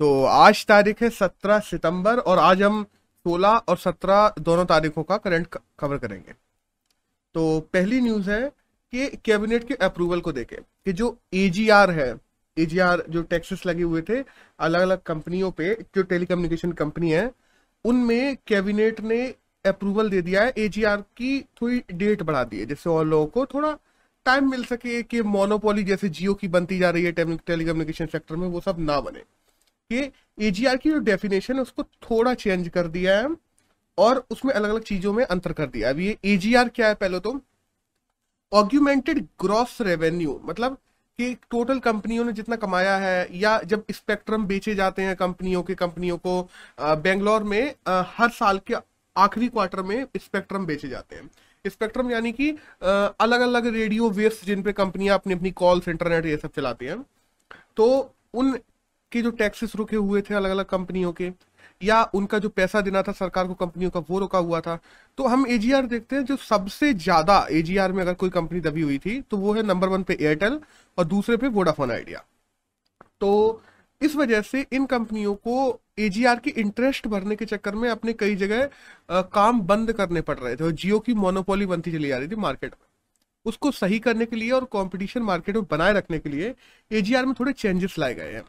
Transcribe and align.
तो 0.00 0.22
आज 0.24 0.64
तारीख 0.66 1.02
है 1.02 1.08
सत्रह 1.10 1.58
सितंबर 1.60 2.18
और 2.20 2.38
आज 2.38 2.62
हम 2.62 2.82
सोलह 3.26 3.56
और 3.68 3.76
सत्रह 3.78 4.34
दोनों 4.38 4.64
तारीखों 4.64 5.02
का 5.02 5.16
करंट 5.16 5.56
कवर 5.78 5.98
करेंगे। 5.98 6.32
तो 7.34 7.42
पहली 7.72 8.00
न्यूज़ 8.00 8.30
है 8.30 8.40
कि 8.92 9.06
कैबिनेट 9.24 9.66
के 9.68 9.74
अप्रूवल 9.84 10.20
को 10.20 10.32
देखे 10.32 10.56
कि 10.56 10.92
जो 10.92 11.16
एजीआर 11.34 11.90
है 11.90 12.14
एजीआर 12.56 13.02
जो 13.08 13.22
टैक्सेस 13.22 13.66
लगे 13.66 13.82
हुए 13.82 14.02
थे 14.02 14.22
अलग 14.58 14.80
अलग 14.80 15.02
कंपनियों 15.02 15.50
पे, 15.50 15.74
जो 15.74 16.02
टेलीकम्युनिकेशन 16.02 16.72
कंपनी 16.72 17.10
है, 17.10 17.30
उनमें 17.84 18.36
कैबिनेट 18.46 19.00
ने 19.02 19.22
अप्रूवल 19.64 20.08
दे 20.10 20.22
दिया 20.22 20.42
है 20.42 20.54
एजीआर 20.58 21.00
की 21.16 21.40
थोड़ी 21.62 21.82
डेट 21.92 22.22
बढ़ा 22.22 22.44
दी 22.44 22.60
है, 22.60 22.66
जिससे 22.66 22.90
और 22.90 23.04
लोगों 23.06 23.26
को 23.26 23.44
थोड़ा 23.46 23.76
टाइम 24.26 24.50
मिल 24.50 24.64
सके 24.64 25.02
कि 25.02 25.22
मोनोपोली 25.34 25.84
जैसे 25.84 26.08
जियो 26.10 26.34
की 26.34 26.48
बनती 26.48 26.78
जा 26.78 26.90
रही 26.90 27.04
है 27.04 27.12
टेलीकम्युनिकेशन 27.12 28.06
सेक्टर 28.06 28.36
में, 28.36 28.48
वो 28.48 28.60
सब 28.60 28.80
ना 28.80 29.00
बने। 29.00 29.22
कि 29.90 30.10
एजीआर 30.38 30.76
की 30.76 30.90
जो 30.90 30.98
डेफिनेशन 31.00 31.54
है 31.54 31.62
उसको 31.62 31.82
थोड़ा 31.82 32.34
चेंज 32.34 32.68
कर 32.68 32.86
दिया 32.88 33.18
है 33.18 33.28
और 33.98 34.24
उसमें 34.30 34.52
अलग 34.52 34.70
अलग 34.70 34.82
चीज़ों 34.82 35.12
में 35.12 35.24
अंतर 35.24 35.52
कर 35.52 35.66
दिया 35.68 35.90
अभी 35.90 36.06
ये 36.06 36.18
एजीआर 36.24 36.68
क्या 36.68 36.88
है 36.88 36.94
पहले 36.94 37.20
तो? 37.20 37.40
ऑग्यूमेंटेड 38.52 39.18
ग्रॉस 39.40 39.76
रेवेन्यू 39.80 40.40
मतलब 40.44 40.78
कि 41.18 41.34
टोटल 41.50 41.78
कंपनियों 41.80 42.24
ने 42.24 42.32
जितना 42.32 42.56
कमाया 42.56 42.96
है 42.98 43.38
या 43.38 43.58
जब 43.62 43.84
स्पेक्ट्रम 43.90 44.44
बेचे 44.46 44.74
जाते 44.74 45.02
हैं 45.02 45.16
कंपनियों 45.16 45.62
के 45.62 45.74
कंपनियों 45.74 46.16
को 46.18 46.48
बेंगलोर 46.80 47.42
में 47.42 47.74
आ, 47.86 48.02
हर 48.06 48.30
साल 48.30 48.58
के 48.66 48.74
आखिरी 49.16 49.48
क्वार्टर 49.48 49.82
में 49.82 50.06
स्पेक्ट्रम 50.16 50.66
बेचे 50.66 50.88
जाते 50.88 51.16
हैं। 51.16 51.30
स्पेक्ट्रम 51.64 52.10
यानी 52.10 52.32
कि 52.32 52.50
अलग 52.82 53.40
अलग 53.40 53.66
रेडियो 53.66 54.08
वेव्स 54.10 54.44
जिन 54.44 54.62
पे 54.62 54.72
कंपनियाँ 54.72 55.18
अपनी 55.18 55.34
अपनी 55.34 55.50
कॉल्स 55.52 55.88
इंटरनेट 55.88 56.26
ये 56.26 56.36
सब 56.36 56.52
चलाती 56.56 56.86
हैं। 56.86 57.02
तो 57.76 57.86
उन 58.34 58.58
के 59.12 59.22
जो 59.22 59.30
टैक्सेस 59.32 59.76
रुके 59.76 59.96
हुए 59.96 60.22
थे 60.22 60.34
अलग 60.34 60.50
अलग 60.50 60.64
कंपनियों 60.66 61.12
के, 61.12 61.30
या 61.80 62.02
उनका 62.14 62.38
जो 62.38 62.48
पैसा 62.50 62.80
देना 62.80 63.02
था 63.02 63.12
सरकार 63.14 63.46
को 63.46 63.54
कंपनियों 63.56 63.90
का, 63.90 64.00
वो 64.00 64.18
रुका 64.18 64.38
हुआ 64.40 64.60
था। 64.60 64.78
तो 65.18 65.26
हम 65.26 65.46
एजीआर 65.48 65.86
देखते 65.86 66.16
हैं 66.16 66.24
जो 66.24 66.36
सबसे 66.38 66.92
ज़्यादा 66.96 67.46
एजीआर 67.52 67.92
में 67.92 68.02
अगर 68.02 68.14
कोई 68.14 68.30
कंपनी 68.30 68.60
दबी 68.60 68.82
हुई 68.82 68.98
थी 68.98 69.20
तो 69.22 69.36
वो 69.36 69.52
है 69.54 69.62
नंबर 69.64 69.88
वन 69.88 70.02
पे 70.02 70.16
एयरटेल 70.20 70.60
और 70.98 71.04
दूसरे 71.06 71.36
पे 71.36 71.48
वोडाफोन 71.50 71.90
आइडिया 71.90 72.24
तो 73.20 73.62
इस 74.00 74.14
वजह 74.16 74.40
से 74.42 74.64
इन 74.72 74.86
कंपनियों 74.86 75.34
को 75.36 75.80
एजीआर 75.98 76.38
की 76.38 76.50
इंटरेस्ट 76.52 77.06
भरने 77.06 77.36
के 77.36 77.44
चक्कर 77.46 77.74
में 77.74 77.88
अपने 77.90 78.12
कई 78.14 78.36
जगह 78.36 78.68
काम 79.32 79.60
बंद 79.62 79.92
करने 79.92 80.20
पड़ 80.20 80.38
रहे 80.38 80.56
थे 80.56 80.64
और 80.64 80.70
जियो 80.72 80.98
की 80.98 81.14
मोनोपोली 81.16 81.66
बनती 81.66 81.92
चली 81.92 82.08
जा 82.08 82.18
रही 82.18 82.28
थी 82.28 82.36
मार्केट 82.38 82.72
में। 82.72 82.86
उसको 83.46 83.70
सही 83.72 83.98
करने 83.98 84.26
के 84.26 84.36
लिए 84.36 84.50
और 84.52 84.64
कंपटीशन 84.72 85.22
मार्केट 85.22 85.56
में 85.56 85.64
बनाए 85.70 85.92
रखने 85.92 86.18
के 86.18 86.28
लिए 86.28 86.54
एजीआर 86.90 87.26
में 87.26 87.34
थोड़े 87.40 87.52
चेंजेस 87.54 87.98
लाए 87.98 88.14
गए 88.14 88.32
हैं। 88.32 88.42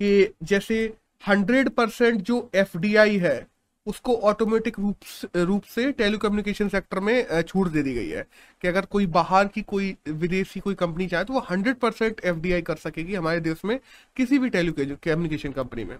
कि 0.00 0.34
जैसे 0.42 0.84
हंड्रेड 1.24 1.68
परसेंट 1.70 2.20
जो 2.22 2.48
एफडीआई 2.54 3.18
है, 3.18 3.46
उसको 3.86 4.14
ऑटोमेटिक 4.22 4.78
रूप 4.78 5.36
रूप 5.36 5.62
से 5.64 5.90
टेलीकम्युनिकेशन 5.92 6.68
सेक्टर 6.68 7.00
में 7.00 7.42
छूट 7.42 7.68
दे 7.68 7.82
दी 7.82 7.94
गई 7.94 8.08
है। 8.08 8.26
कि 8.62 8.68
अगर 8.68 8.84
कोई 8.86 9.06
बाहर 9.08 9.48
की 9.48 9.62
कोई 9.62 9.96
विदेशी 10.08 10.60
कोई 10.60 10.74
कंपनी 10.74 11.06
चाहे 11.06 11.24
तो 11.24 11.32
वो 11.32 11.40
हंड्रेड 11.50 11.76
परसेंट 11.78 12.20
एफ़ 12.24 12.60
कर 12.62 12.76
सकेगी 12.76 13.14
हमारे 13.14 13.40
देश 13.40 13.64
में 13.64 13.78
किसी 14.16 14.38
भी 14.38 14.48
टेलीकम्युनिकेशन 14.50 15.52
कंपनी 15.52 15.84
में। 15.84 15.96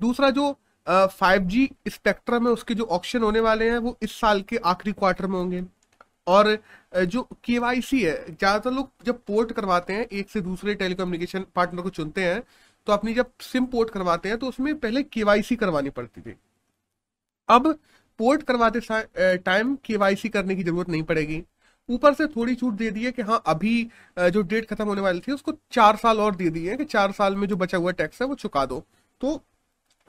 दूसरा 0.00 0.30
जो 0.30 0.56
फाइव 0.86 1.42
जी 1.44 1.68
स्पेक्ट्रम 1.88 2.46
है 2.46 2.52
उसके 2.52 2.74
जो 2.74 2.84
ऑप्शन 2.86 3.22
होने 3.22 3.40
वाले 3.40 3.70
हैं, 3.70 3.78
वो 3.78 3.96
इस 4.02 4.12
साल 4.20 4.42
के 4.42 4.56
आखिरी 4.56 4.92
क्वार्टर 4.94 5.26
में 5.26 5.38
होंगे। 5.38 5.62
और 6.26 6.58
जो 6.96 7.22
केवाईसी 7.44 8.00
है, 8.02 8.14
ज़्यादातर 8.26 8.70
लोग 8.72 8.90
जब 9.06 9.18
पोर्ट 9.26 9.52
करवाते 9.52 9.92
हैं, 9.92 10.06
एक 10.06 10.30
से 10.30 10.40
दूसरे 10.40 10.74
टेलीकम्युनिकेशन 10.74 11.44
पार्टनर 11.56 11.82
को 11.82 11.90
चुनते 11.90 12.24
हैं 12.24 12.42
तो 12.86 12.92
अपनी 12.92 13.14
जब 13.14 13.30
सिम 13.42 13.66
पोर्ट 13.66 13.90
करवाते 13.90 14.28
हैं 14.28 14.38
तो 14.38 14.48
उसमें 14.48 14.74
पहले 14.78 15.02
केवाईसी 15.04 15.56
करवानी 15.56 15.90
पड़ती 15.90 16.20
थी। 16.20 16.36
अब 17.48 17.72
पोर्ट 18.20 18.42
करवाते 18.42 18.80
टाइम 19.38 19.74
केवाईसी 19.84 20.28
करने 20.28 20.56
की 20.56 20.62
ज़रूरत 20.64 20.88
नहीं 20.88 21.02
पड़ेगी। 21.04 21.42
ऊपर 21.88 22.14
से 22.14 22.26
थोड़ी 22.26 22.54
छूट 22.54 22.74
दे 22.74 22.90
दी 22.90 23.04
है 23.04 23.10
कि 23.12 23.22
हाँ 23.22 23.42
अभी 23.46 23.82
जो 24.18 24.42
डेट 24.42 24.68
खत्म 24.68 24.84
होने 24.84 25.00
वाली 25.00 25.20
थी, 25.20 25.32
उसको 25.32 25.52
चार 25.72 25.96
साल 25.96 26.20
और 26.20 26.34
दे 26.36 26.50
दिए 26.50 26.76
कि 26.76 26.84
चार 26.86 27.12
साल 27.12 27.36
में 27.36 27.46
जो 27.48 27.56
बचा 27.56 27.78
हुआ 27.78 27.92
टैक्स 27.92 28.22
है, 28.22 28.28
वो 28.28 28.34
चुका 28.36 28.64
दो। 28.66 28.82
तो 29.20 29.40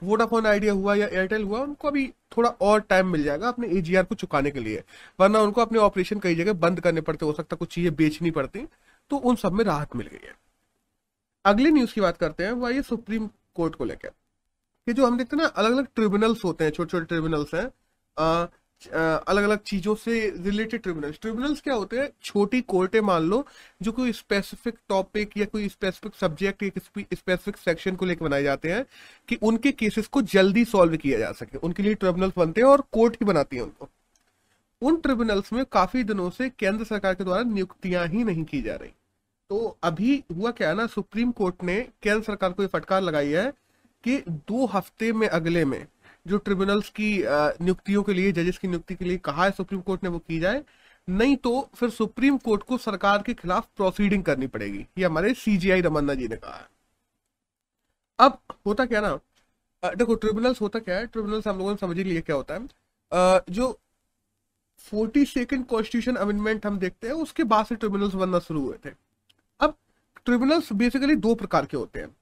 वोडाफोन 0.02 0.46
आइडिया 0.46 0.72
हुआ 0.72 0.94
या 0.94 1.06
एयरटेल 1.08 1.42
हुआ, 1.42 1.60
उनको 1.60 1.88
अभी 1.88 2.06
थोड़ा 2.36 2.48
और 2.50 2.80
टाइम 2.80 3.06
मिल 3.08 3.22
जाएगा 3.24 3.48
अपने 3.48 3.68
एजीआर 3.78 4.04
को 4.04 4.14
चुकाने 4.14 4.50
के 4.50 4.60
लिए। 4.60 4.82
वरना 5.18 5.40
उनको 5.40 5.60
अपने 5.60 5.78
ऑपरेशन 5.80 6.18
कई 6.20 6.34
जगह 6.34 6.52
बंद 6.54 6.80
करने 6.80 7.00
पड़ते, 7.00 7.26
हो 7.26 7.32
सकता 7.32 7.56
कुछ 7.56 7.74
चीज़ें 7.74 7.94
बेचनी 7.96 8.30
पड़ती 8.30 8.66
तो 9.10 9.16
उन 9.18 9.36
सब 9.36 9.52
में 9.52 9.64
राहत 9.64 9.96
मिल 9.96 10.06
गई 10.06 10.26
है। 10.26 10.34
अगली 11.46 11.70
न्यूज़ 11.70 11.94
की 11.94 12.00
बात 12.00 12.16
करते 12.16 12.44
हैं 12.44 12.52
वह 12.52 12.74
ये 12.74 12.82
सुप्रीम 12.82 13.28
कोर्ट 13.54 13.74
को 13.74 13.84
लेकर। 13.84 14.08
कि 14.86 14.92
जो 14.92 15.06
हम 15.06 15.16
देखते 15.18 15.36
हैं 15.36 15.42
ना 15.42 15.48
अलग 15.50 15.72
अलग 15.72 15.86
ट्रिब्यूनल्स 15.94 16.44
होते 16.44 16.64
हैं 16.64 16.70
छोटे 16.72 16.90
छोटे 16.90 17.04
ट्रिब्यूनल्स 17.06 17.54
हैं 17.54 17.70
अलग 19.28 19.42
अलग 19.42 19.58
चीज़ों 19.62 19.94
से 19.94 20.18
रिलेटेड 20.38 20.82
ट्रिब्यूनल्स 20.82 21.18
ट्रिब्यूनल्स 21.20 21.60
क्या 21.60 21.74
होते 21.74 21.98
हैं? 21.98 22.08
छोटी 22.22 22.60
कोर्टें 22.62 23.00
मान 23.00 23.22
लो, 23.22 23.46
जो 23.82 23.92
कोई 23.92 24.12
स्पेसिफिक 24.12 24.78
टॉपिक 24.88 25.36
या 25.38 25.44
कोई 25.46 25.68
स्पेसिफिक 25.68 26.14
सब्जेक्ट 26.14 26.62
या 26.62 26.68
किसी 26.68 27.06
स्पेसिफिक 27.14 27.56
सेक्शन 27.56 27.96
को 27.96 28.06
लेकर 28.06 28.24
बनाए 28.24 28.42
जाते 28.42 28.72
हैं, 28.72 28.84
कि 29.28 29.38
उनके 29.42 29.72
केसेस 29.72 30.06
को 30.06 30.22
जल्दी 30.24 30.64
सॉल्व 30.64 30.96
किया 30.96 31.18
जा 31.18 31.32
सके। 31.32 31.58
उनके 31.58 31.82
लिए 31.82 31.94
ट्रिब्यूनल्स 31.94 32.34
बनते 32.38 32.60
हैं 32.60 32.68
और 32.68 32.84
कोर्ट 32.92 33.14
ही 33.14 33.26
बनाती 33.26 33.56
है 33.56 33.62
उनको। 33.62 33.88
उन 34.82 34.96
ट्रिब्यूनल्स 34.96 35.52
में 35.52 35.64
काफ़ी 35.72 36.02
दिनों 36.04 36.30
से 36.30 36.48
केंद्र 36.50 36.84
सरकार 36.84 37.14
के 37.14 37.24
द्वारा 37.24 37.42
नियुक्तियाँ 37.44 38.06
ही 38.06 38.24
नहीं 38.24 38.44
की 38.44 38.62
जा 38.62 38.74
रही। 38.74 38.90
तो 39.50 39.76
अभी 39.84 40.22
हुआ 40.36 40.50
क्या 40.50 40.68
है 40.68 40.74
ना, 40.74 40.86
सुप्रीम 40.86 41.30
कोर्ट 41.32 41.62
ने 41.64 41.80
केंद्र 42.02 42.22
सरकार 42.24 42.52
को 42.52 42.62
ये 42.62 42.68
फटकार 42.68 43.02
लगाई 43.02 43.28
है 43.28 43.50
कि 44.04 44.18
दो 44.28 44.66
हफ़्ते 44.66 45.12
में 45.12 45.26
अगले 45.28 45.64
में 45.64 45.86
जो 46.26 46.38
ट्रिब्यूनल्स 46.38 46.88
की 46.90 47.12
नियुक्तियों 47.24 48.02
के 48.02 48.12
लिए, 48.14 48.32
जजेस 48.32 48.58
की 48.58 48.68
नियुक्ति 48.68 48.94
के 48.94 49.04
लिए 49.04 49.16
कहा 49.18 49.44
है 49.44 49.50
सुप्रीम 49.50 49.80
कोर्ट 49.80 50.02
ने 50.04 50.08
वो 50.08 50.18
की 50.18 50.38
जाए, 50.40 50.62
नहीं 51.08 51.36
तो 51.36 51.68
फिर 51.74 51.90
सुप्रीम 51.90 52.36
कोर्ट 52.38 52.62
को 52.62 52.78
सरकार 52.78 53.22
के 53.22 53.34
खिलाफ 53.34 53.68
प्रोसीडिंग 53.76 54.24
करनी 54.24 54.46
पड़ेगी। 54.48 54.86
ये 54.98 55.04
हमारे 55.04 55.32
सीजीआई 55.36 55.80
रमन्ना 55.80 56.14
जी 56.14 56.28
ने 56.28 56.36
कहा 56.36 56.56
है। 56.56 56.68
अब 58.18 58.38
होता 58.66 58.86
क्या 58.86 59.00
ना 59.00 59.18
देखो 59.82 60.14
ट्रिब्यूनल्स 60.14 60.60
होता 60.60 60.78
क्या 60.78 60.96
है, 60.98 61.06
ट्रिब्यूनल्स 61.06 61.46
हम 61.48 61.58
लोगों 61.58 61.70
ने 61.70 61.76
समझ 61.76 61.96
लिया 61.98 62.20
क्या 62.20 62.36
होता 62.36 62.54
है। 62.54 63.40
जो 63.50 63.78
फोर्टी 64.84 65.24
सेकेंड 65.26 65.66
कॉन्स्टिट्यूशन 65.66 66.16
अमेंडमेंट 66.16 66.66
हम 66.66 66.78
देखते 66.78 67.06
हैं, 67.06 67.14
उसके 67.14 67.44
बाद 67.44 67.66
से 67.66 67.74
ट्रिब्यूनल्स 67.76 68.14
बनना 68.14 68.38
शुरू 68.40 68.60
हुए 68.62 68.78
थे। 68.84 68.90
ट्रिब्यूनल्स 70.24 70.72
बेसिकली 70.74 71.14
दो 71.16 71.34
प्रकार 71.34 71.66
के 71.66 71.76
होते 71.76 72.00
हैं। 72.00 72.14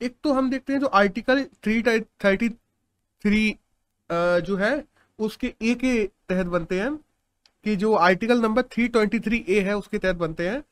एक 0.00 0.14
तो 0.24 0.32
हम 0.32 0.50
देखते 0.50 0.72
हैं 0.72 0.80
जो 0.80 0.86
आर्टिकल 0.86 1.42
थ्री 1.64 1.82
थर्टी 1.82 2.48
थ्री 2.48 3.56
जो 4.10 4.56
है, 4.56 4.84
उसके 5.18 5.54
ए 5.62 5.74
के 5.76 6.04
तहत 6.28 6.46
बनते 6.48 6.80
हैं, 6.80 6.94
कि 7.66 7.76
जो 7.76 7.92
article 7.96 8.40
number 8.40 8.62
three 8.64 8.88
twenty 8.88 9.18
three 9.20 9.44
A 9.48 9.60
है, 9.60 9.76
उसके 9.76 9.98
तहत 9.98 10.16
बनते 10.16 10.48
हैं 10.48 10.62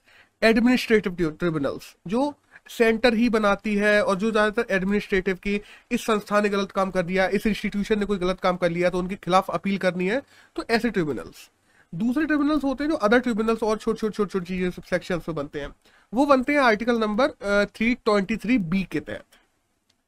एडमिनिस्ट्रेटिव 0.43 1.31
ट्रिब्यूनल्स 1.31 1.94
जो 2.06 2.33
सेंटर 2.71 3.15
ही 3.15 3.28
बनाती 3.31 3.75
है, 3.77 4.03
और 4.03 4.16
जो 4.16 4.31
ज़्यादातर 4.31 4.75
एडमिनिस्ट्रेटिव 4.75 5.37
की, 5.37 5.60
इस 5.91 6.04
संस्था 6.06 6.41
ने 6.41 6.49
गलत 6.49 6.72
काम 6.72 6.91
कर 6.91 7.03
दिया 7.03 7.27
इस 7.28 7.47
इंस्टीट्यूशन 7.47 7.99
ने 7.99 8.06
कोई 8.06 8.19
गलत 8.19 8.41
काम 8.41 8.56
कर 8.56 8.71
लिया 8.71 8.91
तो 8.91 8.99
उनके 8.99 9.16
खिलाफ 9.16 9.50
अपील 9.50 9.78
करनी 9.78 10.06
है 10.09 10.22
तो 10.56 10.65
ऐसे 10.71 10.91
ट्रिब्यूनल्स 10.91 11.49
दूसरे 11.93 12.25
ट्रिब्यूनल्स 12.27 12.65
होते 12.65 12.84
हैं 12.84 12.91
जो 12.91 12.97
अदर 12.99 13.19
ट्रिब्यूनल्स 13.21 13.62
और 13.62 13.78
छोटे 13.78 13.99
छोटे 13.99 14.15
छोटे 14.15 14.31
छोटे 14.31 14.47
चीज़ें 14.47 14.71
सेक्शन 14.83 15.21
में 15.28 15.34
बनते 15.37 15.60
हैं। 15.60 15.69
वो 16.12 16.26
बनते 16.26 16.52
हैं 16.52 16.60
article 16.60 16.98
number 16.98 17.30
three 17.66 17.94
twenty 17.96 18.36
three 18.36 18.58
B 18.60 18.82
के 18.92 19.00
तहत। 19.00 19.24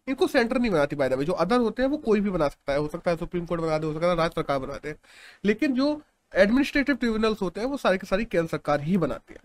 इनको 0.08 0.26
सेंटर 0.26 0.58
नहीं 0.58 0.70
बनाती 0.70 0.96
बाय 0.96 1.08
द 1.08 1.12
वे 1.14 1.24
जो 1.24 1.32
अदर 1.34 1.58
होते 1.58 1.82
हैं, 1.82 1.88
वो 1.90 1.96
कोई 1.98 2.20
भी 2.20 2.30
बना 2.30 2.48
सकता 2.48 2.72
है। 2.72 2.78
हो 2.78 2.88
सकता 2.88 3.10
है 3.10 3.16
सुप्रीम 3.16 3.46
कोर्ट 3.46 3.60
बना 3.60 3.78
दे, 3.78 3.86
हो 3.86 3.92
सकता 3.94 4.08
है 4.08 4.16
राज्य 4.16 4.34
सरकार 4.36 4.58
बनाते 4.58 4.88
हैं 4.88 4.96
लेकिन 5.44 5.74
जो 5.74 6.00
एडमिनिस्ट्रेटिव 6.32 6.96
ट्रिब्यूनल्स 6.96 7.42
होते 7.42 7.60
हैं, 7.60 7.66
वो 7.68 7.76
सारी 7.78 7.98
की 7.98 8.06
सारी 8.06 8.24
केंद्र 8.26 8.48
सरकार 8.48 8.80
ही 8.82 8.96
बनाती 8.98 9.34
है। 9.34 9.40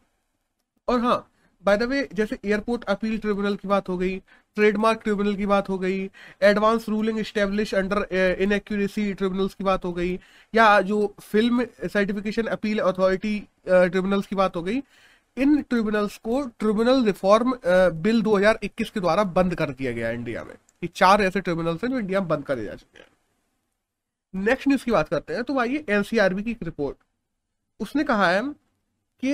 और 0.87 0.99
हाँ 0.99 1.25
बाय 1.63 1.77
द 1.77 1.83
वे 1.83 2.07
जैसे 2.13 2.37
एयरपोर्ट 2.45 2.83
अपील 2.89 3.17
ट्रिब्यूनल 3.19 3.55
की 3.55 3.67
बात 3.67 3.89
हो 3.89 3.97
गई 3.97 4.17
ट्रेडमार्क 4.57 5.01
ट्रिब्यूनल 5.03 5.35
की 5.35 5.45
बात 5.45 5.69
हो 5.69 5.77
गई 5.79 5.99
advance 6.41 6.87
ruling 6.89 7.21
establish 7.23 7.73
under 7.75 8.05
inaccuracy 8.41 9.13
tribunals 9.13 9.53
की 9.53 9.63
बात 9.63 9.85
हो 9.85 9.91
गई, 9.93 10.13
या 10.53 10.79
जो 10.81 11.15
film 11.21 11.65
certification 11.85 12.47
appeal 12.49 12.79
authority 12.81 13.37
tribunals 13.67 14.27
की 14.27 14.35
बात 14.35 14.55
हो 14.55 14.63
गई 14.63 14.79
इन 15.39 15.61
ट्रिब्यूनल्स 15.61 16.17
को 16.17 16.41
ट्रिब्यूनल 16.59 17.03
रिफॉर्म 17.05 17.53
बिल 18.01 18.21
2021 18.21 18.89
के 18.89 18.99
द्वारा 18.99 19.23
बंद 19.35 19.55
कर 19.55 19.69
दिया 19.71 19.91
गया 19.91 20.09
इंडिया 20.11 20.43
में। 20.43 20.53
ये 20.53 20.89
चार 20.95 21.21
ऐसे 21.21 21.41
ट्रिब्यूनल्स 21.41 21.83
हैं 21.83 21.91
जो 21.91 21.99
इंडिया 21.99 22.19
में 22.19 22.27
बंद 22.29 22.43
करे 22.45 22.65
जा 22.65 22.73
चुके 22.73 22.99
हैं। 22.99 23.07
नेक्स्ट 24.33 24.67
न्यूज़ 24.67 24.83
की 24.85 24.91
बात 24.91 25.07
करते 25.09 25.33
हैं 25.33 25.43
तो 25.43 25.59
आइए 25.59 25.83
एनसीआरबी 25.89 26.43
की 26.43 26.51
एक 26.51 26.63
रिपोर्ट। 26.63 26.97
उसने 27.79 28.03
कहा 28.03 28.27
है 28.27 28.41
कि 28.43 29.33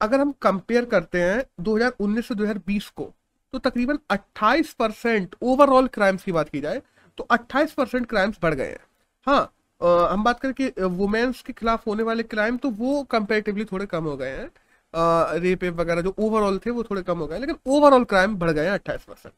अगर 0.00 0.20
हम 0.20 0.32
कंपेयर 0.42 0.84
करते 0.84 1.22
हैं 1.22 1.42
2019 1.60 2.28
से 2.28 2.34
2020 2.34 2.88
को 2.90 3.12
तो 3.52 3.58
तकरीबन 3.60 3.98
28 4.10 4.72
परसेंट 4.72 5.34
ओवरऑल 5.42 5.86
क्राइम्स 5.88 6.22
की 6.24 6.32
बात 6.32 6.48
की 6.48 6.60
जाए 6.60 6.82
तो 7.18 7.26
28 7.30 7.72
परसेंट 7.72 8.06
क्राइम्स 8.06 8.38
बढ़ 8.42 8.54
गए 8.54 8.66
हैं। 8.66 8.78
हाँ 9.26 9.40
आ, 9.80 10.12
हम 10.12 10.24
बात 10.24 10.40
करें 10.40 10.54
कि 10.54 10.68
वुमेन्स 10.80 11.42
के 11.42 11.52
खिलाफ 11.52 11.86
होने 11.86 12.02
वाले 12.02 12.22
क्राइम 12.24 12.56
तो 12.56 12.70
वो 12.70 13.02
कंपेरेटिवली 13.10 13.64
थोड़े 13.64 13.86
कम 13.86 14.04
हो 14.04 14.16
गए 14.16 14.30
हैं। 14.30 14.50
रेप 14.94 15.64
वगैरह 15.80 16.00
जो 16.02 16.14
ओवरऑल 16.18 16.58
थे 16.58 16.70
वो 16.70 16.82
थोड़े 16.84 17.02
कम 17.02 17.18
हो 17.18 17.26
गए, 17.26 17.38
लेकिन 17.38 17.56
ओवरऑल 17.68 18.04
क्राइम 18.06 18.36
बढ़ 18.36 18.50
गए 18.50 18.66
अट्ठाईस 18.68 19.04
परसेंट 19.04 19.32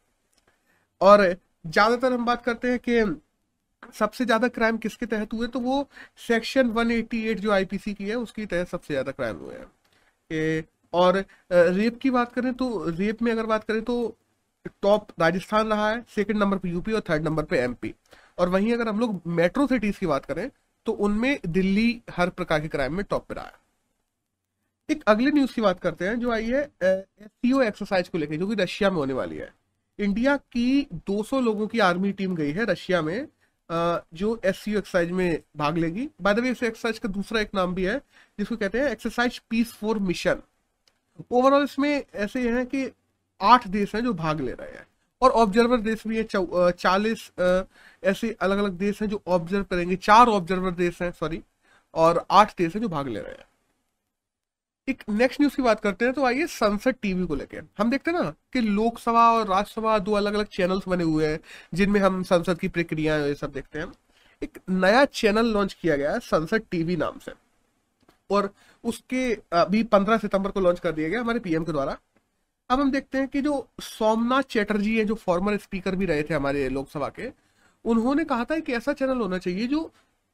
और 1.00 1.24
ज़्यादातर 1.66 2.12
हम 2.12 2.24
बात 2.24 2.44
करते 2.44 2.70
हैं 2.70 2.78
कि 2.80 3.20
सबसे 3.94 4.24
ज़्यादा 4.24 4.48
क्राइम 4.50 4.76
किसके 4.78 5.06
तहत 5.06 5.32
हुए 5.32 5.46
तो 5.48 5.60
वो 5.60 5.86
सेक्शन 6.20 6.70
188 6.72 7.34
जो 7.36 7.50
आईपीसी 7.52 7.94
की 7.94 8.08
है, 8.08 8.14
उसके 8.16 8.46
तहत 8.46 8.68
सबसे 8.68 8.94
ज़्यादा 8.94 9.12
क्राइम 9.12 9.36
हुए 9.36 9.54
हैं। 9.54 10.64
और 10.92 11.16
रेप 11.50 11.98
की 11.98 12.10
बात 12.10 12.32
करें 12.32 12.52
तो 12.54 12.84
रेप 12.88 13.22
में 13.22 13.30
अगर 13.32 13.46
बात 13.46 13.64
करें 13.64 13.82
तो 13.82 14.16
टॉप 14.82 15.06
राजस्थान 15.20 15.68
रहा 15.68 15.88
है 15.90 16.04
सेकंड 16.14 16.38
नंबर 16.38 16.58
पे 16.58 16.68
यूपी 16.68 16.92
और 16.92 17.00
थर्ड 17.08 17.24
नंबर 17.24 17.44
पे 17.44 17.58
एमपी 17.58 17.94
और 18.38 18.48
वहीं 18.48 18.72
अगर 18.74 18.88
हम 18.88 19.00
लोग 19.00 19.20
मेट्रो 19.28 19.66
सिटीज़ 19.66 19.98
की 20.00 20.06
बात 20.06 20.24
करें 20.24 20.48
तो 20.86 20.92
उनमें 21.00 21.38
दिल्ली 21.48 22.00
हर 22.10 22.30
प्रकार 22.30 22.60
के 22.60 22.68
क्राइम 22.68 22.94
में 22.96 23.04
टॉप 23.10 23.26
पे 23.28 23.34
रहा 23.34 23.44
है। 23.44 23.52
एक 24.90 25.02
अगले 25.08 25.30
न्यूज़ 25.30 25.54
की 25.54 25.60
बात 25.60 25.80
करते 25.80 26.04
हैं, 26.04 26.18
जो 26.20 26.30
आई 26.32 26.46
है 26.46 26.62
एस 26.82 27.44
एक्सरसाइज 27.44 28.08
को 28.08 28.18
लेकर 28.18 28.36
जो 28.36 28.46
कि 28.46 28.54
रशिया 28.54 28.90
में 28.90 28.96
होने 28.96 29.12
वाली 29.14 29.36
है। 29.36 29.52
इंडिया 29.98 30.36
की 30.36 30.86
200 31.06 31.40
लोगों 31.40 31.66
की 31.66 31.78
आर्मी 31.80 32.12
टीम 32.12 32.34
गई 32.36 32.52
है 32.52 32.64
रशिया 32.66 33.02
में 33.02 33.28
जो 33.70 34.40
एस 34.44 34.64
एक्सरसाइज 34.68 35.10
में 35.10 35.42
भाग 35.56 35.78
लेगी। 35.78 36.08
बाय 36.22 36.34
द 36.34 36.38
वे 36.38 36.50
इस 36.50 36.62
एक्सरसाइज 36.62 36.98
का 36.98 37.08
दूसरा 37.08 37.40
एक 37.40 37.50
नाम 37.54 37.74
भी 37.74 37.84
है, 37.84 37.98
जिसको 38.38 38.56
कहते 38.56 38.80
हैं 38.80 38.88
exercise 38.88 39.38
peace 39.50 39.72
for 39.72 39.98
mission 40.00 40.42
overall 41.30 41.64
इसमें 41.64 42.04
ऐसे 42.16 42.48
हैं 42.50 42.64
कि 42.66 42.90
आठ 43.40 43.66
देश 43.68 43.94
हैं 43.94 44.02
जो 44.04 44.12
भाग 44.14 44.40
ले 44.40 44.52
रहे 44.52 44.70
हैं। 44.70 44.86
और 45.22 45.30
ऑब्जर्वर 45.32 45.80
देश 45.80 46.06
भी 46.06 46.16
है 46.16 46.24
चालीस 46.72 47.30
ऐसे 48.02 48.36
अलग 48.40 48.58
अलग 48.58 48.72
देश 48.78 49.00
हैं 49.02 49.08
जो 49.08 49.22
ऑब्ज़र्व 49.28 49.64
करेंगे। 49.64 49.96
चार 49.98 50.28
ऑब्जर्वर 50.28 50.70
देश 50.72 51.00
हैं 51.02 51.10
सॉरी 51.12 51.42
और 51.94 52.24
आठ 52.30 52.56
देश 52.58 52.74
हैं 52.74 52.82
जो 52.82 52.88
भाग 52.88 53.08
ले 53.08 53.20
रहे 53.20 53.32
हैं। 53.32 53.44
एक 54.90 55.02
नेक्स्ट 55.10 55.40
न्यूज़ 55.40 55.56
की 55.56 55.62
बात 55.62 55.80
करते 55.80 56.04
हैं 56.04 56.14
तो 56.14 56.24
आइए 56.24 56.46
संसद 56.46 56.94
टीवी 57.02 57.26
को 57.26 57.34
लेकर 57.34 57.64
हम 57.78 57.90
देखते 57.90 58.10
हैं 58.10 58.20
ना 58.20 58.30
कि 58.52 58.60
लोकसभा 58.60 59.30
और 59.32 59.46
राज्यसभा 59.48 59.98
दो 59.98 60.12
अलग 60.12 60.34
अलग 60.34 60.46
चैनल्स 60.46 60.88
बने 60.88 61.04
हुए 61.04 61.26
हैं, 61.26 61.40
जिनमें 61.74 62.00
हम 62.00 62.22
संसद 62.22 62.58
की 62.58 62.68
प्रक्रिया 62.68 63.16
ये 63.18 63.34
सब 63.34 63.52
देखते 63.52 63.78
हैं। 63.78 63.92
एक 64.42 64.58
नया 64.70 65.04
चैनल 65.04 65.46
लॉन्च 65.46 65.72
किया 65.72 65.96
गया 65.96 66.12
है 66.12 66.20
संसद 66.20 66.62
टीवी 66.70 66.96
नाम 66.96 67.18
से। 67.18 67.32
और 68.30 68.50
उसके 68.84 69.32
अभी 69.52 69.82
पंद्रह 69.82 70.18
सितंबर 70.18 70.50
को 70.50 70.60
लॉन्च 70.60 70.80
कर 70.80 70.92
दिया 70.92 71.08
गया 71.08 71.20
हमारे 71.20 71.38
पीएम 71.38 71.64
के 71.64 71.72
द्वारा। 71.72 71.96
अब 72.70 72.80
हम 72.80 72.90
देखते 72.90 73.18
हैं 73.18 73.28
कि 73.28 73.40
जो 73.40 73.68
सोमनाथ 73.80 74.42
चैटर्जी 74.42 74.98
है, 74.98 75.04
जो 75.04 75.14
फॉर्मर 75.14 75.56
स्पीकर 75.56 75.96
भी 75.96 76.06
रहे 76.06 76.22
थे 76.22 76.34
हमारे 76.34 76.68
लोकसभा 76.68 77.08
के, 77.08 77.30
उन्होंने 77.84 78.24
कहा 78.24 78.44
था 78.44 78.58
कि 78.58 78.72
ऐसा 78.72 78.92
चैनल 78.92 79.18
होना 79.18 79.38
चाहिए 79.38 79.66
जो 79.66 79.90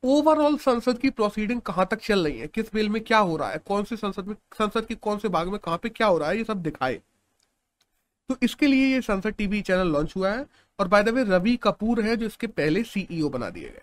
ओवरऑल 0.06 0.56
संसद 0.56 0.98
की 0.98 1.10
प्रोसीडिंग 1.10 1.60
कहाँ 1.60 1.86
तक 1.90 2.00
चल 2.00 2.24
रही 2.24 2.38
है? 2.38 2.46
किस 2.46 2.72
बिल 2.74 2.88
में 2.88 3.04
क्या 3.04 3.18
हो 3.18 3.36
रहा 3.36 3.50
है? 3.50 3.58
कौन 3.58 3.84
से 3.84 3.96
संसद 3.96 4.26
में 4.26 4.34
संसद 4.34 4.86
के 4.86 4.94
कौन 4.94 5.18
से 5.18 5.28
भाग 5.28 5.48
में 5.48 5.58
कहाँ 5.58 5.78
पे 5.78 5.88
क्या 5.88 6.06
हो 6.06 6.18
रहा 6.18 6.28
है? 6.28 6.38
ये 6.38 6.44
सब 6.44 6.62
दिखाए। 6.62 7.02
तो 8.28 8.36
इसके 8.42 8.66
लिए 8.66 8.86
ये 8.94 9.00
संसद 9.00 9.30
टीवी 9.30 9.62
चैनल 9.62 9.88
लॉन्च 9.88 10.16
हुआ 10.16 10.30
है 10.30 10.46
और 10.78 10.88
by 10.88 11.02
the 11.02 11.08
way 11.08 11.24
Ravi 11.24 11.56
Kapoor 11.56 12.00
है 12.00 12.16
जो 12.16 12.26
इसके 12.26 12.46
पहले 12.46 12.82
सीईओ 12.82 13.28
बना 13.28 13.50
दिए 13.50 13.68
गए 13.68 13.82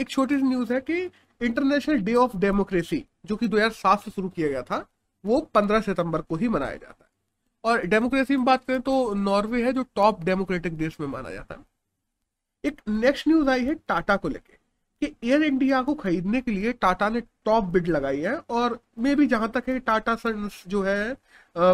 एक 0.00 0.08
छोटी 0.08 0.36
सी 0.36 0.42
न्यूज़ 0.42 0.72
है 0.72 0.80
कि 0.80 1.10
इंटरनेशनल 1.42 1.96
डे 1.96 2.14
ऑफ़ 2.14 2.36
डेमोक्रेसी 2.36 3.04
जो 3.26 3.36
कि 3.36 3.48
2007 3.48 4.04
से 4.04 4.10
शुरू 4.10 4.28
किया 4.28 4.48
गया 4.48 4.62
था, 4.62 4.86
वो 5.24 5.40
15 5.40 5.80
सितंबर 5.80 6.22
को 6.22 6.36
ही 6.36 6.48
मनाया 6.48 6.76
जाता 6.76 7.04
है। 7.04 7.10
और 7.64 7.82
डेमोक्रेसी 7.82 8.36
में 8.36 8.44
बात 8.44 8.64
करें 8.64 8.80
तो 8.80 9.14
नॉर्वे 9.14 9.64
है 9.64 9.72
जो 9.72 9.82
टॉप 9.82 10.24
डेमोक्रेटिक 10.24 10.72
देश 10.72 11.00
में 11.00 11.06
माना 11.06 11.30
जाता 11.30 11.54
है। 11.54 11.60
एक 12.64 12.80
नेक्स्ट 12.88 13.28
न्यूज़ 13.28 13.48
आई 13.48 13.64
है 13.64 13.74
टाटा 13.74 14.16
को 14.16 14.28
लेके। 14.28 14.63
कि 15.04 15.28
एयर 15.28 15.42
इंडिया 15.42 15.80
को 15.82 15.94
खरीदने 15.94 16.40
के 16.40 16.50
लिए 16.50 16.72
टाटा 16.72 17.08
ने 17.08 17.20
टॉप 17.44 17.64
बिड 17.64 17.88
लगाई 17.88 18.20
है 18.20 18.36
और 18.50 18.78
मे 18.98 19.14
भी 19.14 19.26
जहाँ 19.26 19.50
तक 19.50 19.68
है 19.68 19.78
टाटा 19.80 20.14
सन्स 20.16 20.62
जो 20.68 20.82
है 20.82 21.16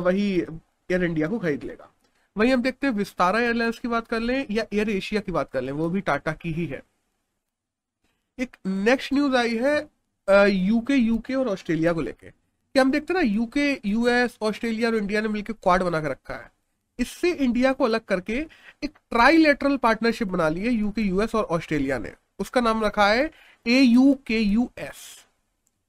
वही 0.00 0.28
एयर 0.40 1.04
इंडिया 1.04 1.28
को 1.28 1.38
खरीद 1.38 1.64
लेगा। 1.64 1.90
वहीं 2.36 2.52
हम 2.52 2.62
देखते 2.62 2.86
हैं 2.86 2.94
विस्तारा 2.94 3.40
एयरलाइंस 3.40 3.78
की 3.78 3.88
बात 3.88 4.06
कर 4.08 4.20
लें 4.20 4.44
या 4.50 4.64
एयर 4.72 4.90
एशिया 4.90 5.20
की 5.20 5.32
बात 5.32 5.50
कर 5.52 5.62
लें, 5.62 5.72
वो 5.72 5.88
भी 5.90 6.00
टाटा 6.00 6.32
की 6.32 6.52
ही 6.52 6.66
है। 6.66 6.82
एक 8.38 8.56
नेक्स्ट 8.66 9.12
न्यूज़ 9.12 9.36
आई 9.36 9.56
है 9.56 9.76
यूके 10.48 10.94
यूके 10.94 11.34
और 11.34 11.48
ऑस्ट्रेलिया 11.48 11.92
को 11.92 12.00
लेके। 12.00 12.30
कि 12.30 12.80
हम 12.80 12.90
देखते 12.90 13.14
ना 13.14 13.20
यूके 13.20 13.72
यूएस 13.84 14.36
ऑस्ट्रेलिया 14.42 14.88
और 14.88 14.96
इंडिया 14.96 15.20
ने 15.20 15.28
मिलकर 15.28 15.52
क्वाड 15.52 15.82
बना 15.82 16.00
कर 16.00 16.10
रखा 16.10 16.34
है। 16.34 16.50
इससे 16.98 17.32
इंडिया 17.32 17.72
को 17.72 17.84
अलग 17.84 18.04
करके 18.04 18.32
एक 18.84 18.90
ट्राईलेटरल 19.10 19.76
पार्टनरशिप 19.76 20.28
बना 20.28 20.48
ली 20.48 20.60
है 20.60 20.72
यूके 20.72 21.02
यूएस 21.02 21.34
और 21.34 21.44
ऑस्ट्रेलिया 21.44 21.98
ने। 21.98 22.12
उसका 22.40 22.60
नाम 22.60 22.84
रखा 22.84 23.06
है 23.06 23.30
A 23.66 23.80
U 23.80 24.14
K 24.26 24.38
U 24.38 24.68
S 24.78 25.04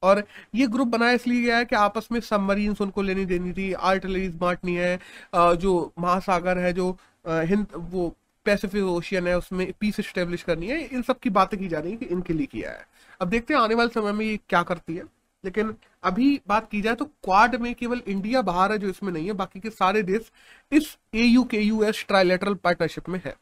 और 0.02 0.22
ये 0.54 0.66
ग्रुप 0.66 0.88
बनाया 0.88 1.12
इसलिए 1.12 1.42
गया 1.42 1.56
है 1.56 1.64
कि 1.64 1.76
आपस 1.76 2.08
में 2.12 2.18
सबमरीन 2.20 2.76
उनको 2.80 3.02
लेनी 3.02 3.24
देनी 3.26 3.52
थी 3.52 3.72
आर्टिलरीज 3.72 4.32
बांटनी 4.36 4.74
है 4.76 4.98
जो 5.34 5.92
महासागर 5.98 6.58
है, 6.58 6.72
जो 6.72 6.90
हिंद, 7.26 7.66
वो 7.74 8.14
पैसिफिक 8.46 8.84
ओशियन 8.84 9.26
है, 9.26 9.36
उसमें 9.38 9.72
पीस 9.80 10.00
स्टेब्लिश 10.00 10.42
करनी 10.42 10.66
है, 10.68 10.80
इन 10.82 11.02
सब 11.02 11.18
की 11.18 11.30
बातें 11.30 11.58
की 11.60 11.68
जा 11.68 11.78
रही 11.78 11.90
है 11.90 11.96
कि 11.96 12.06
इनके 12.06 12.32
लिए 12.32 12.46
किया 12.46 12.70
है। 12.70 12.86
अब 13.20 13.28
देखते 13.28 13.54
हैं 13.54 13.60
आने 13.60 13.74
वाले 13.74 13.90
समय 13.94 14.12
में 14.12 14.24
ये 14.26 14.38
क्या 14.48 14.62
करती 14.62 14.96
है। 14.96 15.04
लेकिन 15.44 15.74
अभी 16.04 16.40
बात 16.48 16.68
की 16.70 16.80
जाए 16.80 16.94
तो 16.94 17.04
क्वाड 17.04 17.54
में 17.60 17.74
केवल 17.74 18.02
इंडिया 18.08 18.42
बाहर 18.42 18.72
है 18.72 18.78
जो 18.78 18.88
इसमें 18.88 19.12
नहीं 19.12 19.26
है, 19.26 19.32
बाकी 19.32 19.60
के 19.60 19.70
सारे 19.70 20.02
देश 20.02 20.30
इस 20.72 20.96
A 21.14 21.24
U 21.24 21.44
K 21.44 21.60
U 21.60 21.82
S 21.84 22.04
trilateral 22.08 22.54
partnership 22.54 23.08
में 23.08 23.20
है। 23.24 23.34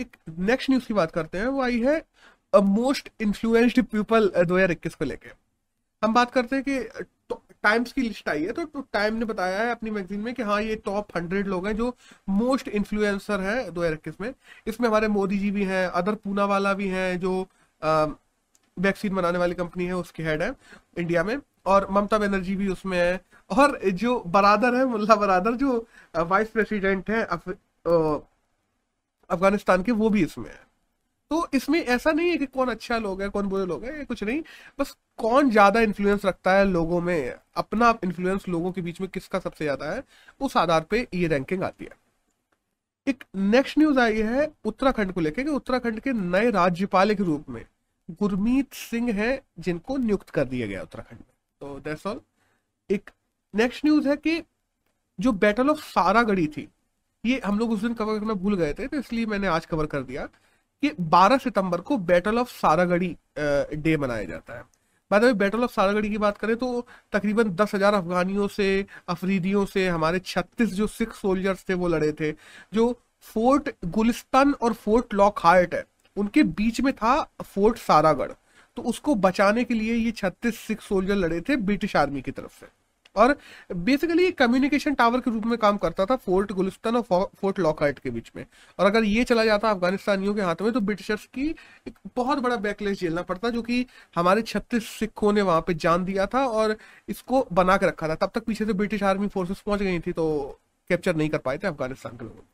एक 0.00 0.16
नेक्स्ट 0.40 0.70
न्यूज़ 0.70 0.86
की 0.86 0.94
बात 0.94 1.10
करते 1.12 1.38
हैं 1.38 1.46
वो 1.46 1.62
आई 1.62 1.80
है 1.80 2.02
मोस्ट 2.54 3.10
इन्फ्लुएंस्ड 3.20 3.82
पीपल 3.84 4.32
दो 4.38 4.56
हज़ार 4.56 4.70
इक्कीस 4.70 4.94
को 4.94 5.04
लेके. 5.04 5.28
हम 6.02 6.14
बात 6.14 6.30
करते 6.30 6.56
हैं 6.56 6.64
कि 6.64 7.04
टाइम्स 7.62 7.92
की 7.92 8.02
लिस्ट 8.02 8.28
आई 8.28 8.42
है 8.42 8.52
तो, 8.52 8.64
तो 8.64 8.80
टाइम 8.92 9.14
ने 9.14 9.24
बताया 9.24 9.60
है 9.60 9.70
अपनी 9.70 9.90
मैगजीन 9.90 10.20
में 10.20 10.32
कि 10.34 10.42
हाँ 10.42 10.60
ये 10.62 10.76
टॉप 10.84 11.16
हंड्रेड 11.16 11.46
लोग 11.46 11.66
हैं 11.66 11.74
जो 11.76 11.94
मोस्ट 12.30 12.68
इन्फ्लुएंसर 12.70 13.40
है 13.40 13.70
दो 13.70 13.80
हज़ार 13.80 13.92
इक्कीस 13.94 14.20
में। 14.20 14.32
इसमें 14.66 14.88
हमारे 14.88 15.08
मोदी 15.08 15.38
जी 15.38 15.50
भी 15.50 15.64
हैं 15.64 15.86
अदर 15.88 16.14
पूना 16.14 16.44
वाला 16.46 16.72
भी 16.74 16.88
हैं 16.88 17.18
जो 17.20 17.32
वैक्सीन 18.76 19.14
बनाने 19.14 19.38
वाली 19.38 19.54
कंपनी 19.54 19.86
है 19.86 19.92
उसके 19.94 20.22
हेड 20.22 20.42
है 20.42 20.54
इंडिया 20.98 21.24
में। 21.24 21.36
और 21.66 21.86
ममता 21.90 22.18
बनर्जी 22.18 22.54
भी 22.56 22.68
उसमें 22.68 22.98
है। 22.98 23.20
और 23.50 23.78
जो 23.94 24.18
बरादर 24.28 24.74
है 24.74 24.84
मुल्ला 24.86 25.14
बरादर 25.16 25.54
जो 25.56 25.86
वाइस 26.16 26.48
प्रेसिडेंट 26.50 27.10
है 27.10 27.22
अफ, 27.24 27.48
अफ़गानिस्तान 29.30 29.82
के 29.82 29.92
वो 29.92 30.10
भी 30.10 30.22
इसमें 30.24 30.50
है। 30.50 30.58
तो 31.30 31.48
इसमें 31.54 31.78
ऐसा 31.80 32.12
नहीं 32.12 32.30
है 32.30 32.36
कि 32.36 32.46
कौन 32.46 32.68
अच्छा 32.68 32.98
लोग 32.98 33.22
है, 33.22 33.28
कौन 33.28 33.46
बुरे 33.48 33.66
लोग 33.66 33.84
है, 33.84 33.96
ये 33.98 34.04
कुछ 34.04 34.22
नहीं। 34.24 34.42
बस 34.78 34.96
कौन 35.18 35.50
ज़्यादा 35.50 35.80
इन्फ्लुएंस 35.80 36.24
रखता 36.24 36.52
है 36.52 36.64
लोगों 36.64 37.00
में, 37.00 37.34
अपना 37.56 37.94
इन्फ्लुएंस 38.04 38.48
लोगों 38.48 38.72
के 38.72 38.80
बीच 38.80 39.00
में 39.00 39.08
किसका 39.10 39.38
सबसे 39.38 39.64
ज़्यादा 39.64 39.92
है, 39.92 40.02
उस 40.40 40.56
आधार 40.56 40.84
पे 40.90 41.06
ये 41.14 41.26
रैंकिंग 41.26 41.62
आती 41.62 41.84
है। 41.84 41.98
एक 43.06 43.24
नेक्स्ट 43.36 43.78
न्यूज़ 43.78 43.98
आई 43.98 44.20
है 44.22 44.50
उत्तराखंड 44.64 45.12
को 45.12 45.20
लेकर 45.20 45.46
उत्तराखंड 45.50 46.00
के 46.00 46.12
नए 46.12 46.50
राज्यपाल 46.50 47.14
के 47.14 47.22
रूप 47.22 47.48
में 47.48 47.64
गुरमीत 48.20 48.74
सिंह 48.74 49.12
है, 49.12 49.42
जिनको 49.58 49.96
नियुक्त 49.96 50.30
कर 50.30 50.44
दिया 50.44 50.66
गया 50.66 50.82
उत्तराखंड 50.82 51.18
में। 51.18 51.26
तो 51.60 51.78
दैट्स 51.80 52.06
ऑल 52.06 52.20
एक 52.90 53.10
नेक्स्ट 53.54 53.84
न्यूज़ 53.84 54.08
है 54.08 54.16
कि 54.16 54.42
जो 55.18 55.32
बैटल 55.34 55.70
ऑफ़ 55.70 55.80
सारागढ़ी 55.84 56.46
थी 56.46 56.68
ये 57.24 57.40
हम 57.44 57.58
लोग 57.58 57.72
उस 57.72 57.80
दिन 57.80 57.94
कवर 57.94 58.18
करना 58.18 58.34
भूल 58.34 58.54
गए 58.56 58.72
थे 58.74 58.86
तो 58.86 58.98
इसलिए 58.98 59.26
मैंने 59.26 59.46
आज 59.48 59.66
कवर 59.66 59.86
कर 59.86 60.02
दिया 60.02 60.24
कि 60.82 60.90
12 61.10 61.38
सितंबर 61.38 61.80
को 61.80 61.96
बैटल 62.00 62.38
ऑफ़ 62.38 62.50
सारागढ़ी 62.50 63.16
डे 63.38 63.96
मनाया 63.96 64.24
जाता 64.24 64.56
है। 64.56 64.62
बाद 65.10 65.24
में 65.24 65.38
बैटल 65.38 65.64
ऑफ़ 65.64 65.72
सारागढ़ी 65.72 66.10
की 66.10 66.18
बात 66.18 66.38
करें 66.38 66.56
तो 66.56 66.86
तकरीबन 67.12 67.50
दस 67.54 67.74
हज़ार 67.74 67.94
अफगानियों 67.94 68.48
से, 68.48 68.86
अफरीदियों 69.08 69.64
से, 69.66 69.86
हमारे 69.88 70.18
छत्तीस 70.20 70.72
जो 70.74 70.86
सिख 70.86 71.12
सोल्जर्स 71.14 71.64
थे 71.68 71.74
वो 71.74 71.88
लड़े 71.88 72.12
थे, 72.12 72.32
जो 72.72 73.00
फोर्ट 73.24 73.70
गुलिस्तान 73.86 74.52
और 74.54 74.72
फोर्ट 74.74 75.14
लॉक 75.14 75.38
हार्ट 75.38 75.74
है, 75.74 75.84
उनके 76.16 76.42
बीच 76.42 76.80
में 76.80 76.92
था 76.94 77.20
फोर्ट 77.44 77.78
सारागढ़ 77.78 78.32
तो 78.76 78.82
उसको 78.84 79.14
बचाने 79.16 79.64
के 79.64 79.74
लिए 79.74 79.94
ये 79.94 80.10
छत्तीस 80.12 80.58
सिख 80.58 80.80
सोल्जर 80.80 81.16
लड़े 81.16 81.40
थे 81.40 81.56
ब्रिटिश 81.58 81.96
आर्मी 81.96 82.22
की 82.22 82.30
तरफ़ 82.30 82.60
से। 82.60 82.66
और 83.16 83.36
बेसिकली 83.76 84.24
ये 84.24 84.30
कम्युनिकेशन 84.32 84.94
टावर 84.94 85.20
के 85.20 85.30
रूप 85.30 85.46
में 85.46 85.56
काम 85.58 85.76
करता 85.76 86.04
था 86.06 86.16
फोर्ट 86.16 86.52
गुलिस्तान 86.52 86.96
और 86.96 87.28
फोर्ट 87.34 87.58
लॉकहार्ट 87.58 87.98
के 87.98 88.10
बीच 88.10 88.30
में। 88.36 88.44
और 88.78 88.86
अगर 88.86 89.04
ये 89.04 89.24
चला 89.24 89.44
जाता 89.44 89.70
अफगानिस्तानियों 89.70 90.34
के 90.34 90.42
हाथ 90.42 90.62
में 90.62 90.72
तो 90.72 90.80
ब्रिटिशर्स 90.80 91.24
की 91.26 91.48
एक 91.86 91.98
बहुत 92.16 92.38
बड़ा 92.38 92.56
बैकलेस 92.58 93.00
झेलना 93.00 93.22
पड़ता, 93.22 93.50
जो 93.50 93.62
कि 93.62 93.86
हमारे 94.16 94.42
छत्तीस 94.42 94.88
सिखों 94.90 95.32
ने 95.32 95.42
वहाँ 95.42 95.60
पे 95.66 95.74
जान 95.76 96.04
दिया 96.04 96.26
था 96.26 96.46
और 96.48 96.76
इसको 97.08 97.46
बना 97.52 97.76
के 97.76 97.86
रखा 97.86 98.08
था। 98.08 98.14
तब 98.16 98.30
तक 98.34 98.44
पीछे 98.44 98.64
से 98.66 98.72
ब्रिटिश 98.72 99.02
आर्मी 99.02 99.28
फोर्सेस 99.28 99.60
पहुँच 99.66 99.80
गई 99.80 100.00
थी 100.00 100.12
तो 100.12 100.28
कैप्चर 100.90 101.16
नहीं 101.16 101.28
कर 101.30 101.38
पाए 101.38 101.58
थे 101.58 101.66
अफ़गानिस्तान 101.68 102.16
के 102.16 102.24
लोगों 102.24 102.36
को। 102.36 102.46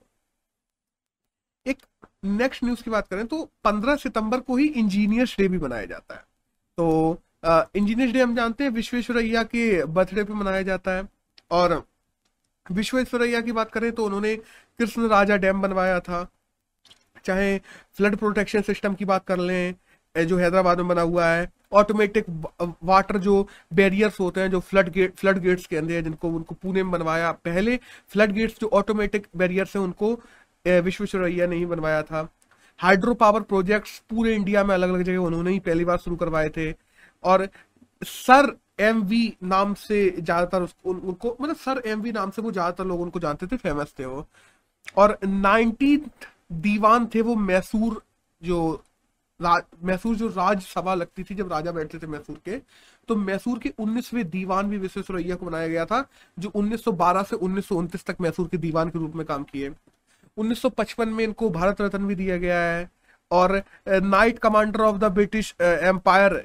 एक 1.67 1.79
नेक्स्ट 2.25 2.65
न्यूज़ 2.65 2.83
की 2.83 2.91
बात 2.91 3.09
करें 3.09 3.27
तो 3.27 3.43
15 3.65 3.97
सितंबर 3.97 4.41
को 4.41 4.57
ही 4.57 4.67
इंजीनियर्स 4.69 5.37
डे 5.39 5.49
भी 5.49 5.59
मनाया 5.59 5.85
जाता 5.87 6.15
है। 6.15 6.21
तो 6.79 7.23
इंजीनियर्स 7.47 8.12
डे 8.12 8.21
हम 8.21 8.35
जानते 8.37 8.65
हैं, 8.65 8.71
विश्वेश्वरैया 8.73 9.43
के 9.45 9.85
बर्थडे 9.87 10.25
पे 10.25 10.35
मनाया 10.35 10.62
जाता 10.62 10.91
है। 10.91 11.09
और 11.50 11.83
विश्वेश्वरैया 12.67 13.41
की 13.41 13.53
बात 13.53 13.71
करें 13.73 13.91
तो 13.93 14.05
उन्होंने 14.07 14.35
कृष्ण 14.37 15.09
राजा 15.09 15.37
डैम 15.37 15.61
बनवाया 15.62 15.99
था। 16.00 16.26
चाहे 17.25 17.59
फ्लड 17.97 18.17
प्रोटेक्शन 18.17 18.62
सिस्टम 18.62 18.95
की 18.95 19.05
बात 19.05 19.25
कर 19.26 19.38
लें 19.38 19.75
जो 20.15 20.37
हैदराबाद 20.38 20.79
में 20.79 20.88
बना 20.88 21.03
हुआ 21.03 21.26
है 21.26 21.50
ऑटोमेटिक 21.73 22.25
वाटर 22.85 23.17
जो 23.19 23.49
बैरियर्स 23.75 24.19
होते 24.21 24.41
हैं, 24.41 24.50
जो 24.50 24.61
फ्लड 24.61 24.88
गेट 24.93 25.15
फ्लड 25.17 25.38
गेट्स 25.38 25.67
के 25.67 25.76
अंदर 25.76 25.95
है, 25.95 26.03
जिनको 26.03 26.29
उनको 26.29 26.55
पुणे 26.55 26.83
में 26.83 26.93
बनवाया। 26.93 27.31
पहले 27.45 27.76
फ्लड 28.09 28.33
गेट्स 28.33 28.59
जो 28.61 28.69
ऑटोमेटिक 28.73 29.26
बैरियर्स 29.37 29.76
हैं, 29.76 29.83
उनको 29.83 30.12
विश्वेश्वरैया 30.65 31.47
ने 31.47 31.57
ही 31.57 31.67
बनवाया 31.67 32.03
था। 32.03 32.29
हाइड्रो 32.81 33.15
पावर 33.15 33.41
प्रोजेक्ट्स 33.43 33.99
पूरे 34.11 34.35
इंडिया 34.35 34.65
में 34.65 34.75
अलग 34.75 34.88
अलग 34.88 35.03
जगह 35.03 35.19
उन्होंने 35.21 35.50
ही 35.50 35.59
पहली 35.61 35.85
बार 35.85 35.99
शुरू 35.99 36.17
करवाए 36.17 36.49
थे। 36.49 36.71
और 37.26 37.49
सर 38.02 38.56
एम 38.80 39.02
वी 39.04 39.23
नाम 39.45 39.75
से 39.76 39.99
ज़्यादातर 40.12 40.66
उनको 40.87 41.37
मतलब 41.40 41.56
सर 41.56 41.83
एम 41.87 42.00
वी 42.00 42.12
नाम 42.12 42.30
से 42.30 42.42
वो 42.42 42.52
ज़्यादातर 42.52 42.85
लोग 42.87 43.00
उनको 43.00 43.21
जानते 43.21 43.47
थे 43.47 43.56
फ़ेमस 43.59 43.95
थे 43.99 44.04
वो। 44.06 44.26
और 44.97 45.18
नाइनटीन 45.25 46.11
दीवान 46.62 47.06
थे 47.14 47.21
वो 47.23 47.35
मैसूर 47.37 48.02
जो 48.42 48.83
मैसूर 49.40 50.16
जो 50.16 50.28
राज्यसभा 50.28 50.95
लगती 50.95 51.23
थी 51.25 51.35
जब 51.35 51.52
राजा 51.52 51.73
बैठते 51.73 51.99
थे 51.99 52.06
मैसूर 52.09 52.37
के 52.45 52.59
तो 53.09 53.16
मैसूर 53.16 53.59
के 53.59 53.73
19वें 53.80 54.28
दीवान 54.30 54.68
भी 54.71 54.78
विश्वेश्वरैया 54.78 55.37
को 55.37 55.47
बनाया 55.47 55.68
गया 55.68 55.85
था, 55.87 56.04
जो 56.37 56.50
1912 56.50 57.23
से 57.25 57.37
उन्नीस 57.38 58.04
तक 58.06 58.21
मैसूर 58.21 58.49
के 58.49 58.56
दीवान 58.59 58.90
के 58.90 58.99
रूप 58.99 59.14
में 59.16 59.25
काम 59.26 59.42
किए। 59.45 59.71
1955 60.37 61.09
में 61.09 61.23
इनको 61.25 61.50
भारत 61.50 61.80
रत्न 61.80 62.06
भी 62.06 62.14
दिया 62.14 62.37
गया 62.38 62.61
है, 62.61 62.88
और 63.30 63.62
Knight 63.87 64.38
Commander 64.38 64.80
of 64.80 64.97
the 64.99 65.12
British 65.14 65.54
Empire 65.61 66.45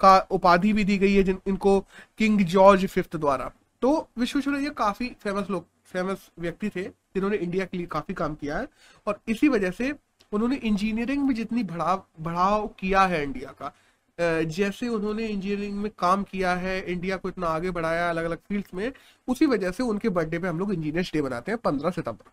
का 0.00 0.18
उपाधि 0.30 0.72
भी 0.72 0.84
दी 0.84 0.98
गई 0.98 1.14
है 1.14 1.22
जिन, 1.22 1.38
इनको 1.46 1.80
किंग 2.18 2.40
जॉर्ज 2.46 2.86
फिफ्थ 2.86 3.16
द्वारा। 3.16 3.50
तो 3.82 4.08
विश्वेश्वरैया 4.18 4.70
काफ़ी 4.76 5.08
फ़ेमस 5.22 5.50
लोग 5.50 5.66
फ़ेमस 5.92 6.30
व्यक्ति 6.38 6.68
थे, 6.68 6.82
जिन्होंने 6.82 7.36
इंडिया 7.36 7.64
के 7.64 7.76
लिए 7.76 7.86
काफ़ी 7.86 8.14
काम 8.14 8.34
किया 8.34 8.58
है। 8.58 8.68
और 9.06 9.20
इसी 9.28 9.48
वजह 9.48 9.70
से 9.70 9.92
उन्होंने 10.32 10.56
इंजीनियरिंग 10.58 11.26
में 11.26 11.34
जितनी 11.34 11.62
बढ़ाव 11.64 12.04
बढ़ाव 12.20 12.66
किया 12.80 13.04
है 13.06 13.22
इंडिया 13.22 13.52
का 13.52 13.72
जैसे 14.18 14.88
उन्होंने 14.88 15.26
इंजीनियरिंग 15.26 15.76
में 15.78 15.90
काम 15.98 16.22
किया 16.22 16.54
है 16.56 16.80
इंडिया 16.82 17.16
को 17.16 17.28
इतना 17.28 17.46
आगे 17.48 17.70
बढ़ाया 17.70 18.08
अलग 18.10 18.24
अलग 18.24 18.38
फील्ड्स 18.38 18.74
में, 18.74 18.92
उसी 19.28 19.46
वजह 19.46 19.70
से 19.70 19.82
उनके 19.82 20.08
बर्थडे 20.08 20.38
पे 20.38 20.48
हम 20.48 20.58
लोग 20.58 20.72
इंजीनियर्स 20.72 21.12
डे 21.12 21.22
बनाते 21.22 21.52
हैं 21.52 21.58
पंद्रह 21.60 21.90
सितंबर। 21.90 22.30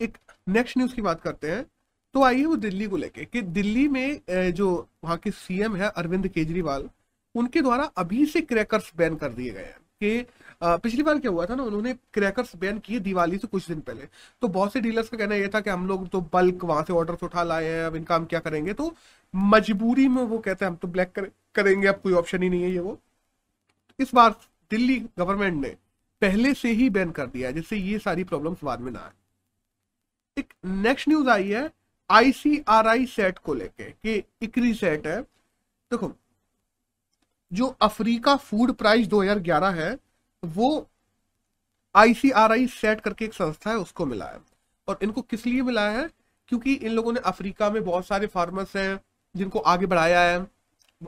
एक 0.00 0.16
नेक्स्ट 0.48 0.76
न्यूज़ 0.78 0.94
की 0.94 1.02
बात 1.02 1.20
करते 1.20 1.50
हैं। 1.50 1.64
तो 2.14 2.22
आइए 2.22 2.44
वो 2.44 2.56
दिल्ली 2.56 2.86
को 2.86 2.96
लेके 2.96 3.24
कि 3.24 3.40
दिल्ली 3.42 3.86
में 3.88 4.52
जो 4.54 4.66
वहाँ 5.04 5.16
के 5.16 5.30
सीएम 5.30 5.76
है 5.76 5.88
अरविंद 5.90 6.28
केजरीवाल 6.28 6.88
उनके 7.34 7.62
द्वारा 7.62 7.84
अभी 7.96 8.26
से 8.26 8.40
क्रैकर्स 8.40 8.92
बैन 8.96 9.16
कर 9.16 9.32
दिए 9.32 9.50
गए 9.50 9.62
हैं 9.62 9.78
कि 10.00 10.26
पिछली 10.62 11.02
बार 11.02 11.18
क्या 11.18 11.30
हुआ 11.30 11.46
था 11.46 11.54
ना 11.54 11.62
उन्होंने 11.62 11.92
क्रैकर्स 12.12 12.54
बैन 12.56 12.78
किए 12.78 12.98
दिवाली 13.00 13.38
से 13.38 13.46
कुछ 13.46 13.66
दिन 13.68 13.80
पहले। 13.80 14.06
तो 14.42 14.48
बहुत 14.48 14.72
से 14.72 14.80
डीलर्स 14.80 15.08
का 15.08 15.16
कहना 15.16 15.34
यह 15.34 15.50
था 15.54 15.60
कि 15.60 15.70
हम 15.70 15.86
लोग 15.86 16.08
तो 16.08 16.20
बल्क 16.32 16.64
वहाँ 16.64 16.82
से 16.82 16.92
ऑर्डर 16.92 17.16
उठा 17.24 17.42
लाए 17.42 17.64
हैं 17.64 17.84
अब 17.84 17.96
इनका 17.96 18.16
हम 18.16 18.24
क्या 18.24 18.40
करेंगे? 18.40 18.72
तो 18.72 18.94
मजबूरी 19.34 20.08
में 20.08 20.22
वो 20.22 20.38
कहते 20.38 20.64
हैं 20.64 20.70
हम 20.70 20.76
तो 20.76 20.88
ब्लैक 20.88 21.12
कर, 21.12 21.30
करेंगे 21.54 21.86
अब 21.88 22.00
कोई 22.02 22.12
ऑप्शन 22.12 22.42
ही 22.42 22.48
नहीं 22.48 22.62
है 22.62 22.70
ये 22.70 22.80
वो। 22.80 22.98
इस 23.98 24.14
बार 24.14 24.30
दिल्ली 24.70 24.98
गवर्नमेंट 25.18 25.60
ने 25.62 25.76
पहले 26.22 26.54
से 26.54 26.72
ही 26.72 26.90
बैन 26.90 27.10
कर 27.10 27.26
दिया 27.26 27.50
जिससे 27.50 27.76
ये 27.76 27.98
सारी 27.98 28.24
प्रॉब्लम्स 28.24 28.64
बाद 28.64 28.80
में 28.80 28.92
ना 28.92 29.00
आए। 29.00 29.12
एक 30.36 30.54
नेक्स्ट 30.64 31.08
न्यूज़ 31.08 31.28
आई 31.28 31.48
है 31.50 31.70
आईसीआरआई 32.10 33.06
सेट 33.06 33.38
को 33.38 33.54
लेके 33.54 33.84
कि 33.84 34.24
इक्री 34.42 34.74
सेट 34.74 35.06
है। 35.06 35.22
देखो, 35.90 36.12
जो 37.52 37.66
अफ्रीका 37.66 38.36
फ़ूड 38.36 38.72
प्राइस 38.72 39.06
2011 39.06 39.70
है, 39.70 39.98
वो 40.44 40.90
आईसीआरआई 41.94 42.66
सेट 42.66 43.00
करके 43.00 43.24
एक 43.24 43.34
संस्था 43.34 43.70
है, 43.70 43.76
उसको 43.76 44.06
मिला 44.06 44.26
है। 44.26 44.40
और 44.88 44.98
इनको 45.02 45.22
किस 45.22 45.46
लिए 45.46 45.62
मिला 45.62 45.90
है? 45.90 46.10
क्योंकि 46.48 46.74
इन 46.74 46.92
लोगों 46.92 47.12
ने 47.12 47.20
अफ्रीका 47.20 47.70
में 47.70 47.84
बहुत 47.84 48.06
सारे 48.06 48.26
फार्मर्स 48.26 48.76
हैं, 48.76 49.00
जिनको 49.36 49.58
आगे 49.58 49.86
बढ़ाया 49.86 50.20
है। 50.20 50.46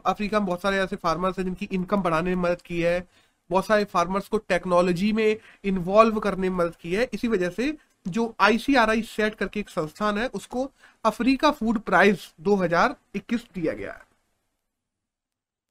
अफ्रीका 0.07 0.38
में 0.41 0.47
बहुत 0.47 0.62
सारे 0.62 0.76
ऐसे 0.76 0.97
फार्मर्स 0.97 1.38
हैं, 1.38 1.45
जिनकी 1.45 1.69
इनकम 1.73 2.03
बढ़ाने 2.03 2.35
में 2.35 2.43
मदद 2.43 2.62
की 2.62 2.81
है। 2.81 3.09
बहुत 3.50 3.67
सारे 3.67 3.85
फार्मर्स 3.85 4.29
को 4.29 4.38
टेक्नोलॉजी 4.38 5.12
में 5.12 5.37
इन्वॉल्व 5.65 6.21
करने 6.21 6.50
में 6.50 6.57
मदद 6.57 6.76
की 6.76 6.95
है। 6.95 7.11
इसी 7.12 7.29
वजह 7.29 7.50
से 7.50 7.76
जो 8.09 8.35
आईसीआरआई 8.41 9.03
सेट 9.03 9.35
करके 9.35 9.61
एक 9.61 9.69
संस्थान 9.69 10.19
है, 10.19 10.29
उसको 10.29 10.71
अफ्रीका 11.05 11.51
फ़ूड 11.51 11.79
प्राइज 11.79 12.35
2021 12.41 13.47
दिया 13.55 13.73
गया 13.73 13.93
है। 13.93 14.07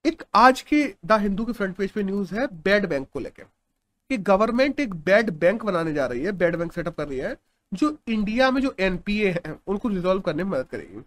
एक 0.05 0.23
आज 0.35 0.61
के 0.61 0.95
द 1.05 1.11
हिंदू 1.11 1.45
के 1.45 1.51
फ्रंट 1.53 1.75
पेज 1.75 1.91
पे 1.91 2.03
न्यूज़ 2.03 2.35
है 2.35 2.47
बेड 2.47 2.85
बैंक 2.85 3.07
को 3.13 3.19
लेकर 3.19 3.43
कि 4.09 4.17
गवर्नमेंट 4.17 4.79
एक 4.79 4.93
बेड 4.93 5.29
बैंक 5.29 5.63
बनाने 5.63 5.93
जा 5.93 6.05
रही 6.05 6.23
है 6.23 6.31
बेड 6.31 6.55
बैंक 6.55 6.73
सेटअप 6.73 6.97
कर 6.97 7.07
रही 7.07 7.19
है, 7.19 7.37
जो 7.73 7.97
इंडिया 8.07 8.51
में 8.51 8.61
जो 8.61 8.75
एनपीए 8.79 9.31
है, 9.31 9.59
उनको 9.67 9.89
रिजोल्व 9.89 10.21
करने 10.21 10.43
में 10.43 10.51
मदद 10.51 10.67
करेगी। 10.67 11.01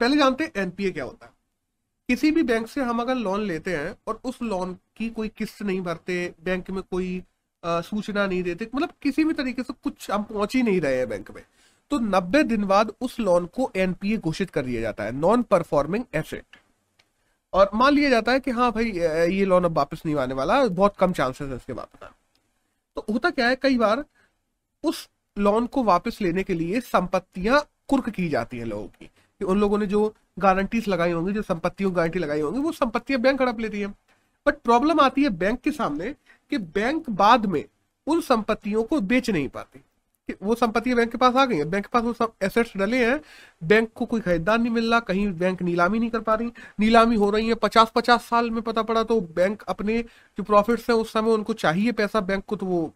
पहले 0.00 0.16
जानते 0.16 0.44
हैं 0.44 0.52
एनपीए 0.56 0.90
क्या 0.90 1.04
होता 1.04 1.26
है। 1.26 1.32
किसी 2.08 2.30
भी 2.30 2.42
बैंक 2.42 2.68
से 2.68 2.82
हम 2.82 3.00
अगर 3.00 3.14
लोन 3.14 3.40
लेते 3.40 3.76
हैं, 3.76 3.96
और 4.06 4.20
उस 4.24 4.42
लोन 4.42 4.78
की 4.96 5.10
कोई 5.10 5.28
किस्त 5.28 5.62
नहीं 5.62 5.80
भरते 5.80 6.34
बैंक 6.44 6.70
में 6.70 6.82
कोई 6.82 7.22
सूचना 7.66 8.26
नहीं 8.26 8.42
देते। 8.42 8.68
मतलब 8.74 8.90
किसी 9.02 9.24
भी 9.24 9.32
तरीके 9.34 9.62
से 9.62 9.72
कुछ 9.84 10.10
हम 10.10 10.22
पहुँच 10.24 10.54
ही 10.56 10.62
नहीं 10.62 10.80
रहे 10.80 10.98
हैं 10.98 11.08
बैंक 11.08 11.30
में। 11.30 11.42
तो 11.90 11.98
90 12.00 12.42
दिन 12.42 12.64
बाद 12.64 12.92
उस 13.00 13.18
लोन 13.20 13.46
को 13.46 13.70
एनपीए 13.76 14.16
घोषित 14.18 14.50
कर 14.50 14.62
दिया 14.62 14.80
जाता 14.80 15.04
है 15.04 15.12
नॉन 15.12 15.42
परफॉर्मिंग 15.42 16.04
एसेट 16.14 16.56
और 17.52 17.70
मान 17.74 17.92
लिया 17.94 18.10
जाता 18.10 18.32
है 18.32 18.40
कि 18.40 18.50
हाँ 18.50 18.70
भाई 18.72 18.90
ये 18.90 19.44
लोन 19.44 19.64
अब 19.64 19.76
वापस 19.76 20.02
नहीं 20.06 20.16
आने 20.16 20.34
वाला, 20.34 20.64
बहुत 20.64 20.96
कम 20.96 21.12
चांसेस 21.12 21.48
है 21.48 21.56
इसके 21.56 21.72
वापस 21.72 22.08
तो 22.96 23.04
होता 23.12 23.30
क्या 23.30 23.48
है, 23.48 23.56
कई 23.56 23.76
बार 23.78 24.04
उस 24.84 25.08
लोन 25.36 25.66
को 25.66 25.82
वापस 25.84 26.18
लेने 26.22 26.42
के 26.42 26.54
लिए 26.54 26.80
संपत्तियाँ 26.80 27.60
कुर्क 27.88 28.08
की 28.10 28.28
जाती 28.28 28.58
हैं 28.58 28.64
लोगों 28.64 28.86
की। 28.88 29.06
कि 29.06 29.44
उन 29.44 29.60
लोगों 29.60 29.78
ने 29.78 29.86
जो 29.86 30.14
गारंटीज 30.38 30.88
लगाई 30.88 31.12
होंगी, 31.12 31.32
जो 31.32 31.42
संपत्तियों 31.42 31.94
गारंटी 31.96 32.18
लगाई 32.18 32.40
होंगी, 32.40 32.60
वो 32.60 32.72
संपत्तियाँ 32.72 33.20
बैंक 33.20 33.42
हड़प 33.42 33.60
लेती 33.60 33.80
है। 33.80 33.86
बट 34.46 34.58
प्रॉब्लम 34.58 35.00
आती 35.00 35.22
है 35.22 35.28
बैंक 35.30 35.60
के 35.60 35.70
सामने 35.72 36.14
कि 36.50 36.58
बैंक 36.58 37.10
बाद 37.10 37.46
में 37.46 37.64
उन 38.06 38.20
संपत्तियों 38.20 38.84
को 38.84 39.00
बेच 39.00 39.30
नहीं 39.30 39.48
पाती। 39.48 39.78
कि 40.28 40.34
वो 40.42 40.54
संपत्तियाँ 40.54 40.96
बैंक 40.96 41.12
के 41.12 41.18
पास 41.18 41.34
आ 41.34 41.44
गई 41.46 41.56
है। 41.56 41.64
बैंक 41.64 41.84
के 41.86 41.90
पास 41.92 42.02
वो 42.02 42.12
सब 42.12 42.32
एसेट्स 42.42 42.76
डले 42.76 43.04
हैं। 43.06 43.20
बैंक 43.64 43.90
को 43.94 44.06
कोई 44.06 44.20
खरीदार 44.20 44.58
नहीं 44.58 44.70
मिल 44.70 44.90
रहा। 44.90 45.00
कहीं 45.00 45.32
बैंक 45.32 45.62
नीलामी 45.62 45.98
नहीं 45.98 46.10
कर 46.10 46.20
पा 46.20 46.34
रही। 46.34 46.50
नीलामी 46.80 47.16
हो 47.16 47.30
रही 47.30 47.48
है। 47.48 47.54
पचास 47.54 47.92
पचास 47.94 48.24
साल 48.24 48.50
में 48.50 48.62
पता 48.62 48.82
पड़ा 48.82 49.02
तो 49.02 49.20
बैंक 49.20 49.62
अपने 49.62 49.98
जो 50.38 50.42
प्रॉफिट्स 50.42 50.90
है 50.90 50.96
उस 50.96 51.12
समय 51.12 51.30
उनको 51.30 51.52
चाहिए 51.52 51.92
पैसा। 51.92 52.20
बैंक 52.20 52.44
को 52.44 52.56
तो 52.56 52.66
वो 52.66 52.92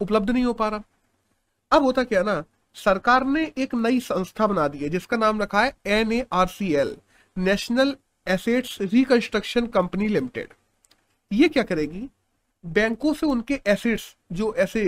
उपलब्ध 0.00 0.30
नहीं 0.30 0.44
हो 0.44 0.52
पा 0.52 0.68
रहा। 0.68 0.82
अब 1.72 1.82
होता 1.82 2.04
क्या 2.04 2.22
ना? 2.22 2.44
सरकार 2.74 3.24
ने 3.24 3.52
एक 3.58 3.74
नई 3.74 4.00
संस्था 4.00 4.46
बना 4.46 4.68
दी 4.68 4.78
है, 4.78 4.88
जिसका 4.88 5.16
नाम 5.16 5.42
रखा 5.42 5.62
है 5.62 5.76
N 5.86 6.12
A 6.12 6.26
R 6.32 6.46
C 6.46 6.72
L 6.74 6.96
national 7.38 7.96
assets 8.28 8.78
reconstruction 8.80 9.66
company 9.66 10.08
limited 10.08 10.48
ये 11.32 11.48
क्या 11.48 11.62
करेगी? 11.62 12.08
बैंकों 12.66 13.12
से 13.14 13.26
उनके 13.26 13.60
एसेट्स 13.66 14.14
जो 14.32 14.54
ऐसे 14.54 14.84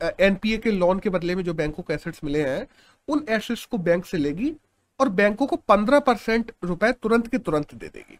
एनपीए 0.00 0.58
के 0.58 0.70
लोन 0.70 0.98
के 0.98 1.10
बदले 1.10 1.34
में 1.34 1.42
जो 1.44 1.54
बैंकों 1.54 1.82
को 1.82 1.92
एसेट्स 1.92 2.24
मिले 2.24 2.42
हैं, 2.42 2.66
उन 3.08 3.24
एसेट्स 3.28 3.64
को 3.66 3.78
बैंक 3.78 4.04
से 4.06 4.18
लेगी 4.18 4.54
और 5.00 5.08
बैंकों 5.10 5.46
को 5.46 5.56
पंद्रह 5.58 6.00
परसेंट 6.00 6.52
रुपए 6.64 6.92
तुरंत 6.92 7.28
के 7.28 7.38
तुरंत 7.38 7.74
दे 7.74 7.88
देगी। 7.88 8.18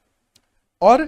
और 0.82 1.04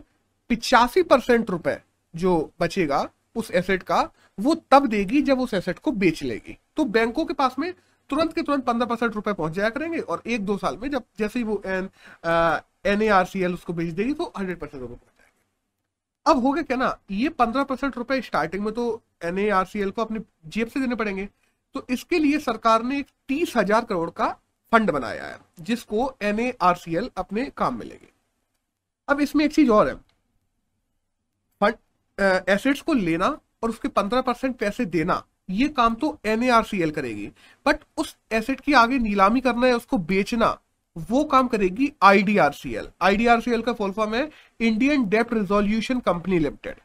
पिचासी 0.51 1.03
परसेंट 1.03 1.51
रुपए 1.51 1.77
जो 2.15 2.51
बचेगा 2.61 3.09
उस 3.37 3.51
एसेट 3.51 3.83
का, 3.83 4.01
वो 4.39 4.55
तब 4.71 4.87
देगी 4.87 5.23
जब 5.23 5.41
उस 5.41 5.55
एसेट 5.55 5.79
को 5.79 5.93
बेच 5.93 6.23
लेगी। 6.23 6.57
तो 6.77 6.85
बैंकों 6.87 7.25
के 7.25 7.35
पास 7.35 7.57
में 7.59 7.73
तुरंत 8.11 8.33
के 8.33 8.43
तुरंत 8.43 8.65
पंद्रह 8.65 8.87
परसेंट 8.87 9.15
रुपए 9.15 9.33
पहुँच 9.33 9.53
जाया 9.53 9.69
करेंगे 9.71 9.99
और 9.99 10.23
एक 10.27 10.45
दो 10.47 10.57
साल 10.59 10.77
में 10.77 10.91
जब 10.91 11.03
जैसे 11.19 11.39
ही 11.39 11.45
वो 11.45 11.63
N 11.67 11.89
N 12.87 13.03
A 13.03 13.09
R 13.09 13.25
C 13.27 13.43
L 13.43 13.55
उसको 13.55 13.73
बेच 13.73 13.93
देगी 13.95 14.13
तो 14.13 14.33
हंड्रेड 14.39 14.59
परसेंट 14.59 14.83
रुपए 14.83 15.10
अब 16.27 16.43
हो 16.43 16.53
गया 16.53 16.63
क्या 16.63 16.77
ना? 16.77 16.97
ये 17.11 17.29
पंद्रह 17.31 17.65
परसेंट 17.65 17.97
रुपए 17.97 18.21
स्टार्टिंग 18.23 18.65
में 18.65 18.73
तो 18.75 19.03
एन 19.25 19.91
को 19.91 20.03
अपने 20.03 20.21
जेब 20.47 20.69
से 20.69 20.81
देने 20.81 20.95
पड़ेंगे। 20.95 21.29
तो 21.75 21.85
इसके 21.91 22.19
लिए 22.19 22.39
सरकार 22.41 22.83
ने 22.83 23.03
तीस 23.29 23.57
हज़ार 23.57 23.85
करोड़ 23.85 24.11
का 24.11 24.29
फंड 24.73 24.91
बनाया 24.91 25.25
है, 25.25 25.39
जिसको 25.61 26.13
एनएआरसीएल 26.23 27.11
अपने 27.17 27.45
काम 27.57 27.79
में 27.79 27.87
लेंगे। 27.87 28.09
अब 29.09 29.21
इसमें 29.21 29.45
एक 29.45 29.53
चीज़ 29.53 29.71
और 29.71 29.89
है। 29.89 29.95
फंड 31.61 32.49
एसेट्स 32.49 32.81
को 32.81 32.93
लेना 32.95 33.27
और 33.63 33.71
उसके 33.71 33.89
पंद्रह 33.91 34.21
परसेंट 34.21 34.57
पैसे 34.59 34.85
देना, 34.87 35.23
ये 35.51 35.69
काम 35.71 35.95
तो 35.95 36.19
एनएआरसीएल 36.25 36.91
करेगी। 36.91 37.31
बट 37.67 37.85
उस 37.99 38.17
एसेट 38.33 38.61
की 38.61 38.73
आगे 38.75 38.99
नीलामी 38.99 39.41
करना 39.41 39.67
है 39.67 39.77
उसको 39.77 39.99
बेचना 40.01 40.59
वो 40.97 41.23
काम 41.25 41.49
करेगी 41.49 41.93
आईडीआरसीएल 42.03 42.89
आईडीआरसीएल 43.03 43.63
का 43.63 43.73
फुल 43.73 43.93
फॉर्म 43.93 44.15
है 44.15 44.29
इंडियन 44.61 45.09
डेप्ट 45.09 45.33
रिजोल्यूशन 45.35 46.01
कंपनी 46.01 46.39
लिमिटेड 46.39 46.81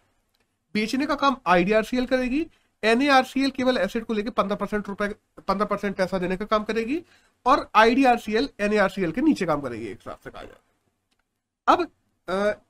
बेचने 0.75 1.05
का 1.05 1.15
काम 1.15 1.37
आईडीआरसीएल 1.47 2.05
करेगी 2.05 2.45
एनएआरसीएल 2.83 3.49
केवल 3.49 3.77
एसेट 3.77 4.03
को 4.05 4.13
लेकर 4.13 4.29
पंद्रह 4.29 4.55
परसेंट 4.55 4.87
रुपए, 4.87 5.07
पंद्रह 5.47 5.65
परसेंट 5.65 5.95
पैसा 5.95 6.17
देने 6.19 6.37
का 6.37 6.45
काम 6.45 6.63
करेगी 6.63 7.01
और 7.45 7.69
आईडीआरसीएल 7.75 8.49
एनएआरसीएल 8.59 9.11
के 9.11 9.21
नीचे 9.21 9.45
काम 9.45 9.61
करेगी 9.61 9.85
एक 9.85 9.97
हिसाब 9.97 10.17
से 10.23 10.29
कहा 10.29 10.43
जाए। 10.43 10.57
अब 11.67 12.61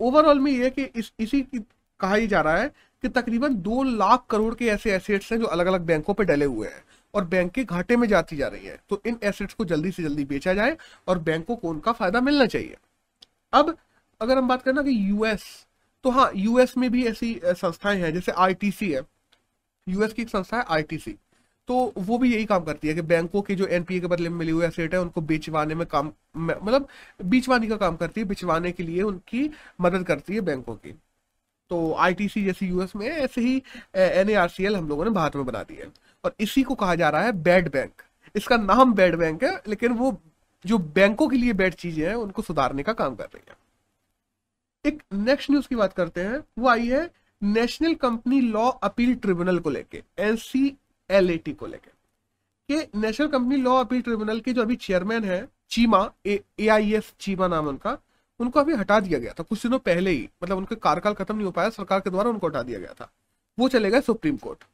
ओवरऑल 0.00 0.38
में 0.38 0.50
यह 0.52 0.68
कि 0.68 0.82
इस, 0.84 1.12
इसी 1.20 1.40
की 1.42 1.58
कहा 2.00 2.14
ही 2.14 2.26
जा 2.26 2.40
रहा 2.40 2.56
है 2.56 2.68
कि 3.02 3.08
तकरीबन 3.10 3.54
दो 3.56 3.82
लाख 3.82 4.24
करोड़ 4.30 4.54
के 4.54 4.66
ऐसे 4.66 4.94
एसेट्स 4.94 5.32
हैं 5.32 5.38
जो 5.40 5.46
अलग 5.46 5.66
अलग 5.66 5.80
बैंकों 5.80 6.14
पर 6.14 6.24
डले 6.24 6.44
हुए 6.44 6.68
हैं। 6.68 6.82
और 7.14 7.24
बैंक 7.24 7.52
के 7.52 7.64
घाटे 7.64 7.96
में 7.96 8.06
जाती 8.08 8.36
जा 8.36 8.48
रही 8.48 8.66
है। 8.66 8.78
तो 8.90 9.00
इन 9.06 9.18
एसेट्स 9.22 9.54
को 9.54 9.64
जल्दी 9.64 9.90
से 9.90 10.02
जल्दी 10.02 10.24
बेचा 10.24 10.54
जाए 10.54 10.76
और 11.08 11.18
बैंकों 11.20 11.56
को 11.56 11.68
उनका 11.68 11.92
फ़ायदा 11.92 12.20
मिलना 12.20 12.46
चाहिए। 12.46 12.76
अब 13.52 13.76
अगर 14.20 14.38
हम 14.38 14.48
बात 14.48 14.62
करें 14.62 14.74
ना 14.74 14.82
कि 14.82 14.96
यूएस 15.10 15.44
तो 16.04 16.10
हाँ 16.10 16.30
यूएस 16.34 16.76
में 16.78 16.90
भी 16.90 17.04
ऐसी 17.06 17.40
संस्थाएँ 17.44 18.00
हैं, 18.00 18.12
जैसे 18.14 18.32
आईटीसी 18.32 18.90
है। 18.92 19.02
यूएस 19.86 20.12
की 20.12 20.22
एक 20.22 20.28
संस्था 20.28 20.56
है 20.56 20.64
आईटीसी 20.68 21.16
तो 21.68 21.92
वो 21.98 22.16
भी 22.18 22.32
यही 22.32 22.44
काम 22.44 22.64
करती 22.64 22.88
है 22.88 22.94
कि 22.94 23.02
बैंकों 23.02 23.40
के 23.42 23.54
जो 23.54 23.66
एनपीए 23.66 24.00
के 24.00 24.06
बदले 24.06 24.28
में 24.28 24.36
मिली 24.38 24.50
हुई 24.52 24.64
एसेट 24.66 24.94
है, 24.94 25.00
उनको 25.00 25.20
बेचवाने 25.20 25.74
में 25.74 25.86
काम 25.86 26.12
मतलब 26.36 26.88
बेचवाने 27.24 27.66
का 27.66 27.76
काम 27.76 27.96
करती 27.96 28.20
है, 28.20 28.26
बेचवाने 28.26 28.72
के 28.72 28.82
लिए 28.82 29.02
उनकी 29.02 29.50
मदद 29.80 30.06
करती 30.06 30.34
है 30.34 30.40
बैंकों 30.40 30.74
की। 30.76 30.92
तो 31.70 31.92
आईटीसी 31.94 32.44
जैसे 32.44 32.66
यूएस 32.66 32.94
में 32.96 33.06
ऐसे 33.06 33.40
ही 33.40 33.62
एन 33.96 34.76
हम 34.76 34.88
लोगों 34.88 35.04
ने 35.04 35.10
भारत 35.10 35.36
में 35.36 35.44
बना 35.46 35.62
दी 35.62 35.74
है। 35.74 35.86
और 36.24 36.34
इसी 36.40 36.62
को 36.62 36.74
कहा 36.74 36.94
जा 36.94 37.08
रहा 37.08 37.22
है 37.22 37.32
बैड 37.32 37.70
बैंक 37.72 38.02
इसका 38.34 38.56
नाम 38.56 38.92
बैड 38.94 39.16
बैंक 39.16 39.44
है, 39.44 39.60
लेकिन 39.68 39.92
वो 39.92 40.16
जो 40.64 40.78
बैंकों 40.78 41.28
के 41.28 41.36
लिए 41.36 41.52
बैड 41.52 41.74
चीज़ें 41.74 42.06
हैं, 42.08 42.14
उनको 42.14 42.42
सुधारने 42.42 42.82
का 42.82 42.92
काम 42.92 43.14
कर 43.16 43.24
रही 43.24 43.42
है। 43.48 43.56
एक 44.84 45.02
नेक्स्ट 45.12 45.50
न्यूज़ 45.50 45.68
की 45.68 45.76
बात 45.76 45.92
करते 45.92 46.20
हैं। 46.20 46.42
वो 46.58 46.68
आई 46.68 46.88
है 46.88 47.10
national 47.42 47.94
company 47.94 48.40
law 48.40 48.68
appeal 48.68 49.14
tribunal 49.14 49.58
को 49.58 49.70
लेके 49.70 50.02
एनसीएलएटी 50.18 51.52
को 51.52 51.66
लेके। 51.66 51.90
कि 52.68 52.98
national 52.98 53.26
company 53.28 53.56
law 53.56 53.74
appeal 53.76 54.02
tribunal 54.02 54.40
के 54.40 54.52
जो 54.52 54.62
अभी 54.62 54.76
चेयरमैन 54.76 55.24
है 55.24 55.46
Cheema 55.70 56.10
A 56.26 56.68
I 56.68 56.92
S 56.94 57.12
Cheema 57.20 57.48
नाम 57.48 57.68
उनका, 57.68 57.96
उनको 58.40 58.60
अभी 58.60 58.74
हटा 58.74 58.98
दिया 59.00 59.18
गया 59.18 59.32
था, 59.32 59.42
कुछ 59.42 59.62
दिनों 59.62 59.78
पहले 59.78 60.10
ही। 60.10 60.28
मतलब 60.42 60.58
उनके 60.58 60.74
कार्यकाल 60.76 61.14
खत्म 61.14 61.36
नहीं 61.36 61.44
हो 61.46 61.50
पाया, 61.50 61.70
सरकार 61.70 62.00
के 62.00 62.10
द्वारा 62.10 62.30
उनको 62.30 62.46
हटा 62.46 62.62
दिया 62.62 62.78
गया 62.78 62.92
था। 62.92 63.10
वो 63.58 63.68
चले 63.68 63.90
गए 63.90 64.00
सुप्रीम 64.00 64.36
कोर्ट 64.36 64.64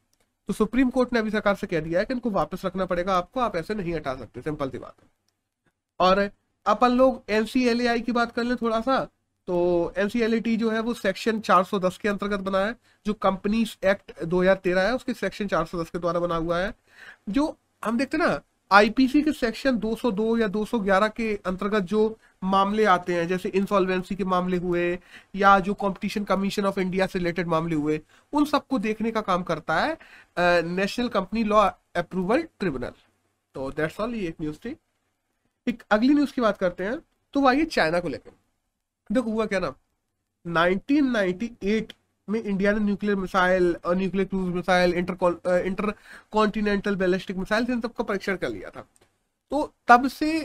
तो 0.49 0.53
सुप्रीम 0.53 0.89
कोर्ट 0.89 1.13
ने 1.13 1.19
अभी 1.19 1.31
सरकार 1.31 1.55
से 1.55 1.67
कह 1.67 1.79
दिया 1.79 1.99
है 1.99 2.05
कि 2.05 2.13
इनको 2.13 2.29
वापस 2.31 2.65
रखना 2.65 2.85
पड़ेगा, 2.85 3.15
आपको 3.15 3.39
आप 3.39 3.55
ऐसे 3.55 3.75
नहीं 3.75 3.93
हटा 3.93 4.15
सकते, 4.15 4.41
सिंपल 4.41 4.69
सी 4.69 4.77
बात। 4.77 4.95
है 5.01 5.09
और 5.99 6.29
अपन 6.65 6.91
लोग 6.91 7.23
एनसीएलएआई 7.29 8.01
की 8.01 8.11
बात 8.11 8.31
कर 8.31 8.43
ले 8.43 8.55
थोड़ा 8.55 8.79
सा 8.81 9.07
तो 9.47 9.93
एनसीएलटी 9.97 10.55
जो 10.57 10.69
है 10.69 10.79
वो 10.79 10.93
सेक्शन 10.93 11.39
410 11.41 11.97
के 11.97 12.09
अंतर्गत 12.09 12.39
बना 12.39 12.59
है, 12.59 12.75
जो 13.05 13.13
कंपनीज़ 13.15 13.75
एक्ट 13.87 14.23
2013 14.23 14.81
है, 14.81 14.95
उसके 14.95 15.13
सेक्शन 15.13 15.47
410 15.47 15.89
के 15.89 15.99
द्वारा 15.99 16.19
बना 16.19 16.35
हुआ 16.35 16.59
है। 16.59 16.73
जो 17.29 17.57
हम 17.83 17.97
देखते 17.97 18.17
ना 18.17 18.39
आईपीसी 18.71 19.21
के 19.21 19.31
सेक्शन 19.31 19.77
202 19.77 20.37
या 20.37 20.47
211 20.47 21.07
के 21.09 21.33
अंतर्गत 21.45 21.83
जो 21.83 22.17
मामले 22.41 22.85
आते 22.85 23.13
हैं, 23.13 23.27
जैसे 23.27 23.49
इंसॉल्वेंसी 23.51 24.15
के 24.15 24.23
मामले 24.25 24.57
हुए, 24.57 24.99
या 25.35 25.59
जो 25.59 25.73
कंपटीशन 25.75 26.23
कमीशन 26.23 26.65
ऑफ़ 26.65 26.79
इंडिया 26.79 27.07
से 27.07 27.19
रिलेटेड 27.19 27.47
मामले 27.47 27.75
हुए, 27.75 27.99
उन 28.33 28.45
सबको 28.45 28.79
देखने 28.79 29.11
का 29.11 29.21
काम 29.21 29.43
करता 29.43 29.75
है 29.75 29.97
national 30.65 31.07
company 31.09 31.43
law 31.43 31.67
approval 31.95 32.41
tribunal 32.59 32.93
तो 33.55 33.69
दैट्स 33.71 33.99
ऑल 33.99 34.15
ये 34.15 34.27
एक 34.27 34.35
न्यूज़ 34.41 34.57
थी। 34.65 34.75
एक 35.67 35.83
अगली 35.91 36.13
न्यूज़ 36.13 36.33
की 36.33 36.41
बात 36.41 36.57
करते 36.57 36.83
हैं 36.83 36.99
तो 37.33 37.41
वो 37.41 37.47
आइए 37.47 37.65
चाइना 37.67 37.99
को 37.99 38.07
लेकर। 38.09 38.31
देखो, 39.09 39.31
हुआ 39.31 39.45
क्या 39.45 39.59
ना? 39.59 39.73
1998 40.45 41.93
में 42.27 42.41
इंडिया 42.41 42.71
ने 42.71 42.79
nuclear 42.79 43.15
missile 43.17 43.75
nuclear 43.87 44.27
cruise 44.27 44.53
missile 44.55 44.93
inter 44.93 45.61
intercontinental 46.31 46.95
ballistic 46.95 47.37
missile 47.37 47.65
इन 47.71 47.81
सबका 47.81 48.03
परीक्षण 48.03 48.35
कर 48.37 48.49
लिया 48.49 48.69
था। 48.69 48.87
तो 49.51 49.73
तब 49.87 50.07
से 50.09 50.39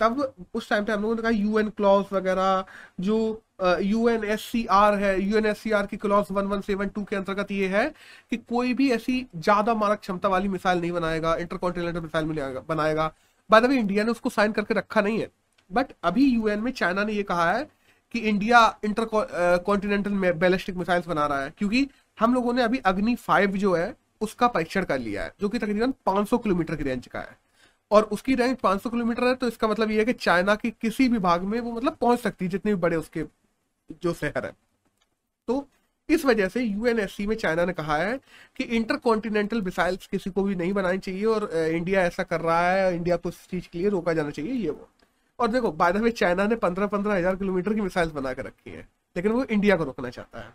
तब 0.00 0.34
उस 0.54 0.68
टाइम 0.70 0.84
पे 0.84 0.92
हम 0.92 1.02
लोगों 1.02 1.14
ने 1.14 1.22
कहा 1.22 1.30
यूएन 1.30 1.68
क्लॉज 1.70 2.04
वगैरह, 2.12 2.64
जो 3.00 3.42
यूएन 3.82 4.24
एस 4.24 4.42
सी 4.42 4.64
आर 4.70 4.94
है 4.94 5.20
यूएन 5.20 5.46
एस 5.46 5.58
सी 5.58 5.70
आर 5.72 5.86
की 5.86 5.96
clause 5.96 6.26
one 6.30 6.46
one 6.46 6.60
seven 6.60 6.88
two 6.88 7.04
के 7.04 7.16
अंतर्गत 7.16 7.50
ये 7.52 7.68
है 7.68 7.88
कि 8.30 8.36
कोई 8.38 8.74
भी 8.74 8.90
ऐसी 8.92 9.26
ज़्यादा 9.36 9.74
मारक 9.74 10.00
क्षमता 10.00 10.28
वाली 10.28 10.48
मिसाइल 10.48 10.80
नहीं 10.80 10.92
बनाएगा 10.92 11.34
इंटरकॉन्टिनेंटल 11.36 12.00
मिसाइल 12.00 12.26
बनाएगा। 12.68 13.12
बाद 13.50 13.64
अभी 13.64 13.78
इंडिया 13.78 14.04
ने 14.04 14.10
उसको 14.10 14.30
साइन 14.30 14.52
करके 14.52 14.74
रखा 14.74 15.00
नहीं 15.00 15.20
है। 15.20 15.30
बट 15.70 15.92
अभी 16.04 16.26
यूएन 16.26 16.60
में 16.60 16.70
चाइना 16.72 17.04
ने 17.04 17.12
ये 17.12 17.22
कहा 17.22 17.50
है 17.52 17.66
कि 18.14 18.18
India 18.20 18.60
inter 18.84 19.06
continental 19.66 20.32
ballistic 20.34 20.76
missiles 20.76 21.06
बना 21.06 21.26
रहा 21.26 21.42
है। 21.42 21.52
क्योंकि 21.58 21.86
हम 22.18 22.34
लोगों 22.34 22.52
ने 22.52 22.62
अभी 22.62 22.78
अग्नि 22.86 23.14
फाइव 23.16 23.56
जो 23.56 23.74
है, 23.74 23.94
उसका 24.20 24.48
परीक्षण 24.48 24.84
कर 24.84 24.98
लिया 24.98 25.22
है, 25.24 25.32
जो 25.40 25.48
कि 25.48 25.58
तकरीबन 25.58 25.92
500 26.06 26.38
किलोमीटर 26.38 26.76
की 26.76 26.84
रेंज 26.84 27.06
का 27.06 27.20
है। 27.20 27.36
और 27.90 28.02
उसकी 28.12 28.34
रेंज 28.34 28.56
500 28.58 28.90
किलोमीटर 28.90 29.24
है 29.24 29.34
तो 29.34 29.48
इसका 29.48 29.68
मतलब 29.68 29.90
ये 29.90 29.98
है 29.98 30.04
कि 30.04 30.12
चाइना 30.14 30.54
के 30.54 30.70
किसी 30.72 31.08
भी 31.08 31.18
भाग 31.20 31.42
में 31.44 31.58
वो 31.60 31.72
मतलब 31.72 31.96
पहुँच 31.96 32.20
सकती 32.20 32.44
है, 32.44 32.50
जितने 32.50 32.74
भी 32.74 32.80
बड़े 32.80 32.96
उसके 32.96 33.24
जो 34.02 34.12
शहर 34.14 34.46
है। 34.46 34.52
तो 35.48 35.66
इस 36.08 36.24
वजह 36.24 36.48
से 36.48 36.62
यूएनएससी 36.62 37.26
में 37.26 37.34
चाइना 37.36 37.64
ने 37.64 37.72
कहा 37.72 37.96
है 37.96 38.18
कि 38.56 38.64
इंटर 38.66 38.96
कॉन्टिनेंटल 38.98 39.62
मिसाइल्स 39.62 40.06
किसी 40.06 40.30
को 40.30 40.42
भी 40.42 40.54
नहीं 40.54 40.72
बनानी 40.72 40.98
चाहिए 40.98 41.24
और 41.26 41.50
इंडिया 41.54 42.02
ऐसा 42.02 42.22
कर 42.24 42.40
रहा 42.40 42.70
है 42.70 42.94
इंडिया 42.96 43.16
को 43.16 43.28
इस 43.28 43.46
चीज़ 43.50 43.68
के 43.72 43.78
लिए 43.78 43.88
रोका 43.88 44.12
जाना 44.12 44.30
चाहिए, 44.30 44.52
ये 44.52 44.70
वो। 44.70 44.88
और 45.38 45.48
देखो 45.48 45.70
बाय 45.72 45.92
द 45.92 45.96
वे 45.98 46.10
चाइना 46.12 46.46
ने 46.46 46.56
पंद्रह 46.56 46.86
पंद्रह 46.88 47.14
हज़ार 47.14 47.36
किलोमीटर 47.36 47.74
की 47.74 47.80
मिसाइल्स 47.80 48.12
बना 48.12 48.32
कर 48.34 48.44
रखी 48.44 48.70
है, 48.70 48.86
लेकिन 49.16 49.32
वो 49.32 49.44
इंडिया 49.44 49.76
को 49.76 49.84
रोकना 49.84 50.10
चाहता 50.10 50.40
है। 50.40 50.54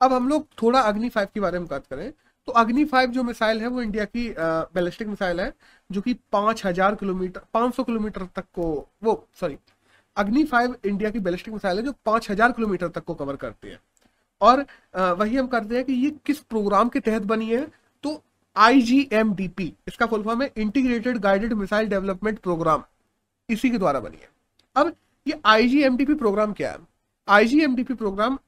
अब 0.00 0.12
हम 0.12 0.28
लोग 0.28 0.46
थोड़ा 0.62 0.80
अग्नि 0.80 1.08
फाइव 1.08 1.28
के 1.34 1.40
बारे 1.40 1.58
में 1.58 1.68
बात 1.68 1.86
करें 1.86 2.10
तो 2.48 2.52
अग्नि 2.54 2.84
फाइव 2.86 3.10
जो 3.10 3.22
मिसाइल 3.22 3.60
है, 3.60 3.66
वो 3.68 3.82
इंडिया 3.82 4.04
की 4.06 4.28
बैलिस्टिक 4.38 5.08
मिसाइल 5.08 5.40
है 5.40 5.52
जो 5.90 6.00
कि 6.00 6.14
पाँच 6.32 6.64
हज़ार 6.66 6.94
किलोमीटर, 6.94 7.40
पाँच 7.54 7.74
सौ 7.74 7.82
किलोमीटर 7.84 8.24
तक 8.36 8.44
को 8.54 8.88
वो 9.04 9.24
सॉरी 9.40 9.56
अग्नि 10.16 10.44
फाइव 10.44 10.76
इंडिया 10.86 11.10
की 11.10 11.18
बैलिस्टिक 11.20 11.54
मिसाइल 11.54 11.76
है 11.78 11.82
जो 11.84 11.92
पाँच 12.06 12.30
हज़ार 12.30 12.52
किलोमीटर 12.52 12.88
तक 12.88 13.04
को 13.04 13.14
कवर 13.14 13.36
करती 13.36 13.68
है। 13.68 13.78
और 14.40 14.64
वही 14.94 15.36
हम 15.36 15.46
करते 15.48 15.76
हैं 15.76 15.84
कि 15.84 15.92
ये 15.94 16.10
किस 16.26 16.38
प्रोग्राम 16.40 16.88
के 16.88 17.00
तहत 17.00 17.22
बनी 17.24 17.46
है? 17.46 17.66
तो 18.04 18.22
आईजीएमडीपी 18.56 19.72
इसका 19.88 20.06
फुल 20.06 20.22
फॉर्म 20.22 20.42
है 20.42 20.50
integrated 20.56 21.18
guided 21.18 21.52
missile 21.54 21.88
development 21.88 22.38
programme 22.38 22.82
इसी 23.48 23.70
के 23.70 23.78
द्वारा 23.78 24.00
बनी 24.00 24.16
है। 24.16 24.28
अब 24.76 24.92
ये 25.26 25.40
आईजीएमडीपी 25.46 26.14
प्रोग्राम 26.14 26.52
क्या 26.52 26.70
है? 26.70 26.78
आईजीएमडीपी 27.28 27.94
प्रोग्राम 27.94 28.38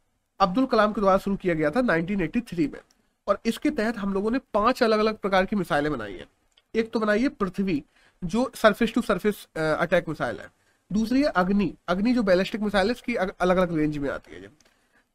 अब्दुल 0.40 0.66
कलाम 0.66 0.92
के 0.92 1.00
द्वारा 1.00 1.18
शुरू 1.18 1.37
किया 1.37 1.55
गया 1.55 1.70
था 1.70 1.81
1983 1.83 2.66
में, 2.68 2.81
और 3.26 3.40
इसके 3.46 3.70
तहत 3.70 3.96
हम 3.98 4.12
लोगों 4.14 4.31
ने 4.31 4.38
पाँच 4.55 4.83
अलग 4.83 4.98
अलग 4.98 5.18
प्रकार 5.18 5.46
की 5.46 5.57
मिसाइलें 5.57 5.90
बनाई 5.92 6.12
है। 6.12 6.26
एक 6.74 6.90
तो 6.92 7.00
बनाइए 7.00 7.28
पृथ्वी 7.30 7.83
जो 8.22 8.50
surface 8.54 8.92
to 8.94 9.02
surface 9.02 9.46
attack 9.56 10.09
missile 10.09 10.38
है। 10.40 10.48
दूसरी 10.90 11.22
है 11.22 11.28
अग्नि। 11.37 11.72
अग्नि 11.88 12.12
जो 12.14 12.22
बैलिस्टिक 12.22 12.61
मिसाइल 12.61 12.87
है 12.87 12.92
इसकी 12.92 13.14
अलग 13.14 13.56
अलग 13.56 13.76
रेंज 13.78 13.98
में 13.98 14.09
आती 14.11 14.35
है। 14.35 14.50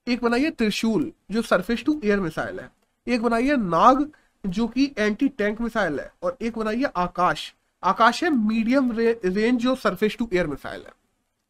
एक 0.08 0.24
बनाइए 0.24 0.50
त्रिशूल 0.52 1.12
जो 1.32 1.42
सरफेस 1.42 1.84
टू 1.86 2.00
एयर 2.04 2.20
मिसाइल 2.20 2.60
है। 2.60 2.70
एक 3.08 3.22
बनाइए 3.22 3.56
नाग 3.56 4.10
जो 4.44 4.68
कि 4.68 4.92
एंटी 4.98 5.28
टैंक 5.30 5.62
मिसाइल 5.62 6.00
है। 6.00 6.12
और 6.24 6.38
एक 6.42 6.58
बनाइए 6.58 6.90
आकाश। 6.98 7.54
आकाश 7.84 8.24
है 8.24 8.30
मीडियम 8.30 8.92
रे, 8.92 9.20
रेंज 9.26 9.62
जो 9.62 9.76
सरफेस 9.76 10.18
टू 10.18 10.30
एयर 10.34 10.48
मिसाइल 10.48 10.82
है। 10.82 10.94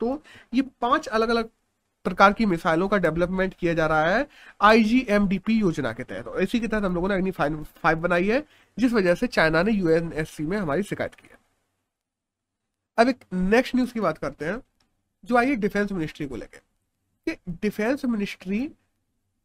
तो 0.02 0.22
ये 0.54 0.62
पाँच 0.82 1.08
अलग 1.08 1.30
अलग 1.30 1.50
प्रकार 2.06 2.34
की 2.34 2.46
मिसाइलों 2.46 2.88
का 2.88 2.98
डेवलपमेंट 2.98 3.54
किया 3.54 3.74
जा 3.74 3.86
रहा 3.88 4.06
है 4.08 4.28
आईजीएमडीपी 4.62 5.54
योजना 5.54 5.94
के 5.94 6.04
तहत। 6.04 6.28
और 6.28 6.41
इसी 6.41 6.60
के 6.60 6.68
तहत 6.68 6.84
हम 6.84 6.96
लोगों 6.96 7.10
ने 7.10 7.15
अग्नि 7.15 7.32
फाइव 7.32 7.96
बनाई 7.96 8.28
है, 8.28 8.44
जिस 8.80 8.94
वजह 8.94 9.15
से 9.15 9.28
चाइना 9.28 9.63
ने 9.63 9.72
यूएनएससी 9.72 10.44
में 10.44 10.58
हमारी 10.58 10.84
शिकायत 10.84 11.15
की 11.15 11.28
है। 11.32 11.38
अब 12.98 13.10
एक 13.10 13.24
नेक्स्ट 13.34 13.76
न्यूज़ 13.76 13.94
की 13.94 14.00
बात 14.00 14.18
करते 14.18 14.46
हैं, 14.46 14.62
जो 15.26 15.36
आई 15.36 15.50
है 15.50 15.56
डिफेंस 15.56 15.91
मिनिस्ट्री 15.91 16.28
को 16.28 16.36
लेकर 16.36 16.62
कि 17.28 17.52
डिफेंस 17.62 18.06
मिनिस्ट्री 18.06 18.70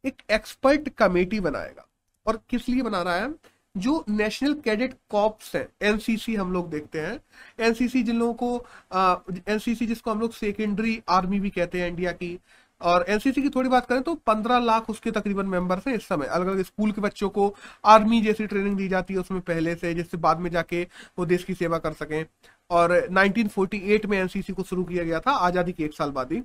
एक 0.05 0.21
एक्सपर्ट 0.31 0.89
कमेटी 0.89 1.39
बनाएगा। 1.39 1.85
और 2.25 2.39
किस 2.49 2.69
लिए 2.69 2.81
बना 2.81 3.01
रहा 3.01 3.15
है? 3.15 3.33
जो 3.75 4.03
नेशनल 4.09 4.53
कैडेट 4.63 4.93
कॉप्स 5.09 5.55
है 5.55 5.67
एनसीसी 5.81 6.35
हम 6.35 6.51
लोग 6.53 6.69
देखते 6.69 6.99
हैं। 6.99 7.19
एनसीसी 7.59 8.01
जिन 8.03 8.19
लोगों 8.19 8.33
को 8.35 9.45
एनसीसी 9.47 9.85
जिसको 9.87 10.11
हम 10.11 10.19
लोग 10.19 10.33
सेकेंडरी 10.33 11.01
आर्मी 11.09 11.39
भी 11.39 11.49
कहते 11.49 11.81
हैं 11.81 11.87
इंडिया 11.89 12.11
की, 12.13 12.39
और 12.81 13.05
एनसीसी 13.09 13.41
की 13.41 13.49
थोड़ी 13.49 13.69
बात 13.69 13.85
करें 13.85 14.01
तो 14.01 14.13
पंद्रह 14.27 14.59
लाख 14.59 14.89
उसके 14.89 15.11
तकरीबन 15.11 15.45
मेंबर्स 15.47 15.87
हैं 15.87 15.95
इस 15.95 16.07
समय। 16.07 16.25
अलग 16.27 16.47
अलग 16.47 16.61
स्कूल 16.63 16.91
के 16.91 17.01
बच्चों 17.01 17.29
को 17.29 17.53
आर्मी 17.85 18.21
जैसी 18.21 18.47
ट्रेनिंग 18.47 18.77
दी 18.77 18.87
जाती 18.87 19.13
है 19.13 19.19
उसमें 19.19 19.41
पहले 19.41 19.75
से, 19.75 19.93
जिससे 19.93 20.17
बाद 20.17 20.39
में 20.39 20.49
जाके 20.51 20.83
वो 21.17 21.25
देश 21.25 21.43
की 21.43 21.53
सेवा 21.55 21.77
कर 21.77 21.93
सकें। 21.93 22.25
और 22.69 22.91
1948 23.09 24.05
में 24.05 24.17
एनसीसी 24.19 24.53
को 24.53 24.63
शुरू 24.63 24.83
किया 24.83 25.03
गया 25.03 25.19
था, 25.19 25.31
आज़ादी 25.31 25.71
के 25.73 25.83
एक 25.83 25.93
साल 25.93 26.11
बाद 26.11 26.31
ही। 26.33 26.41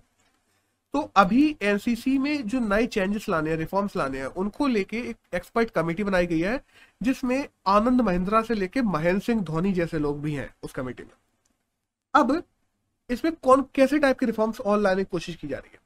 तो 0.97 1.11
अभी 1.17 1.57
एनसीसी 1.63 2.19
में 2.19 2.49
जो 2.49 2.61
नए 2.61 2.87
चेंजेस 2.87 3.29
लाने 3.29 3.51
हैं 3.51 3.57
रिफॉर्म्स 3.57 3.97
लाने 3.97 4.19
हैं, 4.19 4.27
उनको 4.27 4.67
लेके 4.67 4.97
एक 4.97 5.17
एक्सपर्ट 5.35 5.71
कमेटी 5.71 6.05
बनाई 6.05 6.27
गई 6.27 6.41
है, 6.41 6.65
जिसमें 7.03 7.49
आनंद 7.67 8.01
महिंद्रा 8.01 8.43
से 8.43 8.55
लेके 8.55 8.83
महेंद्र 8.83 9.21
सिंह 9.21 9.43
धोनी 9.43 9.73
जैसे 9.73 9.99
लोग 9.99 10.23
भी 10.23 10.35
हैं 10.35 10.55
उस 10.63 10.73
कमेटी 10.73 11.03
में। 11.03 11.11
अब 12.15 12.43
इसमें 13.11 13.33
कौन, 13.43 13.65
कैसे 13.75 13.99
टाइप 13.99 14.19
के 14.19 14.27
रिफॉर्म्स 14.27 14.61
और 14.61 14.79
लाने 14.79 15.05
की 15.05 15.09
कोशिश 15.13 15.37
की 15.37 15.49
जा 15.49 15.59
रही 15.59 15.71
है? 15.73 15.79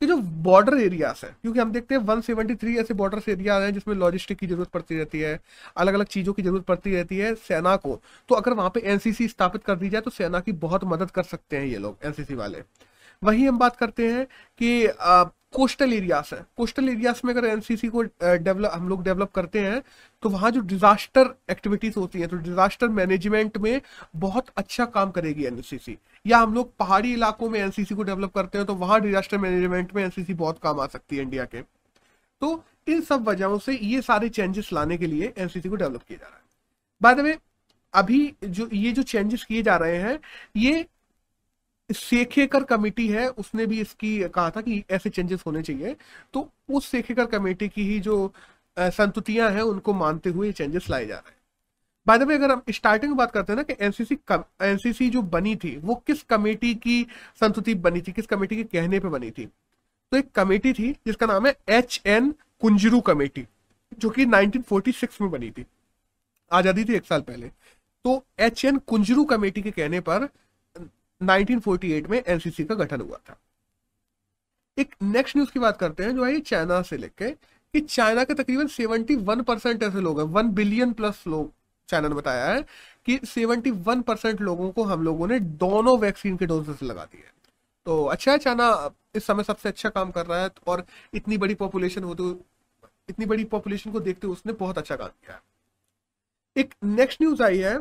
कि 0.00 0.06
जो 0.06 0.16
बॉर्डर 0.16 0.76
एरियाज़ 0.78 1.26
है, 1.26 1.36
क्योंकि 1.42 1.60
हम 1.60 1.72
देखते 1.72 1.94
हैं 1.94 2.02
173 2.02 2.76
ऐसे 2.78 2.94
बॉर्डर 2.94 3.30
एरिया 3.30 3.58
हैं 3.58 3.74
जिसमें 3.74 3.94
लॉजिस्टिक 3.94 4.38
की 4.38 4.46
ज़रूरत 4.46 4.68
पड़ती 4.68 4.96
रहती 4.96 5.20
है 5.20 5.40
अलग 5.76 5.94
अलग 5.94 6.06
चीज़ों 6.06 6.32
की 6.32 6.42
ज़रूरत 6.42 6.64
पड़ती 6.64 6.94
रहती 6.94 7.18
है, 7.18 7.34
सेना 7.34 7.76
को। 7.76 8.00
तो 8.28 8.34
अगर 8.34 8.52
वहाँ 8.52 8.70
पे 8.70 8.80
एनसीसी 8.80 9.28
स्थापित 9.28 9.64
कर 9.64 9.76
दी 9.76 9.88
जाए 9.88 10.00
तो 10.00 10.10
सेना 10.10 10.40
की 10.40 10.52
बहुत 10.52 10.84
मदद 10.84 11.10
कर 11.10 11.22
सकते 11.22 11.56
हैं 11.56 11.64
ये 11.64 11.78
लोग 11.78 11.98
एनसीसी 12.04 12.34
वाले। 12.34 12.62
वही 13.22 13.44
हम 13.46 13.58
बात 13.58 13.76
करते 13.76 14.12
हैं 14.12 14.24
कि 14.60 14.88
कोस्टल 15.54 15.92
एरियाज़ 15.92 16.34
है। 16.34 16.44
कोस्टल 16.56 16.88
एरियाज़ 16.88 17.20
में 17.24 17.32
अगर 17.34 17.46
एनसीसी 17.46 17.88
को 17.88 18.02
डेवलप, 18.02 18.70
हम 18.74 18.88
लोग 18.88 19.02
डेवलप 19.04 19.30
करते 19.34 19.60
हैं 19.60 19.82
तो 20.22 20.28
वहाँ 20.28 20.50
जो 20.50 20.60
डिजास्टर 20.62 21.34
एक्टिविटीज़ 21.50 21.94
होती 21.96 22.20
हैं 22.20 22.28
तो 22.28 22.36
डिजास्टर 22.38 22.88
मैनेजमेंट 22.90 23.56
में 23.58 23.80
बहुत 24.16 24.46
अच्छा 24.56 24.84
काम 24.86 25.10
करेगी 25.10 25.44
एनसीसी। 25.44 25.96
या 26.26 26.38
हम 26.38 26.54
लोग 26.54 26.76
पहाड़ी 26.78 27.12
इलाकों 27.12 27.48
में 27.50 27.58
एनसीसी 27.60 27.94
को 27.94 28.02
डेवलप 28.02 28.32
करते 28.34 28.58
हैं 28.58 28.66
तो 28.66 28.74
वहाँ 28.74 29.00
डिजास्टर 29.00 29.38
मैनेजमेंट 29.38 29.94
में 29.94 30.02
एनसीसी 30.04 30.34
बहुत 30.34 30.58
काम 30.62 30.80
आ 30.80 30.86
सकती 30.86 31.16
है 31.16 31.22
इंडिया 31.22 31.44
के। 31.44 31.62
तो 32.42 32.62
इन 32.88 33.00
सब 33.00 33.28
वजहों 33.28 33.58
से 33.58 33.76
ये 33.76 34.02
सारे 34.02 34.28
चेंजेस 34.28 34.72
लाने 34.72 34.98
के 34.98 35.06
लिए 35.06 35.32
एनसीसी 35.38 35.68
को 35.68 35.76
डेवलप 35.76 36.02
किया 36.02 36.18
जा 36.18 36.26
रहा 36.26 36.36
है। 36.36 36.42
बाद 37.00 37.20
वे 37.20 37.36
अभी 37.94 38.34
जो, 38.44 38.68
ये 38.72 38.92
जो 38.92 39.02
चेंजेस 39.04 39.44
किए 39.44 39.62
जा 39.62 39.76
रहे 39.76 39.96
हैं, 39.96 40.18
ये 40.56 40.86
सेखेकर 41.90 42.64
कमेटी 42.64 43.06
है, 43.08 43.28
उसने 43.28 43.66
भी 43.66 43.80
इसकी 43.80 44.18
कहा 44.20 44.50
था 44.50 44.60
कि 44.60 44.82
ऐसे 44.90 45.10
चेंजेस 45.10 45.42
होने 45.46 45.62
चाहिए। 45.62 45.96
तो 46.34 46.48
उस 46.70 46.86
सेखेकर 46.86 47.26
कमेटी 47.28 47.68
की 47.68 47.82
ही 47.84 47.98
जो 48.00 48.32
संतुतियाँ 48.76 49.50
हैं, 49.50 49.62
उनको 49.62 49.94
मानते 49.94 50.30
हुए 50.30 50.52
चेंजेस 50.52 50.88
लाए 50.90 51.06
जा 51.06 51.14
रहे 51.14 51.28
हैं। 51.28 51.36
बाय 52.06 52.18
द 52.18 52.22
वे 52.22 52.34
अगर 52.34 52.50
हम 52.50 52.62
स्टार्टिंग 52.70 53.14
बात 53.14 53.30
करते 53.32 53.52
हैं 53.52 53.56
ना 53.56 53.62
कि 53.64 53.74
एनसीसी 53.80 54.18
एनसीसी 54.62 55.08
जो 55.10 55.22
बनी 55.24 55.54
थी, 55.56 55.76
वो 55.76 55.94
किस 56.06 56.22
कमेटी 56.24 56.74
की 56.76 57.06
संतुति 57.40 57.74
बनी 57.76 58.00
थी, 58.00 58.12
किस 58.12 58.26
कमेटी 58.26 58.56
के 58.56 58.64
कहने 58.64 59.00
पे 59.00 59.08
बनी 59.08 59.30
थी? 59.30 59.46
तो 59.46 60.16
एक 60.16 60.30
कमेटी 60.32 60.72
थी, 60.72 60.92
जिसका 61.06 61.26
नाम 61.26 61.46
है 61.46 61.54
एच 61.68 62.00
एन 62.06 62.34
कुंजरू 62.60 63.00
कमेटी 63.00 63.46
जो 63.98 64.10
कि 64.10 64.24
1946 64.26 65.20
में 65.20 65.30
बनी 65.30 65.50
थी। 65.50 65.64
आज़ादी 66.50 66.84
थी 66.84 66.94
एक 66.94 67.06
साल 67.06 67.20
पहले। 67.22 67.48
तो 68.04 68.24
एच 68.38 68.64
एन 68.64 68.76
कुंजरू 68.78 69.24
कमेटी 69.24 69.62
के 69.62 69.70
कहने 69.70 70.00
पर 70.00 70.28
1948 71.20 72.08
में 72.10 72.22
एनसीसी 72.22 72.64
का 72.64 72.74
गठन 72.74 73.00
हुआ 73.00 73.16
था। 73.28 73.38
एक 74.78 74.94
नेक्स्ट 75.02 75.36
न्यूज़ 75.36 75.52
की 75.52 75.58
बात 75.60 75.78
करते 75.78 76.04
हैं 76.04 76.14
जो 76.16 76.24
है 76.24 76.40
चाइना 76.40 76.80
से 76.82 76.96
लेके, 76.96 77.30
कि 77.30 77.80
चाइना 77.80 78.24
के 78.24 78.34
तकरीबन 78.34 78.66
71 78.68 79.42
परसेंट 79.42 79.82
ऐसे 79.82 80.00
लोग 80.00 80.20
हैं, 80.20 80.26
वन 80.26 80.48
बिलियन 80.52 80.92
प्लस 80.92 81.24
लोग 81.26 81.52
चाइना 81.88 82.08
ने 82.08 82.14
बताया 82.14 82.46
है 82.46 82.62
कि 83.06 83.18
71 83.26 84.02
परसेंट 84.02 84.40
लोगों 84.40 84.70
को 84.72 84.84
हम 84.84 85.02
लोगों 85.04 85.26
ने 85.28 85.38
दोनों 85.40 85.98
वैक्सीन 85.98 86.36
के 86.36 86.46
डोजेस 86.46 86.82
लगा 86.82 87.04
दिए 87.04 87.22
तो 87.86 88.04
अच्छा 88.06 88.32
है 88.32 88.38
चाइना, 88.38 88.90
इस 89.14 89.24
समय 89.26 89.44
सबसे 89.44 89.68
अच्छा 89.68 89.88
काम 89.88 90.10
कर 90.10 90.26
रहा 90.26 90.42
है 90.42 90.50
और 90.66 90.84
इतनी 91.14 91.38
बड़ी 91.38 91.54
पॉपुलेशन 91.54 92.04
हो 92.04 92.14
तो 92.14 92.30
इतनी 93.08 93.26
बड़ी 93.26 93.44
पॉपुलेशन 93.46 93.92
को 93.92 94.00
देखते 94.00 94.26
हुए 94.26 94.36
उसने 94.36 94.52
बहुत 94.54 94.78
अच्छा 94.78 94.96
काम 94.96 95.08
किया 95.08 95.34
है। 95.34 95.40
एक 96.56 96.74
नेक्स्ट 96.84 97.22
न्यूज़ 97.22 97.42
आई 97.42 97.58
है 97.58 97.78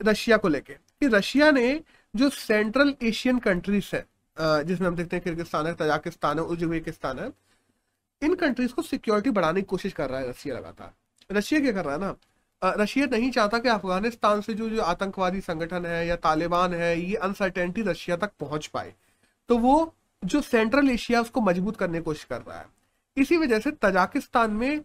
रशिया 0.00 0.36
को 0.36 0.48
लेके, 0.48 0.74
कि 0.74 1.06
रशिया 1.08 1.50
ने 1.50 1.72
जो 2.14 2.28
सेंट्रल 2.30 2.94
एशियन 3.02 3.38
कंट्रीज़ 3.38 3.96
है 3.96 4.06
जिसमें 4.64 4.86
हम 4.88 4.96
देखते 4.96 5.16
हैं 5.16 5.22
किर्गिस्तान 5.24 5.66
है, 5.66 5.74
तजाकिस्तान 5.74 6.38
है, 6.38 6.44
उज्बेकिस्तान 6.44 7.18
है, 7.18 7.30
इन 8.22 8.34
कंट्रीज़ 8.34 8.72
को 8.72 8.82
सिक्योरिटी 8.82 9.30
बढ़ाने 9.30 9.60
की 9.60 9.66
कोशिश 9.66 9.92
कर 9.92 10.10
रहा 10.10 10.20
है 10.20 10.28
रशिया 10.30 10.54
लगातार। 10.54 10.92
रशिया 11.30 11.60
क्या 11.60 11.72
कर 11.72 11.84
रहा 11.84 11.94
है 11.94 12.00
ना? 12.00 12.16
रशिया 12.62 13.06
नहीं 13.06 13.30
चाहता 13.30 13.58
कि 13.58 13.68
अफ़गानिस्तान 13.68 14.40
से 14.40 14.54
जो 14.54 14.68
जो 14.70 14.82
आतंकवादी 14.82 15.40
संगठन 15.40 15.86
है 15.86 16.06
या 16.06 16.16
तालिबान 16.16 16.74
है, 16.74 17.00
ये 17.00 17.14
अनसर्टेनिटी 17.16 17.82
रशिया 17.82 18.16
तक 18.16 18.32
पहुँच 18.40 18.66
पाए। 18.66 18.94
तो 19.48 19.58
वो 19.58 19.94
जो 20.22 20.40
सेंट्रल 20.40 20.90
एशिया 20.90 21.20
उसको 21.20 21.40
मज़बूत 21.40 21.76
करने 21.76 21.98
की 21.98 22.04
कोशिश 22.04 22.24
कर 22.24 22.40
रहा 22.40 22.58
है। 22.58 22.66
इसी 23.16 23.36
वजह 23.36 23.58
से 23.60 23.70
तजाकिस्तान 23.72 24.50
में 24.50 24.80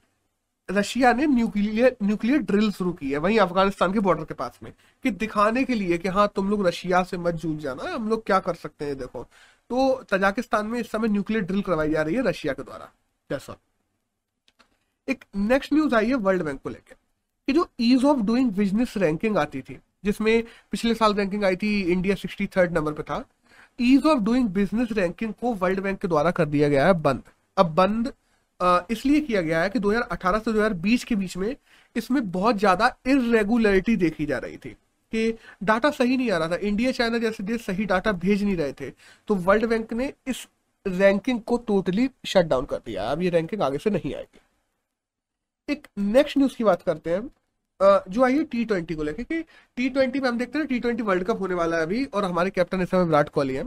रशिया 0.69 1.11
ने 1.13 1.25
न्यूक्लियर 1.27 1.95
न्यूक्लियर 2.03 2.39
ड्रिल 2.41 2.71
शुरू 2.71 2.91
की 2.93 3.11
है, 3.11 3.17
वहीं 3.17 3.39
अफ़गानिस्तान 3.39 3.93
के 3.93 3.99
बॉर्डर 3.99 4.23
के 4.23 4.33
पास 4.33 4.59
में, 4.63 4.71
कि 5.03 5.11
दिखाने 5.11 5.63
के 5.63 5.75
लिए 5.75 5.97
कि 5.97 6.09
हाँ 6.09 6.27
तुम 6.35 6.49
लोग 6.49 6.65
रशिया 6.67 7.03
से 7.03 7.17
मत 7.17 7.35
जूझ 7.35 7.57
जाना, 7.61 7.91
हम 7.93 8.09
लोग 8.09 8.25
क्या 8.25 8.39
कर 8.39 8.55
सकते 8.55 8.85
हैं 8.85 8.97
देखो। 8.97 9.23
तो 9.69 10.03
तजाकिस्तान 10.11 10.65
में 10.67 10.79
इस 10.79 10.91
समय 10.91 11.07
न्यूक्लियर 11.07 11.43
ड्रिल 11.43 11.61
करवाई 11.61 11.91
जा 11.91 12.01
रही 12.01 12.15
है 12.15 12.27
रशिया 12.27 12.53
के 12.53 12.63
द्वारा 12.63 12.91
जैसा 13.29 13.57
एक 15.07 15.23
नेक्स्ट 15.37 15.73
न्यूज़ 15.73 15.95
आई 15.95 16.07
है 16.07 16.15
वर्ल्ड 16.17 16.43
बैंक 16.43 16.61
को 16.61 16.69
लेकर 16.69 16.95
कि 17.47 17.53
जो 17.53 17.67
ease 17.81 18.05
of 18.05 18.19
doing 18.21 18.51
business 18.51 18.93
ranking 18.97 19.37
आती 19.37 19.61
थी, 19.61 19.79
जिसमें 20.05 20.43
पिछले 20.71 20.93
साल 20.95 21.13
रैंकिंग 21.15 21.43
आई 21.45 21.55
थी 21.55 21.79
इंडिया 21.83 22.15
सिक्सटी 22.15 22.47
थर्ड 22.47 22.73
नंबर 22.73 22.93
पे 22.93 23.03
था 23.03 23.23
ease 23.79 24.05
of 24.05 24.19
doing 24.23 24.49
business 24.49 24.91
ranking 24.91 25.33
को 25.33 25.53
वर्ल्ड 25.55 25.79
बैंक 25.79 25.99
के 26.01 26.07
द्वारा 26.07 26.31
कर 26.31 26.45
दिया 26.47 26.69
गया 26.69 26.85
है 26.87 26.93
बंद। 27.01 27.23
अब 27.57 27.73
बंद 27.75 28.13
इसलिए 28.59 29.19
किया 29.21 29.41
गया 29.41 29.61
है 29.61 29.69
कि 29.69 29.79
2018 29.79 30.39
से 30.39 30.51
2020 30.53 31.03
के 31.03 31.15
बीच 31.15 31.35
में 31.37 31.55
इसमें 31.95 32.31
बहुत 32.31 32.57
ज़्यादा 32.57 32.87
इरेगुलरिटी 33.07 33.95
देखी 33.97 34.25
जा 34.25 34.37
रही 34.37 34.57
थी 34.57 34.69
कि 35.13 35.31
डाटा 35.63 35.89
सही 35.91 36.17
नहीं 36.17 36.31
आ 36.31 36.37
रहा 36.37 36.49
था। 36.49 36.55
इंडिया 36.57 36.91
चाइना 36.91 37.17
जैसे 37.17 37.43
देश 37.43 37.65
सही 37.65 37.85
डाटा 37.85 38.11
भेज 38.13 38.43
नहीं 38.43 38.55
रहे 38.57 38.73
थे। 38.73 38.89
तो 39.27 39.35
वर्ल्ड 39.37 39.65
बैंक 39.65 39.93
ने 39.93 40.11
इस 40.27 40.47
रैंकिंग 40.85 41.41
को 41.41 41.57
टोटली 41.67 42.09
शट 42.25 42.45
डाउन 42.45 42.65
कर 42.65 42.77
दिया। 42.77 43.09
अब 43.11 43.21
ये 43.21 43.29
रैंकिंग 43.29 43.61
आगे 43.61 43.77
से 43.77 43.89
नहीं 43.89 44.13
आएगी। 44.15 44.39
एक 45.69 45.87
नेक्स्ट 45.99 46.37
न्यूज़ 46.37 46.55
की 46.55 46.63
बात 46.63 46.81
करते 46.81 47.09
हैं। 47.09 47.29
जो 48.09 48.23
आई 48.23 48.33
है 48.33 48.43
टी 48.45 48.63
ट्वेंटी 48.65 48.95
को 48.95 49.03
लेकर 49.03 49.23
कि 49.23 49.41
टी 49.77 49.89
ट्वेंटी 49.89 50.19
में 50.19 50.27
हम 50.29 50.37
देखते 50.37 50.59
हैं 50.59 50.67
टी 50.67 50.79
ट्वेंटी 50.79 51.03
वर्ल्ड 51.03 51.23
कप 51.23 51.39
होने 51.39 51.55
वाला 51.55 51.77
है 51.77 51.83
अभी 51.83 52.03
और 52.05 52.25
हमारे 52.25 52.49
कैप्टन 52.49 52.81
इस 52.81 52.89
समय 52.89 53.03
विराट 53.05 53.29
कोहली 53.29 53.55
है। 53.55 53.63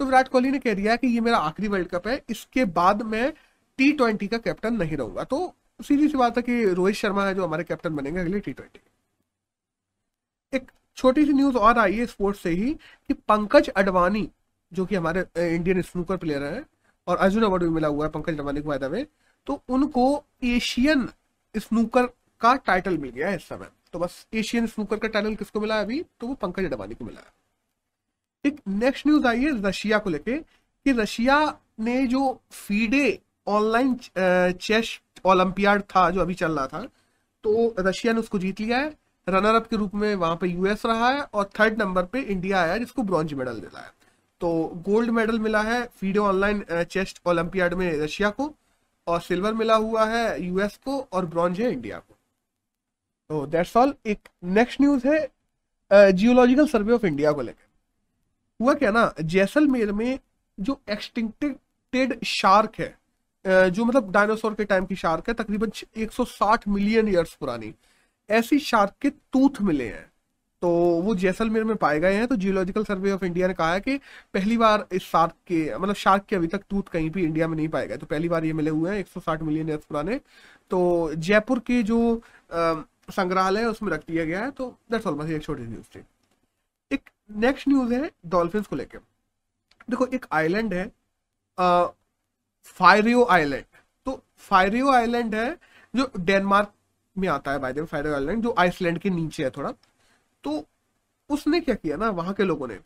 तो 0.00 0.04
विराट 0.04 0.28
कोहली 0.28 0.50
ने 0.50 0.58
कह 0.58 0.74
दिया 0.74 0.96
कि 0.96 1.06
ये 1.06 1.20
मेरा 1.20 1.38
आखिरी 1.38 1.68
वर्ल्ड 1.68 1.88
कप 1.88 2.06
है। 2.08 2.20
इसके 2.30 2.64
बाद 2.76 3.02
मैं 3.04 3.32
टी 3.80 3.92
ट्वेंटी 3.92 4.26
का 4.26 4.38
कैप्टन 4.38 4.74
नहीं 4.74 4.96
रहूँगा। 4.96 5.24
तो 5.24 5.54
सीधी 5.80 6.08
सी 6.08 6.16
बात 6.18 6.36
है 6.36 6.42
कि 6.42 6.64
रोहित 6.74 6.96
शर्मा 6.96 7.24
है 7.26 7.34
जो 7.34 7.44
हमारे 7.44 7.64
कैप्टन 7.64 7.94
बनेंगे 7.96 8.20
अगले 8.20 8.40
टी 8.40 8.52
ट्वेंटी 8.52 8.80
एक 10.52 10.70
छोटी 10.96 11.24
सी 11.26 11.32
न्यूज़ 11.32 11.56
और 11.58 11.78
आई 11.78 11.94
है 11.96 12.06
स्पोर्ट्स 12.06 12.40
से 12.42 12.50
ही 12.50 12.72
कि 12.74 13.14
पंकज 13.28 13.68
अडवाणी, 13.70 14.28
जो 14.72 14.86
कि 14.86 14.94
हमारे 14.94 15.20
इंडियन 15.46 15.82
स्नूकर 15.82 16.16
प्लेयर 16.16 16.42
है, 16.44 16.64
और 17.06 17.16
अर्जुन 17.18 17.42
अवार्ड 17.42 17.62
भी 17.62 17.68
मिला 17.70 17.88
हुआ 17.88 18.04
है 18.06 18.10
पंकज 18.12 18.34
अडवाणी 18.34 18.60
को 18.60 18.68
फ़ायदा 18.68 18.88
में 18.88 19.06
तो 19.46 19.60
उनको 19.68 20.04
एशियन 20.44 21.08
स्नूकर 21.54 22.06
का 22.40 22.54
टाइटल 22.56 22.98
मिल 22.98 23.10
गया 23.10 23.28
है 23.28 23.36
इस 23.36 23.48
समय। 23.48 23.68
तो 23.92 23.98
बस 23.98 24.26
एशियन 24.34 24.66
स्नूकर 24.66 24.98
का 24.98 25.08
टाइटल 25.08 25.34
किसको 25.36 25.60
मिला 25.60 25.76
है 25.76 25.84
अभी? 25.84 26.02
तो 26.20 26.26
वो 26.26 26.34
पंकज 26.36 26.64
अडवाणी 26.64 26.94
को 26.94 27.04
मिला 27.04 27.20
है। 27.20 27.32
एक 28.44 28.60
नेक्स्ट 28.68 29.06
न्यूज़ 29.06 29.26
आई 29.26 29.44
है 29.44 29.50
रशिया 29.62 29.98
को 29.98 30.10
लेके, 30.10 30.38
कि 30.38 30.92
रशिया 30.92 31.40
ने 31.80 32.06
जो 32.06 32.40
फीडे 32.52 33.18
ऑनलाइन 33.50 33.94
चेस 34.54 34.98
ओलंपियाड 35.24 35.82
था, 35.84 36.08
जो 36.10 36.20
अभी 36.20 36.34
चल 36.34 36.52
रहा 36.52 36.66
था 36.66 36.80
तो 37.44 37.74
रशिया 37.78 38.12
ने 38.12 38.20
उसको 38.20 38.38
जीत 38.38 38.60
लिया 38.60 38.78
है। 38.78 38.88
रनर 39.26 39.54
अप 39.54 39.66
के 39.66 39.76
रूप 39.76 39.94
में 39.94 40.14
वहाँ 40.14 40.36
पे 40.36 40.46
यूएस 40.48 40.84
रहा 40.86 41.08
है 41.08 41.22
और 41.24 41.50
थर्ड 41.58 41.78
नंबर 41.78 42.04
पे 42.04 42.20
इंडिया 42.22 42.60
आया 42.60 42.76
जिसको 42.78 43.02
ब्रॉन्ज 43.02 43.34
मेडल 43.34 43.56
मिला 43.56 43.80
है। 43.80 43.92
तो 44.40 44.50
गोल्ड 44.86 45.10
मेडल 45.10 45.38
मिला 45.40 45.60
है 45.62 45.84
फीडो 46.00 46.24
ऑनलाइन 46.24 46.64
चेस्ट 46.84 47.20
ओलंपियाड 47.26 47.74
में 47.74 47.90
रशिया 47.98 48.30
को 48.30 48.52
और 49.06 49.20
सिल्वर 49.20 49.54
मिला 49.54 49.74
हुआ 49.76 50.04
है 50.06 50.42
यूएस 50.42 50.76
को 50.84 50.98
और 51.12 51.26
ब्रॉन्ज 51.26 51.60
है 51.60 51.72
इंडिया 51.72 51.98
को। 51.98 52.14
तो 53.30 53.46
दैट्स 53.46 53.76
ऑल 53.76 53.94
एक 54.06 54.28
नेक्स्ट 54.44 54.80
न्यूज़ 54.80 55.06
है 55.08 56.12
जियोलॉजिकल 56.12 56.66
सर्वे 56.68 56.92
ऑफ़ 56.92 57.06
इंडिया 57.06 57.32
को 57.32 57.42
लेकर। 57.42 57.68
हुआ 58.60 58.74
क्या 58.74 58.90
ना, 58.90 59.12
जैसलमेर 59.20 59.92
में 59.92 60.18
जो 60.58 60.80
एक्सटिंक्टेड 60.90 62.18
शार्क 62.24 62.72
है 62.78 62.96
जो 63.44 63.84
मतलब 63.84 64.10
डायनासोर 64.12 64.54
के 64.54 64.64
टाइम 64.64 64.86
की 64.86 64.96
शार्क 64.96 65.28
है, 65.28 65.34
तकरीबन 65.34 65.70
160 65.96 66.68
मिलियन 66.68 67.08
ईयर्स 67.08 67.34
पुरानी। 67.34 67.74
ऐसी 68.30 68.58
शार्क 68.60 68.92
के 69.02 69.10
टूथ 69.10 69.60
मिले 69.62 69.86
हैं। 69.88 70.06
तो 70.62 70.70
वो 71.02 71.14
जैसलमेर 71.14 71.64
में 71.64 71.76
पाए 71.76 72.00
गए 72.00 72.14
हैं। 72.14 72.26
तो 72.26 72.36
जियोलॉजिकल 72.36 72.84
सर्वे 72.84 73.12
ऑफ़ 73.12 73.24
इंडिया 73.24 73.48
ने 73.48 73.54
कहा 73.54 73.72
है 73.72 73.80
कि 73.80 73.96
पहली 74.34 74.56
बार 74.58 74.86
इस 74.92 75.02
शार्क 75.02 75.32
के 75.46 75.76
मतलब 75.78 75.94
शार्क 75.94 76.24
के 76.28 76.36
अभी 76.36 76.46
तक 76.46 76.62
टूथ 76.70 76.90
कहीं 76.92 77.10
भी 77.10 77.22
इंडिया 77.24 77.48
में 77.48 77.56
नहीं 77.56 77.68
पाए 77.68 77.86
गए। 77.88 77.96
तो 77.96 78.06
पहली 78.06 78.28
बार 78.28 78.44
ये 78.44 78.52
मिले 78.52 78.70
हुए 78.70 78.90
हैं 78.90 78.98
160 78.98 79.42
मिलियन 79.42 79.68
ईयर्स 79.68 79.84
पुराने। 79.84 80.20
तो 80.70 81.12
जयपुर 81.16 81.58
के 81.58 81.82
जो 81.82 82.22
संग्रहालय 82.52 83.60
है, 83.60 83.68
उसमें 83.68 83.90
रख 83.92 84.00
दिया 84.08 84.24
गया 84.24 84.40
है। 84.40 84.50
तो 84.50 84.68
दैट्स 84.90 85.06
ऑल 85.06 85.30
एक 85.32 85.42
छोटी 85.42 85.62
न्यूज़ 85.62 85.86
थी। 85.96 86.02
एक 86.92 87.10
नेक्स्ट 87.36 87.68
न्यूज़ 87.68 87.92
है 87.94 88.10
डॉल्फिन 88.26 88.62
को 88.62 88.76
लेकर 88.76 88.98
देखो, 89.90 90.06
एक 90.06 90.26
आइलैंड 90.32 90.74
है 90.74 90.84
फायरियो 92.66 93.24
आइलैंड। 93.26 93.64
तो 94.06 94.20
फायरियो 94.38 94.90
आइलैंड 94.90 95.34
है 95.34 95.56
जो 95.94 96.10
डेनमार्क 96.18 96.72
में 97.16 97.28
आता 97.28 97.52
है 97.52 97.58
बाय 97.58 97.72
फायरियो 97.74 98.14
आइलैंड, 98.14 98.42
जो 98.42 98.54
आइसलैंड 98.58 98.98
के 98.98 99.10
नीचे 99.10 99.44
है 99.44 99.50
थोड़ा। 99.50 99.72
तो 100.44 100.64
उसने 101.30 101.60
क्या 101.60 101.74
किया 101.74 101.96
ना, 101.96 102.08
वहाँ 102.10 102.34
के 102.34 102.44
लोगों 102.44 102.68
ने, 102.68 102.78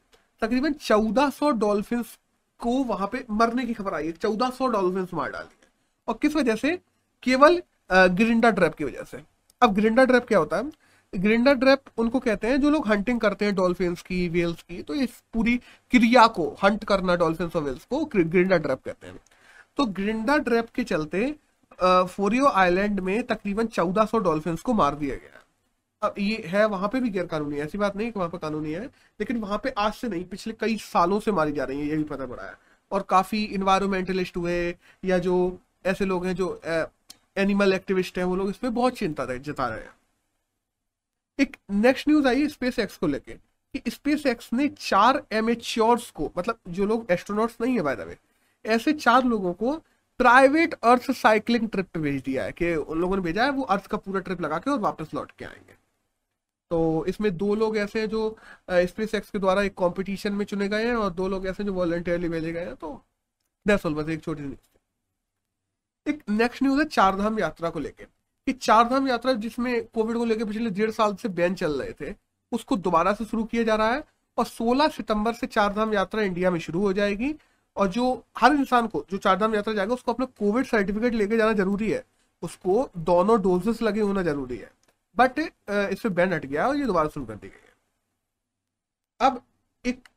तकरीबन 0.42 0.72
1400 0.74 1.50
डॉल्फिन 1.52 2.02
को 2.60 2.72
वहाँ 2.84 3.08
पे 3.12 3.24
मरने 3.32 3.64
की 3.66 3.74
खबर 3.74 3.94
आई 3.94 4.06
है 4.06 4.12
1400 4.14 4.66
डॉल्फिन 4.68 5.06
मार 5.14 5.30
डाली 5.30 5.44
है 5.44 5.68
और 6.08 6.18
किस 6.22 6.37
वजह 6.37 6.56
से? 6.56 6.76
केवल 7.22 7.62
ग्रिंडा 7.90 8.50
ड्रैप 8.50 8.74
की 8.74 8.84
वजह 8.84 9.04
से। 9.04 9.22
अब 9.62 9.74
ग्रिंडा 9.74 10.04
ड्रैप 10.04 10.26
क्या 10.26 10.38
होता 10.38 10.56
है? 10.56 10.70
ग्रिंडा 11.12 11.52
ड्रैप 11.54 11.82
उनको 11.98 12.18
कहते 12.20 12.46
हैं, 12.46 12.60
जो 12.60 12.70
लोग 12.70 12.87
हंटिंग 12.88 13.20
करते 13.20 13.44
हैं 13.44 13.54
डॉल्फिन 13.54 13.94
की 14.06 14.28
वेल्स 14.28 14.62
की 14.62 14.82
तो 14.82 14.94
इस 14.94 15.22
पूरी 15.34 15.56
क्रिया 15.92 16.26
को 16.28 16.48
हंट 16.62 16.84
करना 16.84 17.16
डॉल्फिन 17.16 17.50
और 17.56 17.62
वेल्स 17.62 17.84
को 17.84 18.04
ग्रिंडा 18.06 18.56
ड्रैप 18.58 18.80
कहते 18.84 19.06
हैं। 19.06 19.18
तो 19.78 19.84
ग्रिंडा 19.92 20.37
ड्रैप 20.38 20.68
के 20.70 20.84
चलते 20.84 21.34
फोरियो 21.82 22.46
आइलैंड 22.48 23.00
में 23.00 23.22
तकरीबन 23.26 23.66
1400 23.68 24.18
डॉल्फिन 24.18 24.56
को 24.56 24.72
मार 24.72 24.94
दिया 24.94 25.14
गया 25.16 25.40
अब 26.02 26.14
ये 26.18 26.42
है, 26.46 26.64
वहाँ 26.66 26.88
पे 26.88 27.00
भी 27.00 27.08
गैर 27.10 27.26
कानूनी 27.26 27.56
है, 27.56 27.64
ऐसी 27.64 27.78
बात 27.78 27.96
नहीं 27.96 28.10
कि 28.12 28.18
वहाँ 28.18 28.30
पर 28.30 28.38
कानूनी 28.38 28.72
है, 28.72 28.84
लेकिन 29.20 29.37
वहाँ 29.38 29.58
पे 29.58 29.70
आज 29.78 29.92
से 29.94 30.08
नहीं, 30.08 30.24
पिछले 30.24 30.52
कई 30.60 30.76
सालों 30.76 31.20
से 31.20 31.32
मारी 31.32 31.52
जा 31.52 31.64
रही 31.64 31.80
है, 31.80 31.87
ये 31.88 31.96
भी 31.96 32.04
पता 32.04 32.26
पड़ा 32.26 32.42
है। 32.42 32.54
और 32.92 33.02
काफ़ी 33.08 33.42
इन्वायरमेंटलिस्ट 33.44 34.37
हुए, 34.37 34.74
या 35.04 35.18
जो 35.18 35.58
ऐसे 35.87 36.04
लोग 36.04 36.26
हैं 36.26 36.34
जो 36.34 36.60
एनिमल 37.37 37.72
एक्टिविस्ट 37.72 38.18
हैं, 38.18 38.24
वो 38.24 38.37
लोग 38.37 38.50
इसमें 38.50 38.74
बहुत 38.74 38.96
चिंता 38.98 39.26
जता 39.26 39.68
रहे 39.68 39.80
हैं। 39.80 39.94
एक 41.38 41.56
नेक्स्ट 41.70 42.08
न्यूज़ 42.08 42.26
आई 42.28 42.48
स्पेस 42.48 42.78
एक्स 42.78 42.96
को 42.96 43.06
लेके, 43.06 43.32
कि 43.32 43.90
स्पेस 43.90 44.26
एक्स 44.26 44.52
ने 44.52 44.68
चार 44.68 45.22
एमेच्योर्स 45.32 46.10
को 46.10 46.30
मतलब 46.38 46.58
जो 46.68 46.87
लोग 46.87 47.06
एस्ट्रोनॉट्स 47.10 47.56
नहीं 47.60 47.74
है 47.74 47.82
बाय 47.82 47.96
द 47.96 48.00
वे 48.00 48.16
ऐसे 48.66 48.92
चार 48.94 49.24
लोगों 49.24 49.53
को 49.55 49.74
प्राइवेट 50.20 50.74
अर्थ 50.74 51.11
साइकिलिंग 51.12 51.68
ट्रिप 51.68 51.87
पे 51.87 52.00
भेज 52.00 52.22
दिया 52.22 52.44
है 52.44 52.53
कि 52.53 52.74
उन 52.74 53.00
लोगों 53.00 53.16
ने 53.16 53.22
भेजा 53.22 53.44
है, 53.44 53.50
वो 53.50 53.62
अर्थ 53.64 53.87
का 53.87 53.96
पूरा 53.96 54.20
ट्रिप 54.20 54.40
लगा 54.40 54.59
के 54.59 54.70
और 54.70 54.79
वापस 54.81 55.14
लौट 55.14 55.33
के 55.38 55.44
आएँगे। 55.44 55.74
तो 56.70 57.05
इसमें 57.09 57.37
दो 57.37 57.55
लोग 57.55 57.77
ऐसे 57.77 58.00
हैं 58.00 58.09
जो 58.09 58.37
स्पेस 58.70 59.14
एक्स 59.14 59.31
के 59.31 59.38
द्वारा 59.38 59.62
एक 59.62 59.74
कंपटीशन 59.79 60.33
में 60.33 60.44
चुने 60.44 60.68
गए 60.68 60.87
हैं 60.87 60.94
और 60.96 61.11
दो 61.11 61.29
लोग 61.29 61.46
ऐसे 61.46 61.64
जो 61.64 61.72
वॉलंटियरली 61.72 62.29
भेजे 62.29 62.53
गए 62.53 62.64
हैं 62.64 62.74
तो 62.77 62.92
ऑल 63.66 63.94
बस 63.94 64.09
एक 64.11 64.22
छोटी 64.24 64.42
सी 64.42 64.57
एक 66.07 66.22
नेक्स्ट 66.31 66.62
न्यूज़ 66.62 66.79
है 66.81 66.85
चारधाम 66.87 67.38
यात्रा 67.38 67.70
को 67.70 67.81
लेकर 67.81 68.05
कि 68.46 68.53
चार 68.53 68.88
धाम 68.88 69.09
यात्रा 69.09 69.33
जिसमें 69.33 69.85
कोविड 69.85 70.16
को 70.16 70.24
लेकर 70.24 70.44
पिछले 70.44 70.70
डेढ़ 70.70 70.90
साल 70.90 71.14
से 71.14 71.29
बैन 71.29 71.55
चल 71.55 71.81
रहे 71.83 71.92
थे, 71.92 72.14
उसको 72.53 72.77
दोबारा 72.77 73.12
से 73.14 73.24
शुरू 73.24 73.44
किया 73.44 73.62
जा 73.62 73.74
रहा 73.74 73.92
है 73.92 74.03
और 74.38 74.44
16 74.46 74.88
सितंबर 74.88 75.33
से 75.33 75.46
चारधाम 75.46 75.94
यात्रा 75.94 76.22
इंडिया 76.22 76.50
में 76.50 76.59
शुरू 76.61 76.81
हो 76.81 76.92
जाएगी। 76.92 77.35
और 77.76 77.88
जो 77.88 78.22
हर 78.38 78.52
इंसान 78.52 78.87
को, 78.87 79.04
जो 79.10 79.18
चारधाम 79.18 79.54
यात्रा 79.54 79.74
जाएगा, 79.74 79.94
उसको 79.94 80.12
अपना 80.12 80.26
कोविड 80.38 80.66
सर्टिफिकेट 80.66 81.14
लेके 81.14 81.37
जाना 81.37 81.52
ज़रूरी 81.52 81.90
है। 81.90 82.04
उसको 82.42 82.88
दोनों 83.00 83.40
डोजेस 83.42 83.82
लगे 83.82 84.00
होना 84.00 84.22
ज़रूरी 84.22 84.56
है। 84.56 84.70
बट 85.16 85.38
इस 85.38 86.00
पर 86.00 86.08
बैन 86.10 86.32
हट 86.32 86.46
गया 86.46 86.66
और 86.68 86.76
ये 86.76 86.87
दोबारा 86.87 87.08
शुरू 87.08 87.26
कर 87.26 87.34
दी 87.34 87.48
गई 87.48 87.54
है। 87.56 87.72
अब 89.20 89.40
एक, 89.84 90.08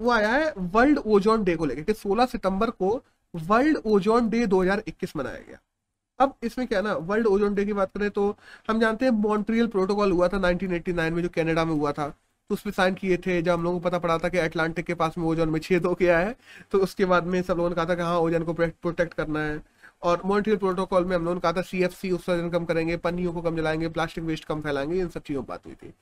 वो 0.00 0.10
आया 0.10 0.30
है 0.30 0.52
वर्ल्ड 0.58 0.98
ओजोन 0.98 1.44
डे 1.44 1.56
को 1.56 1.64
लेकर 1.64 1.82
कि 1.82 1.92
16 1.94 2.26
सितंबर 2.26 2.70
को 2.72 2.90
वर्ल्ड 3.34 3.76
ओजोन 3.86 4.28
डे 4.30 4.46
2021 4.46 5.16
मनाया 5.16 5.38
गया। 5.38 5.58
अब 6.18 6.34
इसमें 6.42 6.66
क्या 6.66 6.80
ना 6.82 6.94
वर्ल्ड 7.02 7.26
ओजोन 7.26 7.54
डे 7.54 7.64
की 7.64 7.72
बात 7.72 7.90
करें 7.92 8.10
तो 8.10 8.36
हम 8.68 8.80
जानते 8.80 9.04
हैं 9.04 9.12
मॉन्ट्रियल 9.12 9.66
प्रोटोकॉल 9.68 10.12
हुआ 10.12 10.28
था 10.28 10.38
1989 10.38 11.10
में, 11.10 11.22
जो 11.22 11.28
कनाडा 11.34 11.64
में 11.64 11.72
हुआ 11.74 11.92
था। 11.92 12.12
तो 12.50 12.54
उस 12.54 12.60
पर 12.62 12.70
साइन 12.70 12.94
किए 12.94 13.16
थे, 13.16 13.40
जब 13.42 13.52
हम 13.52 13.62
लोगों 13.64 13.78
को 13.80 13.88
पता 13.88 13.98
पड़ा 13.98 14.16
था 14.18 14.28
कि 14.28 14.38
अटलांटिक 14.38 14.84
के 14.86 14.94
पास 14.94 15.16
में 15.18 15.24
ओजोन 15.26 15.48
में 15.50 15.58
छेद 15.60 15.86
हो 15.86 15.94
गया 15.94 16.18
है 16.18 16.34
तो 16.72 16.78
उसके 16.78 17.04
बाद 17.04 17.24
में 17.26 17.40
सब 17.42 17.56
लोगों 17.56 17.68
ने 17.70 17.74
कहा 17.76 17.84
था 17.84 17.94
कि 17.94 18.02
हाँ 18.02 18.18
ओजोन 18.18 18.44
को 18.44 18.52
प्रोटेक्ट 18.54 19.14
करना 19.14 19.40
है। 19.40 19.60
और 20.02 20.20
मॉन्ट्रियल 20.26 20.58
प्रोटोकॉल 20.58 21.04
में 21.04 21.14
हम 21.16 21.22
लोगों 21.24 21.34
ने 21.34 21.40
कहा 21.40 21.52
था 21.52 21.62
सी 21.62 21.82
एफ़ 21.84 21.92
सी 21.92 22.10
उत्सर्जन 22.10 22.48
कम 22.50 22.64
करेंगे, 22.64 22.96
पन्नियों 22.98 23.32
को 23.32 23.42
कम 23.42 23.56
जलाएँगे 23.56 23.88
प्लास्टिक 23.88 24.24
वेस्ट 24.24 24.44
कम 24.44 24.60
फैलाएँगे, 24.60 25.00
इन 25.00 25.08
सब 25.08 25.22
चीज़ों 25.22 25.42
पर 25.42 25.48
बात 25.48 25.66
हुई 25.66 25.74
थी। 25.74 25.92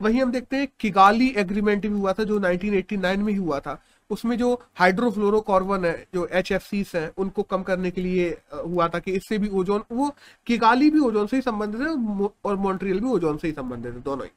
वहीं 0.00 0.20
हम 0.22 0.32
देखते 0.32 0.56
हैं 0.56 0.68
किगाली 0.80 1.28
एग्रीमेंट 1.36 1.82
भी 1.82 1.88
हुआ 1.90 2.12
था, 2.12 2.24
जो 2.24 2.38
1989 2.38 3.18
में 3.18 3.32
ही 3.32 3.38
हुआ 3.38 3.60
था। 3.60 3.80
उसमें 4.10 4.36
जो 4.38 4.52
हाइड्रोफ्लोरोकॉर्बन 4.76 5.84
है, 5.84 6.06
जो 6.14 6.26
एच 6.26 6.52
एफ़ 6.52 6.96
है, 6.96 7.10
उनको 7.18 7.42
कम 7.44 7.62
करने 7.62 7.90
के 7.90 8.00
लिए 8.00 8.28
हुआ 8.54 8.88
था 8.88 8.98
कि 8.98 9.12
इससे 9.12 9.38
भी 9.38 9.48
ओजोन, 9.50 9.82
वो 9.92 10.14
किगाली 10.46 10.90
भी 10.90 11.00
ओजोन 11.00 11.26
से 11.26 11.36
ही 11.36 11.42
संबंधित 11.42 11.80
है 11.80 12.28
और 12.44 12.56
मॉन्ट्रियल 12.58 13.00
भी 13.00 13.08
ओजोन 13.08 13.36
से 13.38 13.48
ही 13.48 13.54
संबंधित 13.54 13.94
है, 13.94 14.00
दोनों 14.02 14.24
ही। 14.24 14.30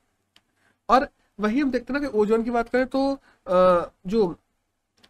और 0.90 1.08
वही 1.39 1.60
हम 1.60 1.71
देखते 1.71 1.93
हैं 1.93 2.00
ना 2.00 2.08
कि 2.08 2.17
ओजोन 2.17 2.43
की 2.43 2.52
बात 2.52 2.69
करें 2.69 2.86
तो 2.88 3.19
जो 4.08 4.36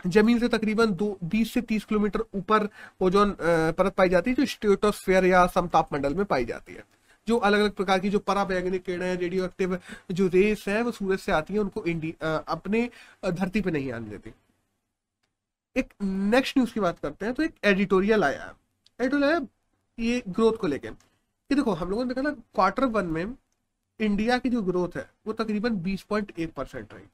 ज़मीन 0.08 0.40
से 0.40 0.48
तकरीबन 0.48 0.92
दो, 0.94 1.18
बीस 1.24 1.54
से 1.54 1.62
तीस 1.64 1.86
किलोमीटर 1.86 2.24
ऊपर 2.36 2.68
ओजोन 3.02 3.36
परत 3.40 3.94
पाई 3.94 4.10
जाती 4.10 4.30
है, 4.30 4.36
जो 4.36 4.46
स्टेटोस्फेयर 4.46 5.26
या 5.26 5.46
समताप 5.48 5.94
मंडल 5.94 6.16
में 6.16 6.26
पाई 6.26 6.46
जाती 6.46 6.74
है। 6.74 6.84
जो 7.28 7.38
अलग 7.38 7.60
अलग 7.60 7.72
प्रकार 7.76 8.00
की 8.00 8.10
जो 8.10 8.20
पराबैंगनी 8.22 8.80
किरणें 8.80 9.16
रेडियो 9.16 9.46
एक्टिव 9.46 9.78
जो 10.12 10.28
रेस 10.34 10.64
है, 10.68 10.82
वो 10.82 10.92
सूरज 10.92 11.20
से 11.20 11.32
आती 11.32 11.54
है, 11.54 11.60
उनको 11.60 11.84
इंडी 11.86 12.14
अपने 12.22 12.90
धरती 13.24 13.62
पे 13.62 13.72
नहीं 13.72 13.92
आने 13.92 14.10
देती। 14.10 14.34
एक 15.76 15.94
नेक्स्ट 16.04 16.58
न्यूज़ 16.58 16.74
की 16.74 16.80
बात 16.80 17.00
करते 17.00 17.26
हैं 17.26 17.34
तो 17.34 17.44
एक 17.44 17.56
एडिटोरियल 17.66 18.24
आया। 18.24 18.44
है 18.44 18.52
एडिटोरियल 19.00 19.30
आया 19.30 19.42
ये 19.98 20.22
ग्रोथ 20.30 20.58
को 20.58 20.68
लेकर 20.68 20.92
देखो, 21.50 21.72
हम 21.74 21.90
लोगों 21.90 22.04
ने 22.04 22.10
देखा 22.10 22.22
ना 22.22 22.32
क्वार्टर 22.32 22.86
वन 22.86 23.06
में 23.08 23.36
इंडिया 24.00 24.38
की 24.38 24.50
जो 24.50 24.62
ग्रोथ 24.62 24.96
है, 24.96 25.10
वो 25.28 25.34
तकरीबन 25.34 25.76
20.1 25.78 26.52
परसेंट 26.52 26.94
रही। 26.94 27.06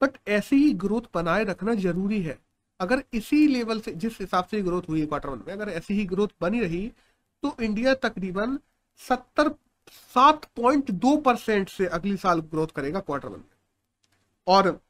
बट 0.00 0.18
ऐसी 0.28 0.56
ही 0.56 0.72
ग्रोथ 0.74 1.02
बनाए 1.14 1.44
रखना 1.44 1.74
ज़रूरी 1.76 2.20
है। 2.22 2.38
अगर 2.80 3.02
इसी 3.12 3.46
लेवल 3.48 3.80
से, 3.80 3.92
जिस 3.92 4.20
हिसाब 4.20 4.44
से 4.44 4.60
ग्रोथ 4.62 4.82
हुई 4.88 5.06
क्वार्टर 5.06 5.28
वन 5.28 5.38
में, 5.38 5.52
अगर 5.54 5.68
ऐसी 5.70 5.94
ही 5.94 6.04
ग्रोथ 6.06 6.28
बनी 6.40 6.60
रही 6.60 6.86
तो 7.42 7.54
इंडिया 7.62 7.94
तकरीबन 7.96 8.58
सत्तर 9.00 9.48
सात 10.14 10.44
पॉइंट 10.56 10.90
दो 10.92 11.16
परसेंट 11.16 11.68
से 11.68 11.86
अगले 11.88 12.16
साल 12.16 12.40
ग्रोथ 12.42 12.68
करेगा 12.76 13.00
क्वार्टर 13.00 13.28
वन 13.28 13.38
में। 13.38 13.56
और 14.46 14.80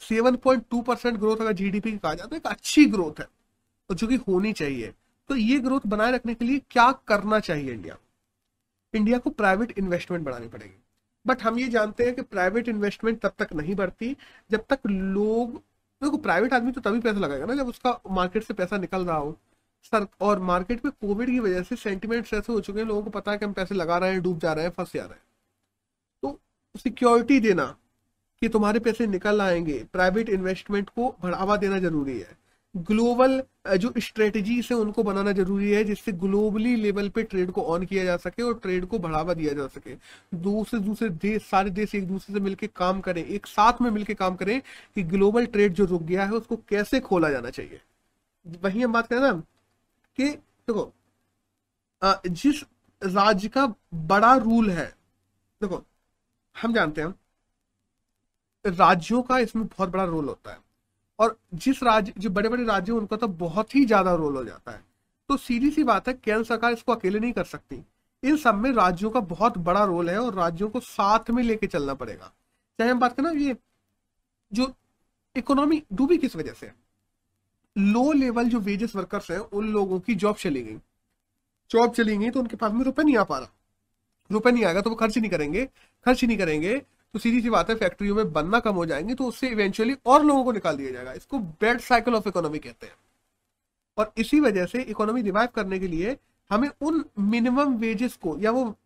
seven 0.00 0.36
point 0.36 0.64
two 0.70 0.80
percent 0.82 1.18
growth 1.18 1.36
अगर 1.36 1.52
जीडीपी 1.52 1.92
की 1.92 1.98
कहा 1.98 2.14
जाता 2.14 2.34
है 2.34 2.36
एक 2.36 2.46
अच्छी 2.46 2.84
ग्रोथ 2.86 3.20
है 3.20 3.26
तो 3.90 3.94
जो 3.94 4.06
कि 4.06 4.16
होनी 4.28 4.52
चाहिए। 4.52 4.92
तो 5.30 5.36
ये 5.36 5.58
ग्रोथ 5.58 5.80
बनाए 5.86 6.12
रखने 6.12 6.34
के 6.34 6.44
लिए 6.44 6.60
क्या 6.70 6.90
करना 7.06 7.40
चाहिए 7.40 7.72
इंडिया 7.72 7.96
इंडिया 8.94 9.18
को 9.18 9.30
प्राइवेट 9.30 9.78
इन्वेस्टमेंट 9.78 10.24
बढ़ानी 10.24 10.48
पड़ेगी। 10.48 10.82
बट 11.26 11.42
हम 11.42 11.58
ये 11.58 11.68
जानते 11.68 12.04
हैं 12.04 12.14
कि 12.14 12.22
प्राइवेट 12.22 12.68
इन्वेस्टमेंट 12.68 13.20
तब 13.20 13.32
तक 13.38 13.52
नहीं 13.52 13.74
बढ़ती 13.74 14.16
जब 14.50 14.64
तक 14.70 14.78
लोग, 14.86 15.56
देखो 16.02 16.16
प्राइवेट 16.16 16.54
आदमी 16.54 16.72
तो 16.72 16.80
तभी 16.80 17.00
पैसा 17.00 17.20
लगाएगा 17.20 17.46
ना 17.46 17.54
जब 17.54 17.68
उसका 17.68 18.00
मार्केट 18.10 18.44
से 18.44 18.54
पैसा 18.54 18.78
निकल 18.78 19.04
रहा 19.04 19.16
हो। 19.16 19.36
सर, 19.84 20.06
और 20.20 20.38
मार्केट 20.38 20.84
में 20.84 20.92
कोविड 21.00 21.28
की 21.30 21.38
वजह 21.40 21.62
से 21.62 21.76
सेंटिमेंट्स 21.76 22.34
ऐसे 22.34 22.52
हो 22.52 22.60
चुके 22.60 22.80
हैं, 22.80 22.86
लोगों 22.86 23.02
को 23.02 23.10
पता 23.10 23.32
है 23.32 23.38
कि 23.38 23.44
हम 23.44 23.52
पैसे 23.52 23.74
लगा 23.74 23.98
रहे 23.98 24.12
हैं, 24.12 24.22
डूब 24.22 24.38
जा 24.38 24.52
रहे 24.52 24.64
हैं, 24.64 24.72
फंस 24.72 24.92
जा 24.94 25.02
रहे 25.02 25.12
हैं। 25.12 25.22
तो 26.22 26.40
सिक्योरिटी 26.78 27.40
देना 27.40 27.64
कि 28.42 28.48
तुम्हारे 28.48 28.80
पैसे 28.80 29.06
निकल 29.06 29.40
आएँगे, 29.40 29.84
प्राइवेट 29.92 30.28
इन्वेस्टमेंट 30.28 30.90
को 30.90 31.16
बढ़ावा 31.22 31.56
देना 31.56 31.78
ज़रूरी 31.78 32.18
है। 32.18 32.39
ग्लोबल 32.74 33.42
जो 33.76 33.92
स्ट्रेटजी 33.98 34.60
है 34.62 34.76
उनको 34.76 35.02
बनाना 35.02 35.32
ज़रूरी 35.32 35.70
है, 35.70 35.82
जिससे 35.84 36.12
ग्लोबली 36.14 36.74
लेवल 36.76 37.08
पे 37.08 37.22
ट्रेड 37.22 37.50
को 37.50 37.62
ऑन 37.64 37.84
किया 37.86 38.04
जा 38.04 38.16
सके 38.16 38.42
और 38.42 38.54
ट्रेड 38.58 38.84
को 38.86 38.98
बढ़ावा 38.98 39.34
दिया 39.34 39.52
जा 39.54 39.66
सके। 39.68 39.94
दूसरे 40.36 40.80
दूसरे 40.80 41.08
देश 41.10 41.42
सारे 41.44 41.70
देश 41.70 41.94
एक 41.94 42.06
दूसरे 42.08 42.34
से 42.34 42.40
मिलकर 42.40 42.66
काम 42.76 43.00
करें, 43.00 43.24
एक 43.24 43.46
साथ 43.46 43.80
में 43.82 43.90
मिलकर 43.90 44.14
काम 44.14 44.36
करें 44.36 44.60
कि 44.96 45.02
ग्लोबल 45.04 45.46
ट्रेड 45.46 45.72
जो 45.74 45.84
रुक 45.84 46.02
गया 46.02 46.24
है, 46.24 46.32
उसको 46.32 46.56
कैसे 46.68 47.00
खोला 47.00 47.30
जाना 47.30 47.50
चाहिए। 47.50 47.80
वही 48.62 48.82
हम 48.82 48.92
बात 48.92 49.06
करें 49.06 49.20
ना 49.20 49.32
कि, 49.32 50.28
देखो 50.28 50.92
जिस 52.02 52.62
राज्य 53.02 53.48
का 53.48 53.66
बड़ा 53.94 54.34
रूल 54.36 54.70
है, 54.70 54.86
देखो, 55.60 55.82
हम 56.56 56.74
जानते 56.74 57.00
हैं, 57.02 57.14
राज्यों 58.64 59.22
का 59.22 59.38
इसमें 59.38 59.66
बहुत 59.66 59.88
बड़ा 59.88 60.04
रोल 60.04 60.26
होता 60.26 60.52
है। 60.52 60.58
और 61.20 61.36
जिस 61.56 61.82
राज्य 61.82 62.12
जो 62.18 62.30
बड़े 62.30 62.48
बड़े 62.48 62.64
राज्य 62.64 62.92
उनका 62.92 63.16
तो 63.16 63.28
बहुत 63.28 63.74
ही 63.74 63.84
ज़्यादा 63.84 64.14
रोल 64.14 64.36
हो 64.36 64.44
जाता 64.44 64.72
है। 64.72 64.82
तो 65.28 65.36
सीधी 65.36 65.70
सी 65.70 65.84
बात 65.84 66.08
है 66.08 66.14
केंद्र 66.14 66.44
सरकार 66.44 66.72
इसको 66.72 66.92
अकेले 66.92 67.20
नहीं 67.20 67.32
कर 67.32 67.44
सकती। 67.44 67.82
इन 68.22 68.36
सब 68.36 68.54
में 68.54 68.70
राज्यों 68.72 69.10
का 69.10 69.20
बहुत 69.28 69.58
बड़ा 69.60 69.84
रोल 69.84 70.10
है 70.10 70.18
और 70.18 70.34
राज्यों 70.34 70.68
को 70.70 70.80
साथ 70.80 71.30
में 71.30 71.42
लेके 71.42 71.66
चलना 71.66 71.94
पड़ेगा। 71.94 72.32
चाहे 72.78 72.90
हम 72.90 73.00
बात 73.00 73.16
करें 73.16 73.32
ये 73.32 73.56
जो 74.52 74.72
इकोनॉमी 75.36 75.82
डूबी 75.92 76.16
किस 76.18 76.36
वजह 76.36 76.52
से? 76.52 76.70
लो 77.76 78.12
लेवल 78.12 78.48
जो 78.48 78.58
वेजेस 78.60 78.94
वर्कर्स 78.96 79.30
हैं, 79.30 79.38
उन 79.38 79.68
लोगों 79.68 79.98
की 80.00 80.14
जॉब 80.14 80.36
चली 80.36 80.62
गई। 80.62 80.76
जॉब 81.70 81.92
चली 81.94 82.16
गई 82.16 82.30
तो 82.30 82.40
उनके 82.40 82.56
पास 82.56 82.72
में 82.72 82.84
रुपए 82.84 83.02
नहीं 83.02 83.16
आ 83.16 83.24
पा 83.24 83.38
रहा। 83.38 83.52
रुपए 84.30 84.50
नहीं 84.52 84.64
आएगा 84.64 84.80
तो 84.80 84.90
वो 84.90 84.96
खर्च 84.96 85.18
नहीं 85.18 85.30
करेंगे। 85.30 85.64
खर्च 86.06 86.24
नहीं 86.24 86.38
करेंगे। 86.38 86.74
तो 87.14 87.18
सीधी 87.18 87.40
सी 87.40 87.50
बात 87.50 87.70
है 87.70 87.74
फैक्ट्रियों 87.76 88.16
में 88.16 88.32
बनना 88.32 88.60
कम 88.60 88.74
हो 88.74 88.86
जाएँगे 88.86 89.14
तो 89.14 89.24
उससे 89.24 89.48
इवेंचुअली 89.48 89.96
और 90.06 90.24
लोगों 90.24 90.44
को 90.44 90.52
निकाल 90.52 90.76
दिया 90.76 90.90
जाएगा। 90.90 91.12
इसको 91.12 91.38
बेड 91.38 91.80
साइकिल 91.80 92.14
ऑफ़ 92.14 92.28
इकोनॉमी 92.28 92.58
कहते 92.58 92.86
हैं। 92.86 92.94
और 93.98 94.12
इसी 94.16 94.40
वजह 94.40 94.66
से 94.66 94.82
इकोनॉमी 94.82 95.22
रिवाइव 95.22 95.48
करने 95.54 95.78
के 95.78 95.88
लिए 95.88 96.16
हमें 96.50 96.70
उन 96.80 97.04
मिनिमम 97.18 97.74
वेजेस 97.74 98.18
को, 98.22 98.38
या 98.38 98.50
वो 98.50 98.76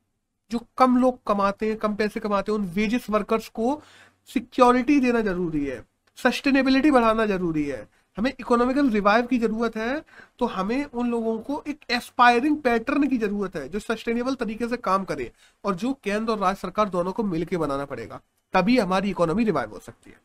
जो 0.50 0.66
कम 0.78 0.96
लोग 0.98 1.18
कमाते 1.26 1.66
हैं, 1.66 1.76
कम 1.76 1.94
पैसे 1.94 2.20
कमाते 2.20 2.52
हैं, 2.52 2.58
उन 2.58 2.64
वेजेस 2.66 3.10
वर्कर्स 3.10 3.48
को 3.48 3.82
सिक्योरिटी 4.26 5.00
देना 5.00 5.20
ज़रूरी 5.20 5.66
है। 5.66 5.84
सस्टेनेबिलिटी 6.16 6.90
बढ़ाना 6.90 7.26
ज़रूरी 7.26 7.64
है। 7.64 7.88
हमें 8.18 8.30
इकोनॉमिकल 8.30 8.90
रिवाइव 8.90 9.26
की 9.26 9.38
ज़रूरत 9.38 9.76
है 9.76 10.04
तो 10.38 10.46
हमें 10.48 10.84
उन 10.84 11.10
लोगों 11.10 11.38
को 11.40 11.62
एक 11.68 11.80
एस्पायरिंग 11.90 12.56
पैटर्न 12.62 13.08
की 13.08 13.16
ज़रूरत 13.18 13.56
है, 13.56 13.68
जो 13.68 13.78
सस्टेनेबल 13.80 14.34
तरीके 14.36 14.68
से 14.68 14.76
काम 14.78 15.04
करे 15.04 15.30
और 15.64 15.74
जो 15.76 15.92
केंद्र 15.94 16.32
और 16.32 16.38
राज्य 16.38 16.60
सरकार 16.60 16.88
दोनों 16.90 17.12
को 17.12 17.22
मिलकर 17.24 17.58
बनाना 17.58 17.84
पड़ेगा। 17.86 18.20
तभी 18.54 18.78
हमारी 18.78 19.10
इकोनॉमी 19.10 19.44
रिवाइव 19.44 19.70
हो 19.70 19.78
सकती 19.80 20.10
है। 20.10 20.16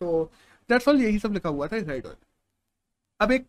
तो 0.00 0.30
दैट्स 0.70 0.88
ऑल 0.88 1.00
यही 1.02 1.18
सब 1.18 1.32
लिखा 1.32 1.48
हुआ 1.48 1.66
था 1.66 1.76
इस 1.76 1.82
एडिटोरियल 1.84 2.16
अब 3.20 3.32
एक 3.32 3.46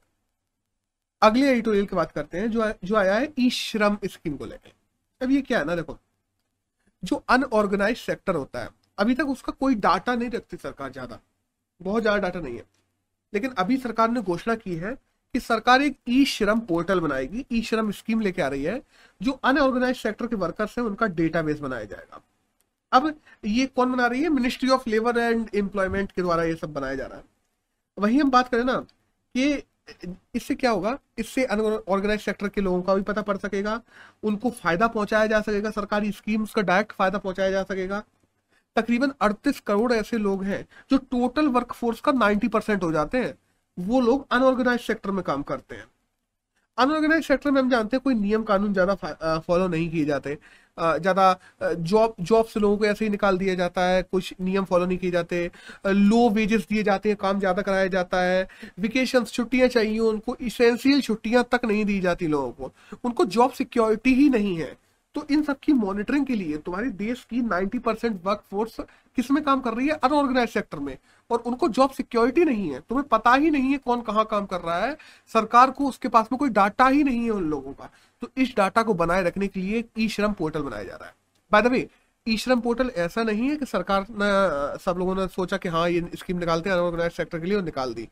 अगले 1.22 1.50
एडिटोरियल 1.52 1.86
की 1.86 1.96
बात 1.96 2.12
करते 2.12 2.38
हैं, 2.38 2.50
जो 2.52 2.74
जो 2.84 2.96
आया 2.96 3.16
है 3.16 3.34
ई 3.40 3.50
श्रम 3.52 3.98
स्कीम 4.06 4.36
को 4.38 4.46
लेकर 4.46 4.72
अब 5.22 5.32
ये 5.32 5.42
क्या 5.42 5.60
है 5.60 5.66
ना, 5.66 5.76
देखो, 5.76 5.98
जो 7.04 7.16
अनऑर्गेनाइज 7.30 7.98
सेक्टर 7.98 8.36
होता 8.36 8.60
है, 8.60 8.70
अभी 8.98 9.16
तक 9.16 9.28
उसका 9.30 9.54
कोई 9.60 9.76
डाटा 9.78 10.16
नहीं 10.16 10.30
रखती 10.30 10.58
सरकार 10.58 10.92
ज़्यादा। 10.92 11.20
बहुत 11.82 12.02
ज़्यादा 12.02 12.20
डाटा 12.20 12.40
नहीं 12.40 12.56
है। 12.56 12.64
लेकिन 13.36 13.52
अभी 13.58 13.78
सरकार 13.78 14.10
ने 14.12 14.22
घोषणा 14.22 14.56
की 14.56 14.76
है 14.76 14.94
कि 15.34 15.40
सरकार 15.40 15.82
एक 15.82 15.98
ई 16.08 16.24
श्रम 16.26 16.60
पोर्टल 16.68 17.00
बनाएगी 17.00 17.46
ई 17.52 17.62
श्रम 17.62 17.92
स्कीम 17.92 18.22
लेके 18.22 18.42
आ 18.42 18.48
रही 18.48 18.64
है, 18.64 18.82
जो 19.22 19.32
अनऑर्गेनाइज 19.44 19.98
सेक्टर 19.98 20.28
के 20.28 20.36
वर्कर्स 20.38 20.78
हैं, 20.78 20.86
उनका 20.86 21.08
डेटाबेस 21.08 21.60
बनाया 21.60 21.84
जाएगा। 21.86 22.22
अब 22.92 23.14
ये 23.46 23.66
कौन 23.68 23.92
बना 23.92 24.06
रही 24.08 24.22
है? 24.22 24.30
Ministry 24.30 24.70
of 24.70 24.90
labour 24.90 25.18
and 25.18 25.50
employment 25.56 26.12
के 26.12 26.22
द्वारा 26.22 26.44
ये 26.44 26.56
सब 26.56 26.74
बनाया 26.74 26.96
जा 26.96 27.06
रहा 27.06 27.18
है। 27.18 27.24
वही 27.98 28.20
हम 28.20 28.30
बात 28.32 28.50
करें 28.50 28.64
ना 28.64 28.80
कि 29.36 29.64
इससे 30.36 30.56
क्या 30.56 30.72
होगा? 30.72 30.98
इससे 31.18 31.44
अनऑर्गेनाइज 31.46 32.22
सेक्टर 32.22 32.48
के 32.50 32.62
लोगों 32.62 32.82
का 32.82 32.94
भी 32.96 33.02
पता 33.04 33.22
पड़ 33.22 33.38
सकेगा, 33.38 33.82
उनको 34.24 34.50
फ़ायदा 34.52 34.88
पहुँचाया 34.88 35.28
जा 35.28 35.42
सकेगा, 35.42 35.72
सरकारी 35.72 36.12
स्कीम्स 36.12 36.54
का 36.54 36.62
डायरेक्ट 36.62 36.92
फ़ायदा 36.94 37.18
पहुँचाया 37.18 37.52
जा 37.52 37.64
सकेगा। 37.64 38.04
तकरीबन 38.76 39.14
38 39.22 39.60
करोड़ 39.62 39.92
ऐसे 39.94 40.18
लोग 40.18 40.44
हैं 40.44 40.66
जो 40.92 40.98
टोटल 41.12 41.48
वर्कफोर्स 41.50 42.00
का 42.02 42.12
90 42.14 42.48
परसेंट 42.50 42.84
हो 42.84 42.92
जाते 42.92 43.18
हैं। 43.18 43.34
वो 43.78 44.02
लोग 44.02 44.28
अनऑर्गेनाइज 44.32 44.82
सेक्टर 44.82 45.12
में 45.12 45.24
काम 45.24 45.42
करते 45.44 45.76
हैं। 45.76 45.86
अनऑर्गेनाइज 46.78 47.24
सेक्टर 47.26 47.52
में 47.52 47.62
हम 47.62 47.70
जानते 47.70 47.96
हैं 47.96 48.02
कोई 48.04 48.14
नियम 48.16 48.44
कानून 48.44 48.74
ज़्यादा 48.74 49.40
फॉलो 49.40 49.68
नहीं 49.68 49.90
किए 49.90 50.06
जाते। 50.06 50.38
ज़्यादा 50.78 51.40
जॉब 51.64 52.16
जॉब 52.22 52.46
से 52.46 52.60
लोगों 52.60 52.78
को 52.78 52.86
ऐसे 52.86 53.06
ही 53.06 53.10
निकाल 53.12 53.38
दिया 53.38 53.54
जाता 53.56 53.82
है, 53.82 54.02
कुछ 54.04 54.34
नियम 54.42 54.64
फॉलो 54.66 54.86
नहीं 54.86 54.98
किए 54.98 55.12
जाते। 55.12 55.50
लो 55.88 56.30
वेजेस 56.30 56.66
दिए 56.70 56.84
जाते 56.84 57.10
हैं, 57.10 57.18
काम 57.18 57.40
ज़्यादा 57.40 57.62
कराया 57.62 57.88
जाता 57.88 58.22
है। 58.22 58.48
वेकेशन 58.80 59.24
छुट्टियाँ 59.26 59.68
चाहिए 59.68 60.00
उनको 60.00 60.36
इसेंशियल 60.42 61.02
छुट्टियाँ 61.02 61.44
तक 61.52 61.66
नहीं 61.66 61.86
दी 61.86 62.00
जाती 62.00 62.28
लोगों 62.28 62.52
को। 62.52 62.98
उनको 63.06 63.26
जॉब 63.28 63.52
सिक्योरिटी 63.54 64.14
ही 64.14 64.30
नहीं 64.30 64.56
है। 64.58 64.76
तो 65.16 65.26
इन 65.32 65.44
सब 65.44 65.60
की 65.60 65.74
मॉनिटरिंग 65.74 66.26
के 66.26 66.36
लिए 66.36 66.58
तुम्हारे 66.58 66.90
देश 66.90 67.26
की 67.30 67.42
90 67.42 67.80
परसेंट 67.80 68.20
वर्क 68.26 68.44
फोर्स 68.52 68.80
किसमें 69.16 69.44
काम 69.44 69.62
कर 69.62 69.74
रही 69.74 69.88
है? 69.88 69.94
अनऑर्गेनाइज 69.94 70.50
सेक्टर 70.50 70.80
में। 70.80 70.98
और 71.32 71.40
उनको 71.40 71.68
जॉब 71.68 71.90
सिक्योरिटी 71.90 72.46
नहीं 72.46 72.70
है। 72.70 72.80
तुम्हें 72.80 73.08
पता 73.08 73.34
ही 73.34 73.50
नहीं 73.50 73.72
है 73.72 73.78
कौन 73.78 74.02
कहाँ 74.02 74.26
काम 74.26 74.46
कर 74.46 74.62
रहा 74.62 74.78
है। 74.80 74.98
सरकार 75.34 75.72
को 75.72 75.88
उसके 75.90 76.08
पास 76.08 76.28
में 76.32 76.38
कोई 76.40 76.50
डाटा 76.50 76.88
ही 76.88 77.04
नहीं 77.04 77.24
है 77.24 77.30
उन 77.30 77.44
लोगों 77.44 77.74
का। 77.74 77.90
तो 78.22 78.28
इस 78.38 78.54
डाटा 78.58 78.84
को 78.84 78.94
बनाए 78.94 79.24
रखने 79.24 79.48
के 79.48 79.60
लिए 79.60 79.84
ई 79.98 80.08
श्रम 80.10 80.34
पोर्टल 80.34 80.62
बनाया 80.62 80.84
जा 80.84 80.96
रहा 80.96 81.08
है। 81.08 81.16
बाय 81.52 81.62
द 81.62 81.68
वे 81.68 81.88
ई 82.28 82.38
श्रम 82.38 82.60
पोर्टल 82.60 82.92
ऐसा 82.96 83.24
नहीं 83.24 83.50
है 83.50 83.56
कि 83.56 83.66
सरकार 83.66 84.06
ने 84.12 84.80
सब 84.80 84.96
लोगों 84.98 85.16
ने 85.16 85.28
सोचा 85.28 85.58
कि 85.58 85.70
हाँ 85.70 85.90
ये 85.90 86.10
स्कीम 86.16 86.38
निकालते 86.38 86.70
हैं 86.70 86.78
अनऑर्गेनाइज 86.78 87.12
सेक्टर 87.12 87.40
के 87.40 87.46
लिए 87.46 87.58
और 87.58 87.64
निकाल 87.64 87.94
दी। 87.94 88.10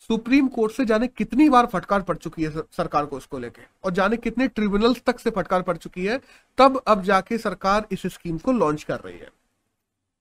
सुप्रीम 0.00 0.48
कोर्ट 0.48 0.72
से 0.72 0.84
जाने 0.84 1.06
कितनी 1.08 1.48
बार 1.48 1.66
फटकार 1.66 2.02
पड़ 2.02 2.16
चुकी 2.16 2.44
है 2.44 2.62
सरकार 2.72 3.06
को 3.06 3.16
उसको 3.16 3.38
लेके? 3.38 3.62
और 3.84 3.92
जाने 3.92 4.16
कितने 4.16 4.48
ट्रिब्यूनल्स 4.48 5.02
तक 5.06 5.18
से 5.20 5.30
फटकार 5.30 5.62
पड़ 5.62 5.76
चुकी 5.76 6.04
है, 6.06 6.20
तब 6.58 6.82
अब 6.86 7.02
जाके 7.02 7.38
सरकार 7.38 7.86
इस 7.92 8.02
स्कीम 8.06 8.38
को 8.38 8.52
लॉन्च 8.52 8.82
कर 8.82 9.00
रही 9.00 9.18
है। 9.18 9.30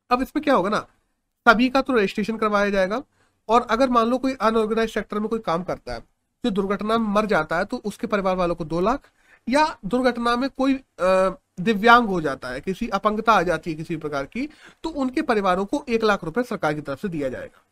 अब 0.10 0.22
इसमें 0.22 0.44
क्या 0.44 0.56
होगा 0.56 0.70
ना? 0.70 0.80
सभी 1.46 1.70
का 1.70 1.82
तो 1.82 1.94
रजिस्ट्रेशन 1.94 2.38
करवाया 2.38 2.70
जाएगा, 2.70 3.02
और 3.50 3.68
अगर 3.72 3.90
मान 3.90 4.08
लो 4.08 4.18
कोई 4.18 4.34
अनऑर्गेनाइज 4.36 4.94
सेक्टर 4.94 5.20
में 5.20 5.28
कोई 5.30 5.40
काम 5.42 5.64
करता 5.64 5.94
है, 5.94 6.00
जो 6.44 6.50
दुर्घटना 6.52 6.98
में 6.98 7.08
मर 7.14 7.26
जाता 7.26 7.58
है 7.58 7.66
तो 7.66 7.78
उसके 7.86 8.08
परिवार 8.08 8.36
वालों 8.36 8.56
को 8.56 8.66
दो 8.66 8.80
लाख, 8.82 9.10
या 9.48 9.66
दुर्घटना 9.86 10.36
में 10.36 10.50
कोई 10.52 10.80
दिव्यांग 11.00 12.08
हो 12.08 12.20
जाता 12.22 12.50
है, 12.50 12.62
किसी 12.62 12.88
अपंगता 12.90 13.34
आ 13.34 13.42
जाती 13.44 13.72
है 13.72 13.78
किसी 13.78 13.96
प्रकार 13.98 14.26
की 14.26 14.48
तो 14.84 14.90
उनके 14.92 15.22
परिवारों 15.24 15.66
को 15.66 15.84
एक 15.90 16.04
लाख 16.04 16.24
रुपए 16.24 16.44
सरकार 16.46 16.74
की 16.74 16.82
तरफ़ 16.82 17.00
से 17.00 17.08
दिया 17.10 17.30
जाएगा। 17.30 17.64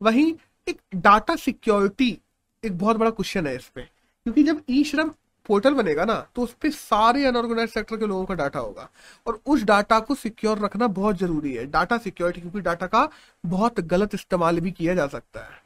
वहीं 0.00 0.32
एक 0.66 0.80
डाटा 0.96 1.36
सिक्योरिटी 1.36 2.18
एक 2.62 2.78
बहुत 2.78 2.96
बड़ा 2.96 3.10
क्वेश्चन 3.10 3.46
है 3.46 3.54
इस 3.56 3.66
पे। 3.66 3.82
क्योंकि 3.82 4.42
जब 4.42 4.62
ई 4.70 4.82
श्रम 4.84 5.10
पोर्टल 5.46 5.74
बनेगा 5.74 6.04
ना 6.04 6.14
तो 6.36 6.42
उस 6.42 6.52
पर 6.52 6.70
सारे 6.70 7.24
अनऑर्गेनाइज 7.26 7.70
सेक्टर 7.70 7.96
के 7.96 8.06
लोगों 8.06 8.24
का 8.24 8.34
डाटा 8.34 8.58
होगा। 8.58 8.88
और 9.26 9.40
उस 9.46 9.62
डाटा 9.62 9.98
को 10.00 10.14
सिक्योर 10.14 10.58
रखना 10.58 10.86
बहुत 10.88 11.18
ज़रूरी 11.18 11.54
है 11.54 11.64
डाटा 11.66 11.98
सिक्योरिटी 11.98 12.40
क्योंकि 12.40 12.60
डाटा 12.60 12.86
का 12.86 13.08
बहुत 13.46 13.80
गलत 13.82 14.14
इस्तेमाल 14.14 14.60
भी 14.60 14.70
किया 14.72 14.94
जा 14.94 15.06
सकता 15.06 15.40
है। 15.40 15.62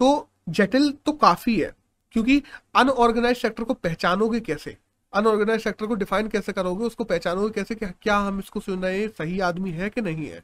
तो 0.00 0.28
जटिल 0.48 0.90
तो 1.06 1.12
काफ़ी 1.14 1.58
है, 1.60 1.74
क्योंकि 2.14 2.42
अनऑर्गेनाइज 2.74 3.36
सेक्टर 3.36 3.64
को 3.64 3.74
पहचानोगे 3.74 4.40
कैसे? 4.40 4.76
अनऑर्गेनाइज 5.12 5.62
सेक्टर 5.64 5.86
को 5.86 5.94
डिफाइन 5.94 6.28
कैसे 6.28 6.52
करोगे? 6.52 6.84
उसको 6.84 7.04
पहचानोगे 7.04 7.50
कैसे 7.54 7.74
क्या 7.74 8.16
हम 8.18 8.38
इसको 8.38 8.60
सुन 8.60 8.82
रहे 8.82 9.00
हैं, 9.00 9.08
सही 9.10 9.40
आदमी 9.40 9.70
है 9.70 9.90
कि 9.90 10.00
नहीं 10.00 10.26
है? 10.26 10.42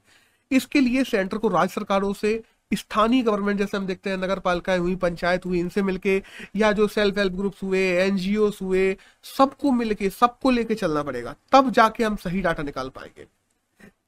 इसके 0.51 0.81
लिए 0.81 1.05
सेंटर 1.05 1.39
को 1.39 1.49
राज्य 1.49 1.73
सरकारों 1.75 2.13
से 2.13 2.43
स्थानीय 2.73 3.23
गवर्नमेंट 3.23 3.59
जैसे 3.59 3.77
हम 3.77 3.87
देखते 3.87 4.11
हैं, 4.11 4.17
नगर 4.17 4.39
पालिकाएँ 4.39 4.79
हुई, 4.79 4.95
पंचायत 4.97 5.47
हुई, 5.47 5.61
इनसे 5.61 5.83
मिलके 5.83 6.23
या 6.57 6.73
जो 6.73 6.87
सेल्फ 6.89 7.19
हेल्प 7.19 7.33
ग्रुप्स 7.33 7.63
हुए 7.63 7.81
एनजीओ 7.99 8.49
हुए, 8.53 8.97
सबको 9.37 9.71
मिलके, 9.73 10.11
सबको 10.11 10.51
लेके 10.51 10.75
चलना 10.75 11.03
पड़ेगा, 11.03 11.35
तब 11.53 11.71
जाके 11.71 12.05
हम 12.05 12.17
सही 12.17 12.41
डाटा 12.41 12.63
निकाल 12.63 12.89
पाएँगे। 12.89 13.27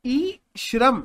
ई 0.06 0.38
श्रम 0.56 1.02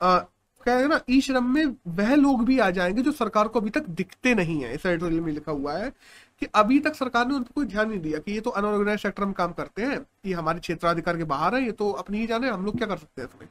क्या 0.00 0.74
है 0.74 0.88
ना, 0.88 1.00
ई 1.10 1.20
श्रम 1.20 1.44
में 1.44 1.64
वह 1.88 2.14
लोग 2.14 2.44
भी 2.44 2.58
आ 2.58 2.70
जाएँगे 2.70 3.02
जो 3.02 3.12
सरकार 3.12 3.48
को 3.48 3.60
अभी 3.60 3.70
तक 3.70 3.86
दिखते 3.90 4.34
नहीं 4.34 4.60
है। 4.62 4.74
इस 4.74 4.86
एडिटोरियल 4.86 5.20
में 5.20 5.32
लिखा 5.32 5.52
हुआ 5.52 5.72
है 5.74 5.90
कि 6.42 6.46
अभी 6.54 6.78
तक 6.80 6.94
सरकार 6.94 7.26
ने 7.26 7.34
उन 7.34 7.42
पर 7.42 7.52
कोई 7.54 7.66
ध्यान 7.66 7.88
नहीं 7.88 8.00
दिया 8.00 8.18
कि 8.18 8.32
ये 8.32 8.40
तो 8.40 8.50
अनऑर्गेनाइज 8.50 9.00
सेक्टर 9.00 9.24
में 9.24 9.32
काम 9.34 9.52
करते 9.52 9.82
हैं, 9.82 9.98
ये 10.26 10.34
हमारे 10.34 10.60
क्षेत्राधिकार 10.60 11.16
के 11.16 11.24
बाहर 11.24 11.54
है, 11.54 11.64
ये 11.64 11.72
तो 11.72 11.90
अपनी 11.92 12.18
ही 12.18 12.26
जाने 12.26 12.48
हम 12.48 12.64
लोग 12.64 12.76
क्या 12.78 12.86
कर 12.88 12.96
सकते 12.96 13.22
हैं 13.22 13.28
इसमें? 13.28 13.48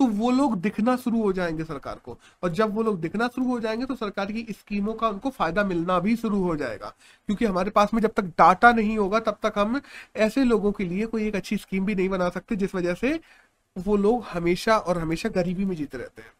तो 0.00 0.06
वो 0.06 0.30
लोग 0.30 0.56
दिखना 0.60 0.96
शुरू 0.96 1.22
हो 1.22 1.32
जाएँगे 1.32 1.64
सरकार 1.64 2.00
को। 2.04 2.18
और 2.42 2.50
जब 2.50 2.74
वो 2.74 2.82
लोग 2.82 3.00
दिखना 3.00 3.28
शुरू 3.28 3.46
हो 3.48 3.58
जाएँगे 3.60 3.86
तो 3.86 3.94
सरकार 3.94 4.32
की 4.32 4.46
स्कीमों 4.50 4.94
का 4.94 5.08
उनको 5.08 5.30
फ़ायदा 5.30 5.64
मिलना 5.64 5.98
भी 5.98 6.16
शुरू 6.16 6.42
हो 6.42 6.56
जाएगा। 6.56 6.88
क्योंकि 7.26 7.44
हमारे 7.44 7.70
पास 7.70 7.94
में 7.94 8.00
जब 8.02 8.12
तक 8.12 8.24
डाटा 8.38 8.72
नहीं 8.72 8.98
होगा, 8.98 9.20
तब 9.20 9.38
तक 9.42 9.58
हम 9.58 9.80
ऐसे 10.16 10.44
लोगों 10.44 10.72
के 10.72 10.84
लिए 10.84 11.06
कोई 11.06 11.26
एक 11.28 11.36
अच्छी 11.36 11.56
स्कीम 11.56 11.86
भी 11.86 11.94
नहीं 11.94 12.08
बना 12.08 12.28
सकते, 12.28 12.56
जिस 12.56 12.74
वजह 12.74 12.94
से 12.94 13.20
वो 13.78 13.96
लोग 13.96 14.24
हमेशा 14.24 14.78
और 14.78 14.98
हमेशा 14.98 15.28
गरीबी 15.28 15.64
में 15.64 15.76
जीते 15.76 15.98
रहते 15.98 16.22
हैं। 16.22 16.32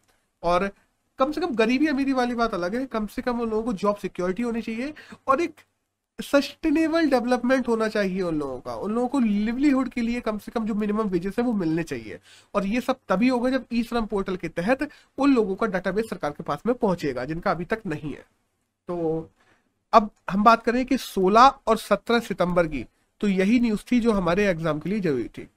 और 0.43 0.69
कम 1.19 1.31
से 1.31 1.41
कम 1.41 1.55
गरीबी 1.55 1.87
अमीरी 1.87 2.13
वाली 2.13 2.35
बात 2.35 2.53
अलग 2.53 2.75
है। 2.75 2.85
कम 2.85 3.05
से 3.07 3.21
कम 3.21 3.39
उन 3.41 3.49
लोगों 3.49 3.63
को 3.63 3.73
जॉब 3.73 3.95
सिक्योरिटी 3.95 4.43
होनी 4.43 4.61
चाहिए 4.61 4.93
और 5.27 5.41
एक 5.41 5.55
सस्टेनेबल 6.19 7.09
डेवलपमेंट 7.09 7.67
होना 7.67 7.87
चाहिए 7.87 8.21
उन 8.21 8.37
लोगों 8.39 8.59
का। 8.59 8.75
उन 8.75 8.91
लोगों 8.91 9.07
को 9.07 9.19
लिवलीहुड 9.19 9.89
के 9.89 10.01
लिए 10.01 10.19
कम 10.21 10.37
से 10.37 10.51
कम 10.51 10.65
जो 10.65 10.73
मिनिमम 10.75 11.07
वेजेस 11.09 11.35
है 11.39 11.45
वो 11.45 11.53
मिलने 11.53 11.83
चाहिए। 11.83 12.19
और 12.53 12.65
ये 12.65 12.81
सब 12.81 12.97
तभी 13.09 13.27
होगा 13.27 13.49
जब 13.49 13.65
ई 13.73 13.83
श्रम 13.83 14.05
पोर्टल 14.05 14.35
के 14.35 14.47
तहत 14.49 14.87
उन 15.17 15.33
लोगों 15.35 15.55
का 15.55 15.67
डाटाबेस 15.67 16.09
सरकार 16.09 16.31
के 16.31 16.43
पास 16.43 16.61
में 16.65 16.75
पहुंचेगा, 16.75 17.25
जिनका 17.25 17.51
अभी 17.51 17.65
तक 17.65 17.81
नहीं 17.85 18.11
है। 18.11 18.25
तो 18.89 19.29
अब 19.93 20.09
हम 20.29 20.43
बात 20.43 20.63
करें 20.63 20.85
कि 20.85 20.97
16 20.97 21.53
और 21.67 21.77
17 21.79 22.19
सितंबर 22.19 22.67
की 22.67 22.85
तो 23.21 23.27
यही 23.27 23.59
न्यूज़ 23.59 23.83
थी 23.91 23.99
जो 23.99 24.11
हमारे 24.11 24.47
एग्ज़ाम 24.47 24.79
के 24.79 24.89
लिए 24.89 24.99
ज़रूरी 24.99 25.27
थी। 25.27 25.47